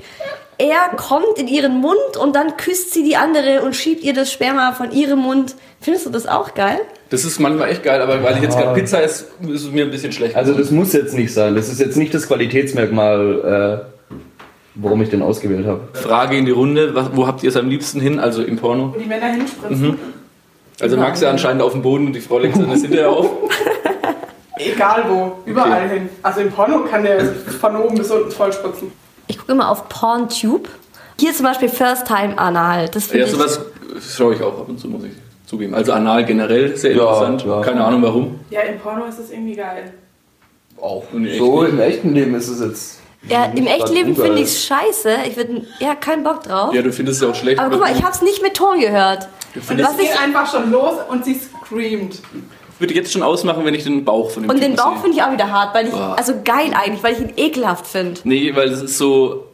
Er 0.56 0.96
kommt 0.96 1.36
in 1.36 1.48
ihren 1.48 1.78
Mund 1.80 2.16
und 2.18 2.34
dann 2.36 2.56
küsst 2.56 2.94
sie 2.94 3.02
die 3.02 3.16
andere 3.16 3.60
und 3.62 3.76
schiebt 3.76 4.02
ihr 4.02 4.14
das 4.14 4.32
Sperma 4.32 4.72
von 4.72 4.92
ihrem 4.92 5.18
Mund. 5.18 5.56
Findest 5.82 6.06
du 6.06 6.10
das 6.10 6.26
auch 6.26 6.54
geil? 6.54 6.78
Das 7.14 7.24
ist 7.24 7.38
manchmal 7.38 7.70
echt 7.70 7.84
geil, 7.84 8.02
aber 8.02 8.24
weil 8.24 8.34
ich 8.38 8.42
jetzt 8.42 8.58
gerade 8.58 8.74
Pizza 8.74 9.00
esse, 9.00 9.26
ist 9.42 9.62
es 9.62 9.70
mir 9.70 9.84
ein 9.84 9.92
bisschen 9.92 10.10
schlecht. 10.10 10.34
Also 10.34 10.52
das 10.52 10.72
muss 10.72 10.92
jetzt 10.92 11.14
nicht 11.14 11.32
sein. 11.32 11.54
Das 11.54 11.68
ist 11.68 11.78
jetzt 11.78 11.96
nicht 11.96 12.12
das 12.12 12.26
Qualitätsmerkmal, 12.26 13.84
äh, 14.10 14.14
warum 14.74 15.00
ich 15.00 15.10
den 15.10 15.22
ausgewählt 15.22 15.64
habe. 15.64 15.82
Frage 15.92 16.36
in 16.36 16.44
die 16.44 16.50
Runde, 16.50 16.92
was, 16.96 17.10
wo 17.14 17.28
habt 17.28 17.44
ihr 17.44 17.50
es 17.50 17.56
am 17.56 17.68
liebsten 17.68 18.00
hin? 18.00 18.18
Also 18.18 18.42
im 18.42 18.56
Porno? 18.56 18.92
Wo 18.92 18.98
die 18.98 19.06
Männer 19.06 19.26
hinspritzen. 19.26 19.96
Also 20.80 20.96
Max 20.96 21.20
ja 21.20 21.30
anscheinend 21.30 21.62
auf 21.62 21.70
dem 21.70 21.82
Boden 21.82 22.08
und 22.08 22.14
die 22.14 22.20
Frau 22.20 22.40
legt 22.40 22.56
es 22.56 22.62
hinterher 22.82 23.10
auf. 23.10 23.30
Egal 24.56 25.04
wo, 25.08 25.34
überall 25.46 25.88
hin. 25.88 26.08
Also 26.20 26.40
im 26.40 26.50
Porno 26.50 26.80
kann 26.80 27.04
der 27.04 27.24
von 27.60 27.76
oben 27.76 27.96
bis 27.96 28.10
unten 28.10 28.32
vollspritzen. 28.32 28.90
Ich 29.28 29.38
gucke 29.38 29.52
immer 29.52 29.70
auf 29.70 29.88
PornTube. 29.88 30.68
Hier 31.20 31.32
zum 31.32 31.46
Beispiel 31.46 31.68
First 31.68 32.08
Time 32.08 32.36
Anal. 32.36 32.88
Das 32.88 33.12
Ja, 33.12 33.24
sowas 33.28 33.60
schaue 34.00 34.34
ich 34.34 34.42
auch 34.42 34.58
ab 34.58 34.68
und 34.68 34.80
zu, 34.80 34.88
muss 34.88 35.04
ich 35.04 35.12
zugeben. 35.46 35.74
Also 35.74 35.92
Anal 35.92 36.24
generell 36.24 36.76
sehr 36.76 36.92
Ja, 36.92 37.02
interessant. 37.02 37.44
ja. 37.46 37.60
Keine 37.60 37.84
Ahnung 37.84 38.02
warum. 38.02 38.40
Ja, 38.50 38.60
im 38.62 38.78
Porno 38.78 39.04
ist 39.06 39.18
das 39.18 39.30
irgendwie 39.30 39.54
geil. 39.56 39.92
Auch 40.80 41.04
im 41.12 41.26
so 41.38 41.62
echten 41.64 41.76
im 41.76 41.80
echten 41.80 42.14
Leben 42.14 42.34
ist 42.34 42.48
es 42.48 42.60
jetzt. 42.60 43.00
Ja, 43.28 43.46
im 43.46 43.66
echten 43.66 43.94
Leben 43.94 44.14
finde 44.14 44.36
ich 44.40 44.48
es 44.48 44.64
scheiße. 44.66 45.16
Ich 45.28 45.36
würde 45.36 45.62
ja 45.80 45.94
keinen 45.94 46.24
Bock 46.24 46.42
drauf. 46.42 46.74
Ja, 46.74 46.82
du 46.82 46.92
findest 46.92 47.22
es 47.22 47.26
ja 47.26 47.30
auch 47.32 47.34
schlecht. 47.34 47.58
Aber 47.58 47.70
guck 47.70 47.80
mal, 47.80 47.92
ich 47.94 48.02
habe 48.02 48.12
es 48.12 48.20
nicht 48.20 48.42
mit 48.42 48.54
Ton 48.54 48.78
gehört. 48.80 49.28
Und 49.54 49.80
es 49.80 49.90
ich, 49.92 49.98
geht 49.98 50.20
einfach 50.22 50.50
schon 50.50 50.70
los 50.70 50.94
und 51.08 51.24
sie 51.24 51.34
screamt. 51.36 52.20
würde 52.78 52.92
jetzt 52.92 53.12
schon 53.12 53.22
ausmachen, 53.22 53.64
wenn 53.64 53.72
ich 53.74 53.84
den 53.84 54.04
Bauch 54.04 54.30
von 54.30 54.42
dem 54.42 54.50
und 54.50 54.56
den 54.60 54.72
Typen 54.72 54.76
Bauch 54.76 54.92
sehe. 54.94 55.02
finde 55.02 55.16
ich 55.16 55.22
auch 55.22 55.32
wieder 55.32 55.50
hart, 55.50 55.74
weil 55.74 55.86
ich, 55.86 55.92
Boah. 55.92 56.16
also 56.18 56.34
geil 56.44 56.72
eigentlich, 56.74 57.02
weil 57.02 57.14
ich 57.14 57.20
ihn 57.20 57.32
ekelhaft 57.36 57.86
finde. 57.86 58.20
Nee, 58.24 58.54
weil 58.54 58.68
das 58.68 58.82
ist 58.82 58.98
so 58.98 59.44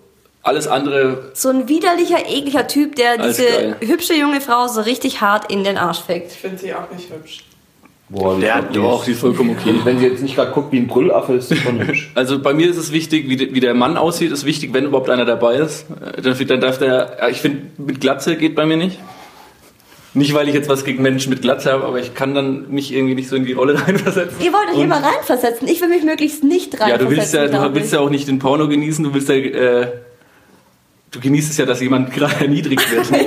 alles 0.42 0.66
andere. 0.66 1.30
So 1.34 1.50
ein 1.50 1.68
widerlicher, 1.68 2.18
ekliger 2.28 2.66
Typ, 2.66 2.96
der 2.96 3.18
diese 3.18 3.44
geil. 3.44 3.76
hübsche 3.80 4.14
junge 4.14 4.40
Frau 4.40 4.68
so 4.68 4.80
richtig 4.80 5.20
hart 5.20 5.50
in 5.52 5.64
den 5.64 5.76
Arsch 5.76 6.00
fickt. 6.00 6.32
Ich 6.32 6.38
finde 6.38 6.58
sie 6.58 6.74
auch 6.74 6.90
nicht 6.94 7.10
hübsch. 7.10 7.44
Boah, 8.08 8.36
die 8.36 8.42
Ja, 8.42 8.58
ist 8.58 8.74
doch, 8.74 9.04
die 9.04 9.12
ist 9.12 9.20
vollkommen 9.20 9.50
okay. 9.58 9.72
Wenn 9.84 9.98
sie 10.00 10.06
jetzt 10.06 10.20
nicht 10.22 10.34
gerade 10.34 10.50
guckt 10.50 10.72
wie 10.72 10.78
ein 10.78 10.88
Brüllaffe, 10.88 11.34
ist 11.34 11.48
sie 11.50 11.56
schon 11.56 11.78
hübsch. 11.86 12.10
Also 12.16 12.40
bei 12.40 12.52
mir 12.54 12.68
ist 12.68 12.76
es 12.76 12.90
wichtig, 12.90 13.28
wie, 13.28 13.36
de- 13.36 13.54
wie 13.54 13.60
der 13.60 13.74
Mann 13.74 13.96
aussieht, 13.96 14.32
ist 14.32 14.44
wichtig, 14.44 14.72
wenn 14.72 14.86
überhaupt 14.86 15.10
einer 15.10 15.24
dabei 15.24 15.56
ist. 15.56 15.86
Äh, 16.16 16.20
Dann, 16.22 16.46
dann 16.48 16.60
darf 16.60 16.78
der, 16.78 17.16
ja, 17.20 17.28
ich 17.28 17.40
finde, 17.40 17.62
mit 17.78 18.00
Glatze 18.00 18.34
geht 18.36 18.56
bei 18.56 18.66
mir 18.66 18.76
nicht. 18.76 18.98
Nicht, 20.12 20.34
weil 20.34 20.48
ich 20.48 20.54
jetzt 20.54 20.68
was 20.68 20.84
gegen 20.84 21.02
Menschen 21.02 21.30
mit 21.30 21.40
Glatze 21.40 21.70
habe, 21.70 21.84
aber 21.84 22.00
ich 22.00 22.14
kann 22.16 22.34
dann 22.34 22.68
mich 22.68 22.92
irgendwie 22.92 23.14
nicht 23.14 23.28
so 23.28 23.36
in 23.36 23.44
die 23.44 23.52
Rolle 23.52 23.80
reinversetzen. 23.86 24.38
Ihr 24.44 24.52
wollt 24.52 24.74
euch 24.74 24.82
immer 24.82 25.00
reinversetzen. 25.00 25.68
Ich 25.68 25.80
will 25.80 25.88
mich 25.88 26.02
möglichst 26.02 26.42
nicht 26.42 26.74
Ja, 26.74 26.80
reinversetzen. 26.86 27.08
du 27.10 27.16
willst 27.16 27.34
ja, 27.34 27.68
du 27.68 27.74
willst 27.76 27.92
ja 27.92 28.00
auch 28.00 28.10
nicht 28.10 28.26
den 28.26 28.40
Porno 28.40 28.66
genießen, 28.66 29.04
du 29.04 29.14
willst 29.14 29.28
ja, 29.28 29.36
äh, 29.36 29.86
du 31.10 31.20
genießt 31.20 31.50
es 31.50 31.56
ja, 31.58 31.66
dass 31.66 31.80
jemand 31.80 32.10
gerade 32.14 32.36
erniedrigt 32.40 32.90
wird. 32.90 33.06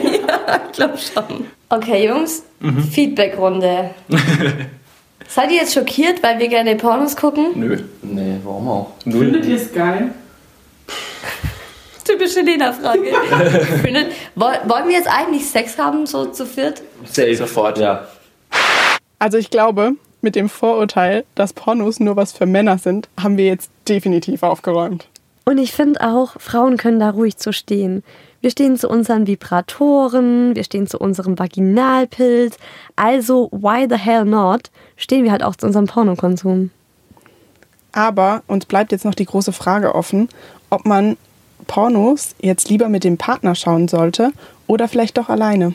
Ich 0.65 0.78
glaube 0.78 0.98
schon. 0.98 1.46
Okay, 1.69 2.08
Jungs, 2.08 2.43
Mhm. 2.60 2.84
Feedback-Runde. 2.84 3.91
Seid 5.28 5.52
ihr 5.52 5.58
jetzt 5.58 5.74
schockiert, 5.74 6.22
weil 6.24 6.39
wir 6.39 6.48
gerne 6.48 6.76
Pornos 6.76 7.15
gucken? 7.15 7.52
Nö. 7.56 7.78
Nee, 8.02 8.38
warum 8.43 8.67
auch? 8.67 8.91
Findet 9.04 9.46
ihr 9.46 9.56
es 9.58 9.72
geil? 9.72 10.12
Typische 12.04 12.41
Lena-Frage. 12.41 13.12
Wollen 14.36 14.88
wir 14.88 14.91
jetzt 14.96 15.08
eigentlich 15.08 15.46
Sex 15.48 15.78
haben, 15.78 16.06
so 16.06 16.26
zu 16.26 16.46
viert? 16.46 16.82
Safe. 17.06 17.36
Sofort. 17.36 17.78
Ja. 17.78 18.08
Also 19.19 19.38
ich 19.38 19.50
glaube, 19.50 19.93
mit 20.22 20.36
dem 20.36 20.50
Vorurteil, 20.50 21.24
dass 21.36 21.54
Pornos 21.54 22.00
nur 22.00 22.15
was 22.15 22.34
für 22.34 22.46
Männer 22.46 22.78
sind, 22.78 23.08
haben 23.22 23.38
wir 23.38 23.46
jetzt 23.46 23.69
definitiv 23.88 24.43
aufgeräumt. 24.43 25.08
Und 25.45 25.58
ich 25.58 25.73
finde 25.73 26.01
auch, 26.01 26.39
Frauen 26.39 26.77
können 26.77 26.99
da 26.99 27.10
ruhig 27.10 27.38
zu 27.38 27.51
stehen. 27.51 28.03
Wir 28.41 28.49
stehen 28.49 28.77
zu 28.77 28.89
unseren 28.89 29.27
Vibratoren, 29.27 30.56
wir 30.56 30.63
stehen 30.63 30.88
zu 30.88 30.97
unserem 30.99 31.38
Vaginalpilz. 31.38 32.58
Also, 32.95 33.49
why 33.51 33.88
the 33.89 33.97
hell 33.97 34.25
not? 34.25 34.71
Stehen 34.95 35.23
wir 35.23 35.32
halt 35.32 35.43
auch 35.43 35.56
zu 35.56 35.65
unserem 35.65 35.88
Pornokonsum. 35.88 36.71
Aber 37.91 38.43
uns 38.47 38.65
bleibt 38.65 38.91
jetzt 38.91 39.06
noch 39.06 39.15
die 39.15 39.25
große 39.25 39.53
Frage 39.53 39.95
offen, 39.95 40.29
ob 40.69 40.86
man 40.86 41.17
Pornos 41.67 42.36
jetzt 42.41 42.69
lieber 42.69 42.89
mit 42.89 43.03
dem 43.03 43.17
Partner 43.17 43.56
schauen 43.56 43.88
sollte 43.88 44.32
oder 44.67 44.88
vielleicht 44.88 45.17
doch 45.17 45.29
alleine. 45.29 45.73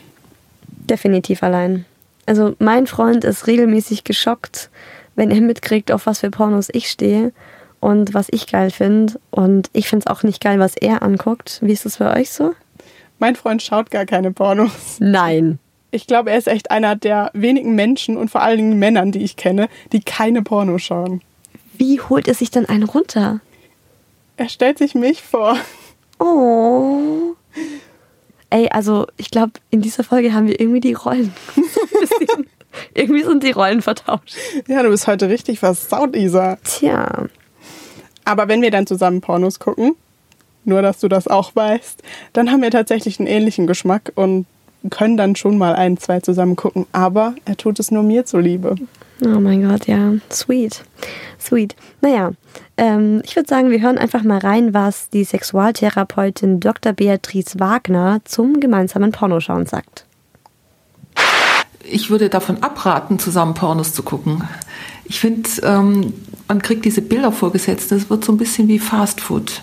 Definitiv 0.67 1.43
allein. 1.43 1.85
Also, 2.25 2.55
mein 2.59 2.87
Freund 2.87 3.23
ist 3.23 3.47
regelmäßig 3.47 4.03
geschockt, 4.03 4.69
wenn 5.15 5.31
er 5.31 5.41
mitkriegt, 5.41 5.91
auf 5.91 6.05
was 6.05 6.19
für 6.19 6.29
Pornos 6.29 6.69
ich 6.71 6.89
stehe 6.89 7.33
und 7.79 8.13
was 8.13 8.27
ich 8.31 8.47
geil 8.47 8.71
finde. 8.71 9.19
Und 9.31 9.69
ich 9.73 9.87
finde 9.87 10.05
es 10.05 10.11
auch 10.11 10.23
nicht 10.23 10.41
geil, 10.41 10.59
was 10.59 10.75
er 10.75 11.03
anguckt. 11.03 11.59
Wie 11.61 11.71
ist 11.71 11.85
das 11.85 11.97
bei 11.97 12.19
euch 12.19 12.31
so? 12.31 12.53
Mein 13.19 13.35
Freund 13.35 13.61
schaut 13.61 13.91
gar 13.91 14.05
keine 14.05 14.31
Pornos. 14.31 14.97
Nein. 14.99 15.59
Ich 15.91 16.07
glaube, 16.07 16.31
er 16.31 16.37
ist 16.37 16.47
echt 16.47 16.71
einer 16.71 16.95
der 16.95 17.31
wenigen 17.33 17.75
Menschen 17.75 18.15
und 18.15 18.29
vor 18.29 18.41
allen 18.41 18.57
Dingen 18.57 18.79
Männern, 18.79 19.11
die 19.11 19.23
ich 19.23 19.35
kenne, 19.35 19.69
die 19.91 20.01
keine 20.01 20.43
Pornos 20.43 20.83
schauen. 20.83 21.21
Wie 21.77 21.99
holt 21.99 22.27
er 22.27 22.33
sich 22.33 22.51
dann 22.51 22.65
einen 22.65 22.83
runter? 22.83 23.41
Er 24.37 24.49
stellt 24.49 24.77
sich 24.77 24.95
mich 24.95 25.21
vor. 25.21 25.57
Oh. 26.19 27.35
Ey, 28.49 28.69
also 28.69 29.07
ich 29.17 29.31
glaube, 29.31 29.53
in 29.69 29.81
dieser 29.81 30.03
Folge 30.03 30.33
haben 30.33 30.47
wir 30.47 30.59
irgendwie 30.59 30.79
die 30.79 30.93
Rollen. 30.93 31.33
irgendwie 32.93 33.23
sind 33.23 33.43
die 33.43 33.51
Rollen 33.51 33.81
vertauscht. 33.81 34.35
Ja, 34.67 34.83
du 34.83 34.89
bist 34.89 35.07
heute 35.07 35.29
richtig 35.29 35.59
versaut, 35.59 36.15
Isa. 36.15 36.57
Tja. 36.63 37.27
Aber 38.25 38.47
wenn 38.47 38.61
wir 38.61 38.71
dann 38.71 38.87
zusammen 38.87 39.21
Pornos 39.21 39.59
gucken, 39.59 39.95
nur 40.65 40.81
dass 40.81 40.99
du 40.99 41.07
das 41.07 41.27
auch 41.27 41.55
weißt, 41.55 42.03
dann 42.33 42.51
haben 42.51 42.61
wir 42.61 42.71
tatsächlich 42.71 43.19
einen 43.19 43.27
ähnlichen 43.27 43.67
Geschmack 43.67 44.11
und 44.15 44.45
können 44.89 45.17
dann 45.17 45.35
schon 45.35 45.57
mal 45.57 45.75
ein, 45.75 45.97
zwei 45.97 46.19
zusammen 46.19 46.55
gucken. 46.55 46.85
Aber 46.91 47.35
er 47.45 47.57
tut 47.57 47.79
es 47.79 47.91
nur 47.91 48.03
mir 48.03 48.25
zuliebe. 48.25 48.75
Oh 49.21 49.39
mein 49.39 49.67
Gott, 49.67 49.87
ja. 49.87 50.13
Sweet. 50.31 50.83
Sweet. 51.39 51.75
Naja, 52.01 52.31
ähm, 52.77 53.21
ich 53.25 53.35
würde 53.35 53.49
sagen, 53.49 53.69
wir 53.69 53.81
hören 53.81 53.97
einfach 53.97 54.23
mal 54.23 54.37
rein, 54.37 54.73
was 54.73 55.09
die 55.09 55.25
Sexualtherapeutin 55.25 56.61
Dr. 56.61 56.93
Beatrice 56.93 57.59
Wagner 57.59 58.21
zum 58.23 58.61
gemeinsamen 58.61 59.11
Pornoschauen 59.11 59.65
sagt. 59.65 60.05
Ich 61.91 62.09
würde 62.09 62.29
davon 62.29 62.63
abraten, 62.63 63.19
zusammen 63.19 63.53
Pornos 63.53 63.93
zu 63.93 64.03
gucken. 64.03 64.43
Ich 65.05 65.19
finde, 65.19 65.49
ähm, 65.63 66.13
man 66.47 66.61
kriegt 66.61 66.85
diese 66.85 67.01
Bilder 67.01 67.31
vorgesetzt, 67.31 67.91
das 67.91 68.09
wird 68.09 68.25
so 68.25 68.31
ein 68.31 68.37
bisschen 68.37 68.67
wie 68.67 68.79
Fast 68.79 69.21
Food. 69.21 69.61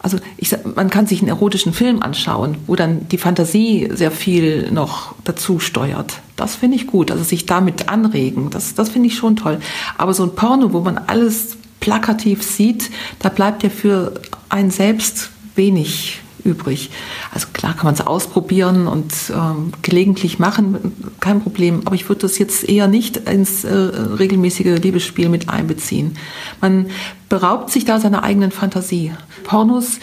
Also 0.00 0.18
ich, 0.36 0.54
man 0.76 0.90
kann 0.90 1.06
sich 1.06 1.20
einen 1.20 1.28
erotischen 1.28 1.72
Film 1.72 2.02
anschauen, 2.02 2.56
wo 2.66 2.76
dann 2.76 3.08
die 3.08 3.18
Fantasie 3.18 3.88
sehr 3.92 4.12
viel 4.12 4.70
noch 4.70 5.14
dazu 5.24 5.58
steuert. 5.58 6.20
Das 6.36 6.54
finde 6.54 6.76
ich 6.76 6.86
gut, 6.86 7.10
also 7.10 7.24
sich 7.24 7.46
damit 7.46 7.88
anregen, 7.88 8.50
das, 8.50 8.74
das 8.74 8.90
finde 8.90 9.08
ich 9.08 9.16
schon 9.16 9.34
toll. 9.34 9.58
Aber 9.96 10.14
so 10.14 10.22
ein 10.22 10.34
Porno, 10.34 10.72
wo 10.72 10.80
man 10.80 10.98
alles 10.98 11.56
plakativ 11.80 12.42
sieht, 12.42 12.90
da 13.18 13.28
bleibt 13.28 13.62
ja 13.64 13.70
für 13.70 14.14
einen 14.48 14.70
selbst 14.70 15.30
wenig 15.56 16.20
übrig. 16.48 16.90
Also 17.32 17.48
klar 17.52 17.74
kann 17.74 17.84
man 17.84 17.94
es 17.94 18.00
ausprobieren 18.00 18.86
und 18.88 19.12
ähm, 19.30 19.72
gelegentlich 19.82 20.38
machen, 20.38 20.94
kein 21.20 21.40
Problem. 21.40 21.82
Aber 21.84 21.94
ich 21.94 22.08
würde 22.08 22.22
das 22.22 22.38
jetzt 22.38 22.68
eher 22.68 22.88
nicht 22.88 23.16
ins 23.28 23.64
äh, 23.64 23.72
regelmäßige 23.74 24.82
Liebesspiel 24.82 25.28
mit 25.28 25.48
einbeziehen. 25.48 26.16
Man 26.60 26.86
beraubt 27.28 27.70
sich 27.70 27.84
da 27.84 28.00
seiner 28.00 28.22
eigenen 28.22 28.50
Fantasie. 28.50 29.12
Pornos 29.44 30.00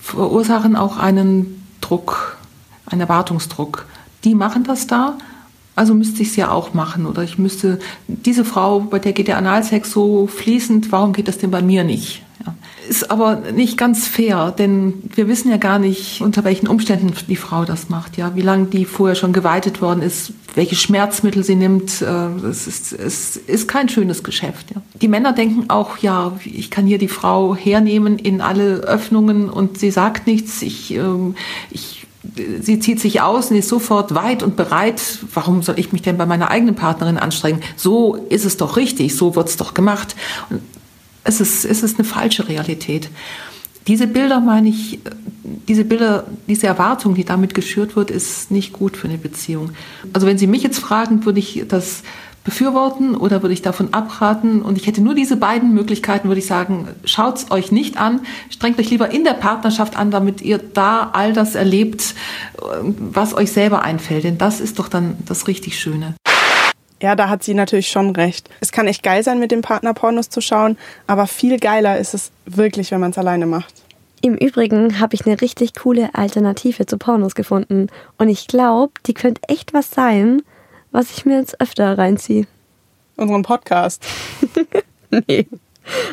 verursachen 0.00 0.74
auch 0.74 0.96
einen 0.96 1.62
Druck, 1.80 2.38
einen 2.86 3.02
Erwartungsdruck. 3.02 3.86
Die 4.24 4.34
machen 4.34 4.64
das 4.64 4.86
da, 4.86 5.18
also 5.74 5.94
müsste 5.94 6.22
ich 6.22 6.28
es 6.28 6.36
ja 6.36 6.50
auch 6.50 6.74
machen. 6.74 7.06
Oder 7.06 7.22
ich 7.22 7.38
müsste, 7.38 7.78
diese 8.06 8.44
Frau, 8.44 8.80
bei 8.80 8.98
der 8.98 9.12
geht 9.12 9.28
der 9.28 9.38
Analsex 9.38 9.90
so 9.90 10.26
fließend, 10.26 10.92
warum 10.92 11.12
geht 11.12 11.28
das 11.28 11.38
denn 11.38 11.50
bei 11.50 11.62
mir 11.62 11.84
nicht? 11.84 12.21
Ist 12.92 13.10
aber 13.10 13.36
nicht 13.54 13.78
ganz 13.78 14.06
fair, 14.06 14.50
denn 14.50 15.02
wir 15.14 15.26
wissen 15.26 15.50
ja 15.50 15.56
gar 15.56 15.78
nicht, 15.78 16.20
unter 16.20 16.44
welchen 16.44 16.68
Umständen 16.68 17.14
die 17.26 17.36
Frau 17.36 17.64
das 17.64 17.88
macht. 17.88 18.18
Ja, 18.18 18.36
wie 18.36 18.42
lange 18.42 18.66
die 18.66 18.84
vorher 18.84 19.16
schon 19.16 19.32
geweitet 19.32 19.80
worden 19.80 20.02
ist, 20.02 20.34
welche 20.54 20.76
Schmerzmittel 20.76 21.42
sie 21.42 21.54
nimmt. 21.54 22.02
äh, 22.02 22.46
Es 22.46 22.66
ist, 22.66 22.92
es 22.92 23.38
ist 23.38 23.66
kein 23.66 23.88
schönes 23.88 24.22
Geschäft. 24.22 24.72
Ja. 24.74 24.82
Die 25.00 25.08
Männer 25.08 25.32
denken 25.32 25.70
auch, 25.70 25.96
ja, 25.96 26.38
ich 26.44 26.70
kann 26.70 26.84
hier 26.84 26.98
die 26.98 27.08
Frau 27.08 27.56
hernehmen 27.56 28.18
in 28.18 28.42
alle 28.42 28.80
Öffnungen 28.80 29.48
und 29.48 29.78
sie 29.78 29.90
sagt 29.90 30.26
nichts. 30.26 30.60
Ich, 30.60 30.92
ähm, 30.92 31.34
ich 31.70 32.06
sie 32.60 32.78
zieht 32.78 33.00
sich 33.00 33.22
aus 33.22 33.50
und 33.50 33.56
ist 33.56 33.70
sofort 33.70 34.14
weit 34.14 34.42
und 34.42 34.54
bereit. 34.54 35.00
Warum 35.32 35.62
soll 35.62 35.78
ich 35.78 35.92
mich 35.92 36.02
denn 36.02 36.18
bei 36.18 36.26
meiner 36.26 36.50
eigenen 36.50 36.74
Partnerin 36.74 37.16
anstrengen? 37.16 37.62
So 37.74 38.16
ist 38.28 38.44
es 38.44 38.58
doch 38.58 38.76
richtig, 38.76 39.16
so 39.16 39.34
wird 39.34 39.48
es 39.48 39.56
doch 39.56 39.72
gemacht. 39.72 40.14
Und 40.50 40.60
es 41.24 41.40
ist, 41.40 41.64
es 41.64 41.82
ist 41.82 41.98
eine 41.98 42.04
falsche 42.06 42.48
Realität. 42.48 43.10
Diese 43.86 44.06
Bilder, 44.06 44.40
meine 44.40 44.68
ich, 44.68 45.00
diese 45.68 45.84
Bilder, 45.84 46.24
diese 46.46 46.68
Erwartung, 46.68 47.14
die 47.14 47.24
damit 47.24 47.54
geschürt 47.54 47.96
wird, 47.96 48.10
ist 48.10 48.50
nicht 48.50 48.72
gut 48.72 48.96
für 48.96 49.08
eine 49.08 49.18
Beziehung. 49.18 49.70
Also 50.12 50.26
wenn 50.26 50.38
Sie 50.38 50.46
mich 50.46 50.62
jetzt 50.62 50.78
fragen, 50.78 51.24
würde 51.24 51.40
ich 51.40 51.64
das 51.66 52.02
befürworten 52.44 53.16
oder 53.16 53.42
würde 53.42 53.52
ich 53.52 53.62
davon 53.62 53.92
abraten? 53.92 54.62
Und 54.62 54.76
ich 54.78 54.86
hätte 54.86 55.00
nur 55.00 55.14
diese 55.14 55.36
beiden 55.36 55.74
Möglichkeiten, 55.74 56.28
würde 56.28 56.40
ich 56.40 56.46
sagen, 56.46 56.88
schaut's 57.04 57.50
euch 57.50 57.72
nicht 57.72 57.98
an, 57.98 58.20
strengt 58.50 58.78
euch 58.78 58.90
lieber 58.90 59.10
in 59.10 59.24
der 59.24 59.34
Partnerschaft 59.34 59.96
an, 59.96 60.10
damit 60.10 60.40
ihr 60.42 60.58
da 60.58 61.10
all 61.12 61.32
das 61.32 61.54
erlebt, 61.54 62.14
was 62.98 63.34
euch 63.34 63.52
selber 63.52 63.82
einfällt. 63.82 64.24
Denn 64.24 64.38
das 64.38 64.60
ist 64.60 64.78
doch 64.78 64.88
dann 64.88 65.16
das 65.26 65.48
richtig 65.48 65.78
Schöne. 65.78 66.14
Ja, 67.02 67.16
da 67.16 67.28
hat 67.28 67.42
sie 67.42 67.52
natürlich 67.52 67.88
schon 67.88 68.14
recht. 68.14 68.48
Es 68.60 68.70
kann 68.70 68.86
echt 68.86 69.02
geil 69.02 69.24
sein, 69.24 69.40
mit 69.40 69.50
dem 69.50 69.60
Partner 69.60 69.92
Pornos 69.92 70.30
zu 70.30 70.40
schauen, 70.40 70.78
aber 71.08 71.26
viel 71.26 71.58
geiler 71.58 71.98
ist 71.98 72.14
es 72.14 72.30
wirklich, 72.46 72.92
wenn 72.92 73.00
man 73.00 73.10
es 73.10 73.18
alleine 73.18 73.46
macht. 73.46 73.74
Im 74.20 74.36
Übrigen 74.36 75.00
habe 75.00 75.16
ich 75.16 75.26
eine 75.26 75.40
richtig 75.40 75.74
coole 75.74 76.14
Alternative 76.14 76.86
zu 76.86 76.96
Pornos 76.96 77.34
gefunden. 77.34 77.88
Und 78.18 78.28
ich 78.28 78.46
glaube, 78.46 78.92
die 79.06 79.14
könnte 79.14 79.40
echt 79.48 79.74
was 79.74 79.90
sein, 79.90 80.42
was 80.92 81.10
ich 81.10 81.26
mir 81.26 81.40
jetzt 81.40 81.60
öfter 81.60 81.98
reinziehe. 81.98 82.46
Unseren 83.16 83.42
Podcast. 83.42 84.06
Nee. 85.28 85.46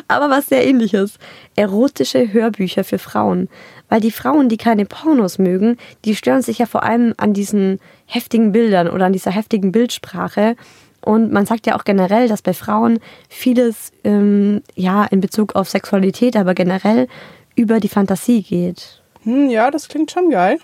Aber 0.08 0.30
was 0.30 0.46
sehr 0.46 0.66
ähnliches. 0.66 1.18
Erotische 1.56 2.32
Hörbücher 2.32 2.84
für 2.84 2.98
Frauen. 2.98 3.48
Weil 3.88 4.00
die 4.00 4.10
Frauen, 4.10 4.48
die 4.48 4.56
keine 4.56 4.86
Pornos 4.86 5.38
mögen, 5.38 5.76
die 6.04 6.14
stören 6.14 6.42
sich 6.42 6.58
ja 6.58 6.66
vor 6.66 6.82
allem 6.82 7.14
an 7.16 7.32
diesen 7.32 7.80
heftigen 8.06 8.52
Bildern 8.52 8.88
oder 8.88 9.06
an 9.06 9.12
dieser 9.12 9.30
heftigen 9.30 9.72
Bildsprache. 9.72 10.56
Und 11.02 11.32
man 11.32 11.46
sagt 11.46 11.66
ja 11.66 11.76
auch 11.76 11.84
generell, 11.84 12.28
dass 12.28 12.42
bei 12.42 12.52
Frauen 12.52 13.00
vieles 13.28 13.92
ähm, 14.04 14.62
ja 14.74 15.04
in 15.04 15.20
Bezug 15.20 15.56
auf 15.56 15.68
Sexualität, 15.68 16.36
aber 16.36 16.54
generell 16.54 17.08
über 17.56 17.80
die 17.80 17.88
Fantasie 17.88 18.42
geht. 18.42 19.02
Hm, 19.24 19.50
ja, 19.50 19.70
das 19.70 19.88
klingt 19.88 20.10
schon 20.10 20.30
geil. 20.30 20.58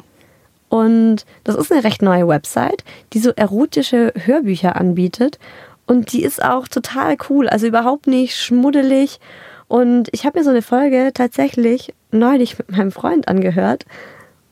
Und 0.69 1.25
das 1.45 1.55
ist 1.55 1.71
eine 1.71 1.85
recht 1.85 2.03
neue 2.03 2.27
Website, 2.27 2.85
die 3.13 3.19
so 3.19 3.31
erotische 3.31 4.13
Hörbücher 4.17 4.77
anbietet. 4.77 5.39
Und 5.87 6.13
die 6.13 6.23
ist 6.23 6.43
auch 6.43 6.69
total 6.69 7.17
cool, 7.31 7.49
also 7.49 7.67
überhaupt 7.67 8.07
nicht 8.07 8.37
schmuddelig. 8.37 9.21
Und 9.69 10.09
ich 10.13 10.27
habe 10.27 10.39
mir 10.39 10.45
so 10.45 10.51
eine 10.51 10.63
Folge 10.63 11.11
tatsächlich 11.15 11.95
neulich 12.11 12.59
mit 12.59 12.71
meinem 12.71 12.93
Freund 12.93 13.29
angehört. 13.29 13.85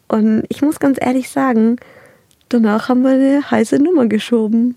Und 0.09 0.45
ich 0.49 0.63
muss 0.63 0.79
ganz 0.79 0.99
ehrlich 1.01 1.29
sagen, 1.29 1.77
danach 2.49 2.89
haben 2.89 3.03
wir 3.03 3.11
eine 3.11 3.51
heiße 3.51 3.79
Nummer 3.79 4.07
geschoben. 4.07 4.77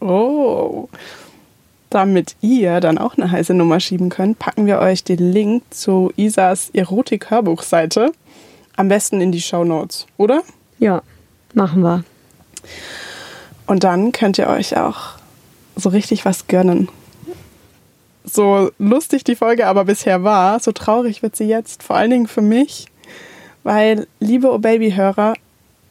Oh. 0.00 0.88
Damit 1.90 2.36
ihr 2.40 2.80
dann 2.80 2.98
auch 2.98 3.16
eine 3.16 3.30
heiße 3.30 3.54
Nummer 3.54 3.80
schieben 3.80 4.10
könnt, 4.10 4.38
packen 4.38 4.66
wir 4.66 4.78
euch 4.78 5.04
den 5.04 5.32
Link 5.32 5.62
zu 5.70 6.12
Isas 6.16 6.70
Erotik-Hörbuchseite 6.74 8.12
am 8.76 8.88
besten 8.88 9.20
in 9.20 9.32
die 9.32 9.40
Show 9.40 9.64
Notes, 9.64 10.06
oder? 10.18 10.42
Ja, 10.78 11.02
machen 11.54 11.82
wir. 11.82 12.04
Und 13.66 13.84
dann 13.84 14.12
könnt 14.12 14.38
ihr 14.38 14.48
euch 14.48 14.76
auch 14.76 15.17
so 15.78 15.88
richtig 15.88 16.24
was 16.24 16.46
gönnen. 16.46 16.88
So 18.24 18.70
lustig 18.78 19.24
die 19.24 19.36
Folge 19.36 19.66
aber 19.66 19.84
bisher 19.84 20.22
war, 20.22 20.60
so 20.60 20.72
traurig 20.72 21.22
wird 21.22 21.36
sie 21.36 21.44
jetzt, 21.44 21.82
vor 21.82 21.96
allen 21.96 22.10
Dingen 22.10 22.26
für 22.26 22.42
mich, 22.42 22.86
weil, 23.62 24.06
liebe 24.20 24.52
O 24.52 24.58
Baby-Hörer, 24.58 25.34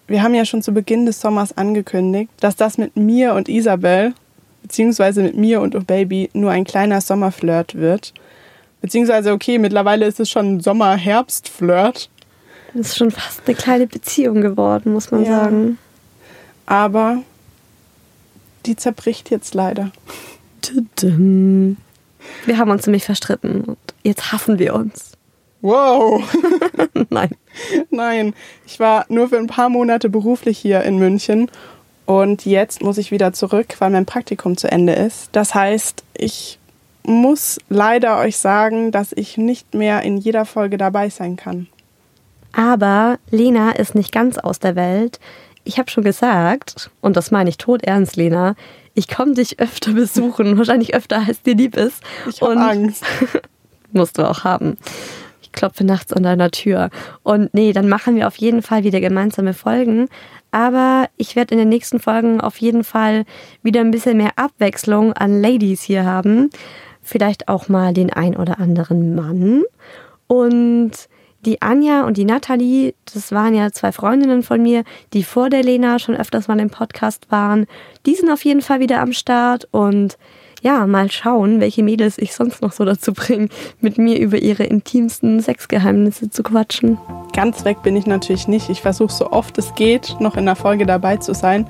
wir 0.07 0.21
haben 0.23 0.35
ja 0.35 0.45
schon 0.45 0.61
zu 0.61 0.71
Beginn 0.71 1.05
des 1.05 1.19
Sommers 1.19 1.57
angekündigt, 1.57 2.29
dass 2.39 2.55
das 2.55 2.77
mit 2.77 2.95
mir 2.95 3.33
und 3.33 3.49
Isabel, 3.49 4.13
beziehungsweise 4.61 5.23
mit 5.23 5.35
mir 5.35 5.61
und 5.61 5.75
O 5.75 5.79
Baby, 5.81 6.29
nur 6.33 6.51
ein 6.51 6.63
kleiner 6.63 7.01
Sommerflirt 7.01 7.75
wird. 7.75 8.13
Beziehungsweise, 8.81 9.31
okay, 9.33 9.57
mittlerweile 9.57 10.05
ist 10.05 10.19
es 10.19 10.29
schon 10.29 10.59
Sommer-Herbst-Flirt. 10.61 12.09
Das 12.73 12.87
ist 12.87 12.97
schon 12.97 13.11
fast 13.11 13.41
eine 13.47 13.55
kleine 13.55 13.87
Beziehung 13.87 14.41
geworden, 14.41 14.93
muss 14.93 15.09
man 15.09 15.23
Ja. 15.25 15.43
sagen. 15.45 15.77
Aber 16.67 17.23
die 18.67 18.75
zerbricht 18.75 19.29
jetzt 19.29 19.53
leider. 19.53 19.91
Wir 22.45 22.57
haben 22.57 22.71
uns 22.71 22.85
nämlich 22.85 23.05
verstritten 23.05 23.61
und 23.61 23.77
jetzt 24.03 24.31
hassen 24.31 24.59
wir 24.59 24.75
uns. 24.75 25.13
Wow! 25.61 26.23
Nein. 27.09 27.29
Nein, 27.89 28.33
ich 28.65 28.79
war 28.79 29.05
nur 29.09 29.29
für 29.29 29.37
ein 29.37 29.47
paar 29.47 29.69
Monate 29.69 30.09
beruflich 30.09 30.57
hier 30.57 30.83
in 30.83 30.97
München 30.97 31.49
und 32.05 32.45
jetzt 32.45 32.81
muss 32.81 32.97
ich 32.97 33.11
wieder 33.11 33.33
zurück, 33.33 33.75
weil 33.79 33.89
mein 33.89 34.05
Praktikum 34.05 34.55
zu 34.55 34.71
Ende 34.71 34.93
ist. 34.93 35.29
Das 35.31 35.55
heißt, 35.55 36.03
ich 36.13 36.59
muss 37.03 37.59
leider 37.69 38.19
euch 38.19 38.37
sagen, 38.37 38.91
dass 38.91 39.13
ich 39.13 39.37
nicht 39.37 39.73
mehr 39.73 40.03
in 40.03 40.17
jeder 40.17 40.45
Folge 40.45 40.77
dabei 40.77 41.09
sein 41.09 41.37
kann. 41.37 41.67
Aber 42.53 43.19
Lena 43.29 43.71
ist 43.71 43.95
nicht 43.95 44.11
ganz 44.11 44.37
aus 44.37 44.59
der 44.59 44.75
Welt. 44.75 45.19
Ich 45.67 45.77
habe 45.77 45.91
schon 45.91 46.03
gesagt, 46.05 46.89
und 47.01 47.17
das 47.17 47.29
meine 47.31 47.49
ich 47.49 47.57
todernst, 47.57 48.15
Lena, 48.15 48.55
ich 48.93 49.09
komme 49.09 49.33
dich 49.33 49.59
öfter 49.59 49.91
besuchen, 49.93 50.57
wahrscheinlich 50.57 50.95
öfter 50.95 51.21
als 51.27 51.41
dir 51.41 51.55
lieb 51.55 51.75
ist. 51.75 52.01
Ich 52.29 52.41
habe 52.41 52.53
Und- 52.53 52.57
Angst. 52.59 53.03
Musst 53.91 54.17
du 54.17 54.29
auch 54.29 54.43
haben. 54.43 54.77
Ich 55.41 55.51
klopfe 55.53 55.83
nachts 55.85 56.11
an 56.13 56.23
deiner 56.23 56.51
Tür. 56.51 56.89
Und 57.23 57.53
nee, 57.53 57.71
dann 57.73 57.87
machen 57.89 58.15
wir 58.15 58.27
auf 58.27 58.35
jeden 58.35 58.61
Fall 58.61 58.83
wieder 58.83 58.99
gemeinsame 58.99 59.53
Folgen. 59.53 60.09
Aber 60.51 61.07
ich 61.17 61.35
werde 61.35 61.53
in 61.55 61.59
den 61.59 61.69
nächsten 61.69 61.99
Folgen 61.99 62.39
auf 62.41 62.57
jeden 62.57 62.83
Fall 62.83 63.23
wieder 63.63 63.79
ein 63.81 63.91
bisschen 63.91 64.17
mehr 64.17 64.31
Abwechslung 64.37 65.13
an 65.13 65.41
Ladies 65.41 65.81
hier 65.81 66.05
haben. 66.05 66.49
Vielleicht 67.01 67.47
auch 67.47 67.69
mal 67.69 67.93
den 67.93 68.11
ein 68.11 68.35
oder 68.35 68.59
anderen 68.59 69.15
Mann. 69.15 69.63
Und 70.27 70.91
die 71.45 71.61
Anja 71.61 72.05
und 72.05 72.17
die 72.17 72.25
Nathalie, 72.25 72.93
das 73.13 73.31
waren 73.31 73.53
ja 73.53 73.71
zwei 73.71 73.91
Freundinnen 73.91 74.43
von 74.43 74.61
mir, 74.61 74.83
die 75.13 75.23
vor 75.23 75.49
der 75.49 75.63
Lena 75.63 75.99
schon 75.99 76.15
öfters 76.15 76.47
mal 76.47 76.59
im 76.59 76.69
Podcast 76.69 77.31
waren. 77.31 77.67
Die 78.05 78.15
sind 78.15 78.29
auf 78.29 78.43
jeden 78.43 78.61
Fall 78.61 78.79
wieder 78.79 79.01
am 79.01 79.13
Start 79.13 79.67
und 79.71 80.17
ja, 80.63 80.87
mal 80.87 81.11
schauen, 81.11 81.59
welche 81.59 81.83
Mädels 81.83 82.17
ich 82.17 82.33
sonst 82.33 82.61
noch 82.61 82.71
so 82.71 82.83
dazu 82.83 83.13
bringe, 83.13 83.49
mit 83.79 83.97
mir 83.97 84.19
über 84.19 84.37
ihre 84.37 84.63
intimsten 84.63 85.39
Sexgeheimnisse 85.39 86.29
zu 86.29 86.43
quatschen. 86.43 86.97
Ganz 87.33 87.63
weg 87.63 87.83
bin 87.83 87.95
ich 87.95 88.07
natürlich 88.07 88.47
nicht. 88.47 88.69
Ich 88.69 88.81
versuche 88.81 89.13
so 89.13 89.31
oft 89.31 89.57
es 89.57 89.75
geht, 89.75 90.15
noch 90.19 90.35
in 90.35 90.45
der 90.45 90.55
Folge 90.55 90.85
dabei 90.85 91.17
zu 91.17 91.33
sein. 91.33 91.67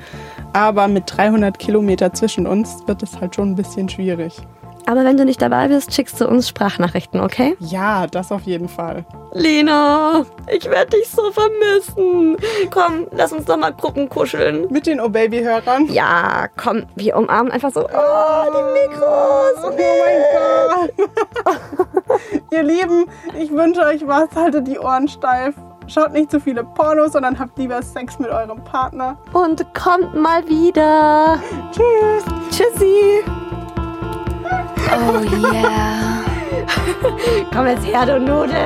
Aber 0.54 0.88
mit 0.88 1.04
300 1.08 1.60
Kilometer 1.60 2.14
zwischen 2.14 2.48
uns 2.48 2.78
wird 2.88 3.04
es 3.04 3.20
halt 3.20 3.36
schon 3.36 3.52
ein 3.52 3.56
bisschen 3.56 3.90
schwierig. 3.90 4.34
Aber 4.88 5.04
wenn 5.04 5.18
du 5.18 5.26
nicht 5.26 5.42
dabei 5.42 5.68
bist, 5.68 5.94
schickst 5.94 6.22
du 6.22 6.28
uns 6.30 6.48
Sprachnachrichten, 6.48 7.20
okay? 7.20 7.58
Ja, 7.60 8.08
das 8.08 8.32
auf 8.32 8.44
jeden 8.44 8.70
Fall. 8.70 9.04
Lena, 9.34 10.26
ich 10.50 10.64
werde 10.70 10.98
dich 10.98 11.10
so 11.10 11.30
vermissen. 11.30 12.38
Komm, 12.72 13.06
lass 13.12 13.34
uns 13.34 13.44
doch 13.44 13.58
mal 13.58 13.74
Gruppen 13.74 14.08
kuscheln. 14.08 14.68
Mit 14.70 14.88
den 14.88 15.02
O-Baby-Hörern. 15.02 15.88
Ja, 15.88 16.48
komm, 16.56 16.86
wir 16.96 17.18
umarmen 17.18 17.52
einfach 17.52 17.74
so. 17.74 17.82
Oh, 17.82 18.46
die 18.48 18.88
Mikros. 18.88 19.66
Oh 19.66 19.72
mein 19.76 20.96
Gott. 20.96 22.22
Ihr 22.52 22.64
Lieben, 22.64 23.08
ich 23.38 23.52
wünsche 23.52 23.82
euch 23.82 24.08
was. 24.08 24.30
Haltet 24.36 24.70
die 24.70 24.80
Ohren 24.80 25.10
steif. 25.10 25.54
Schaut 25.88 26.14
nicht 26.14 26.32
zu 26.32 26.40
viele 26.40 26.64
Pornos, 26.64 27.12
sondern 27.12 27.38
habt 27.38 27.58
lieber 27.58 27.82
Sex 27.82 28.20
mit 28.20 28.30
eurem 28.30 28.64
Partner. 28.64 29.18
Und 29.34 29.66
kommt 29.74 30.16
mal 30.16 30.48
wieder. 30.48 31.40
Tschüss. 31.74 32.24
Tschüssi. 32.52 33.24
Oh 34.90 35.22
yeah. 35.22 36.24
Komm 37.54 37.68
jetzt 37.68 37.86
her, 37.86 38.06
du 38.06 38.20
Nudel. 38.20 38.58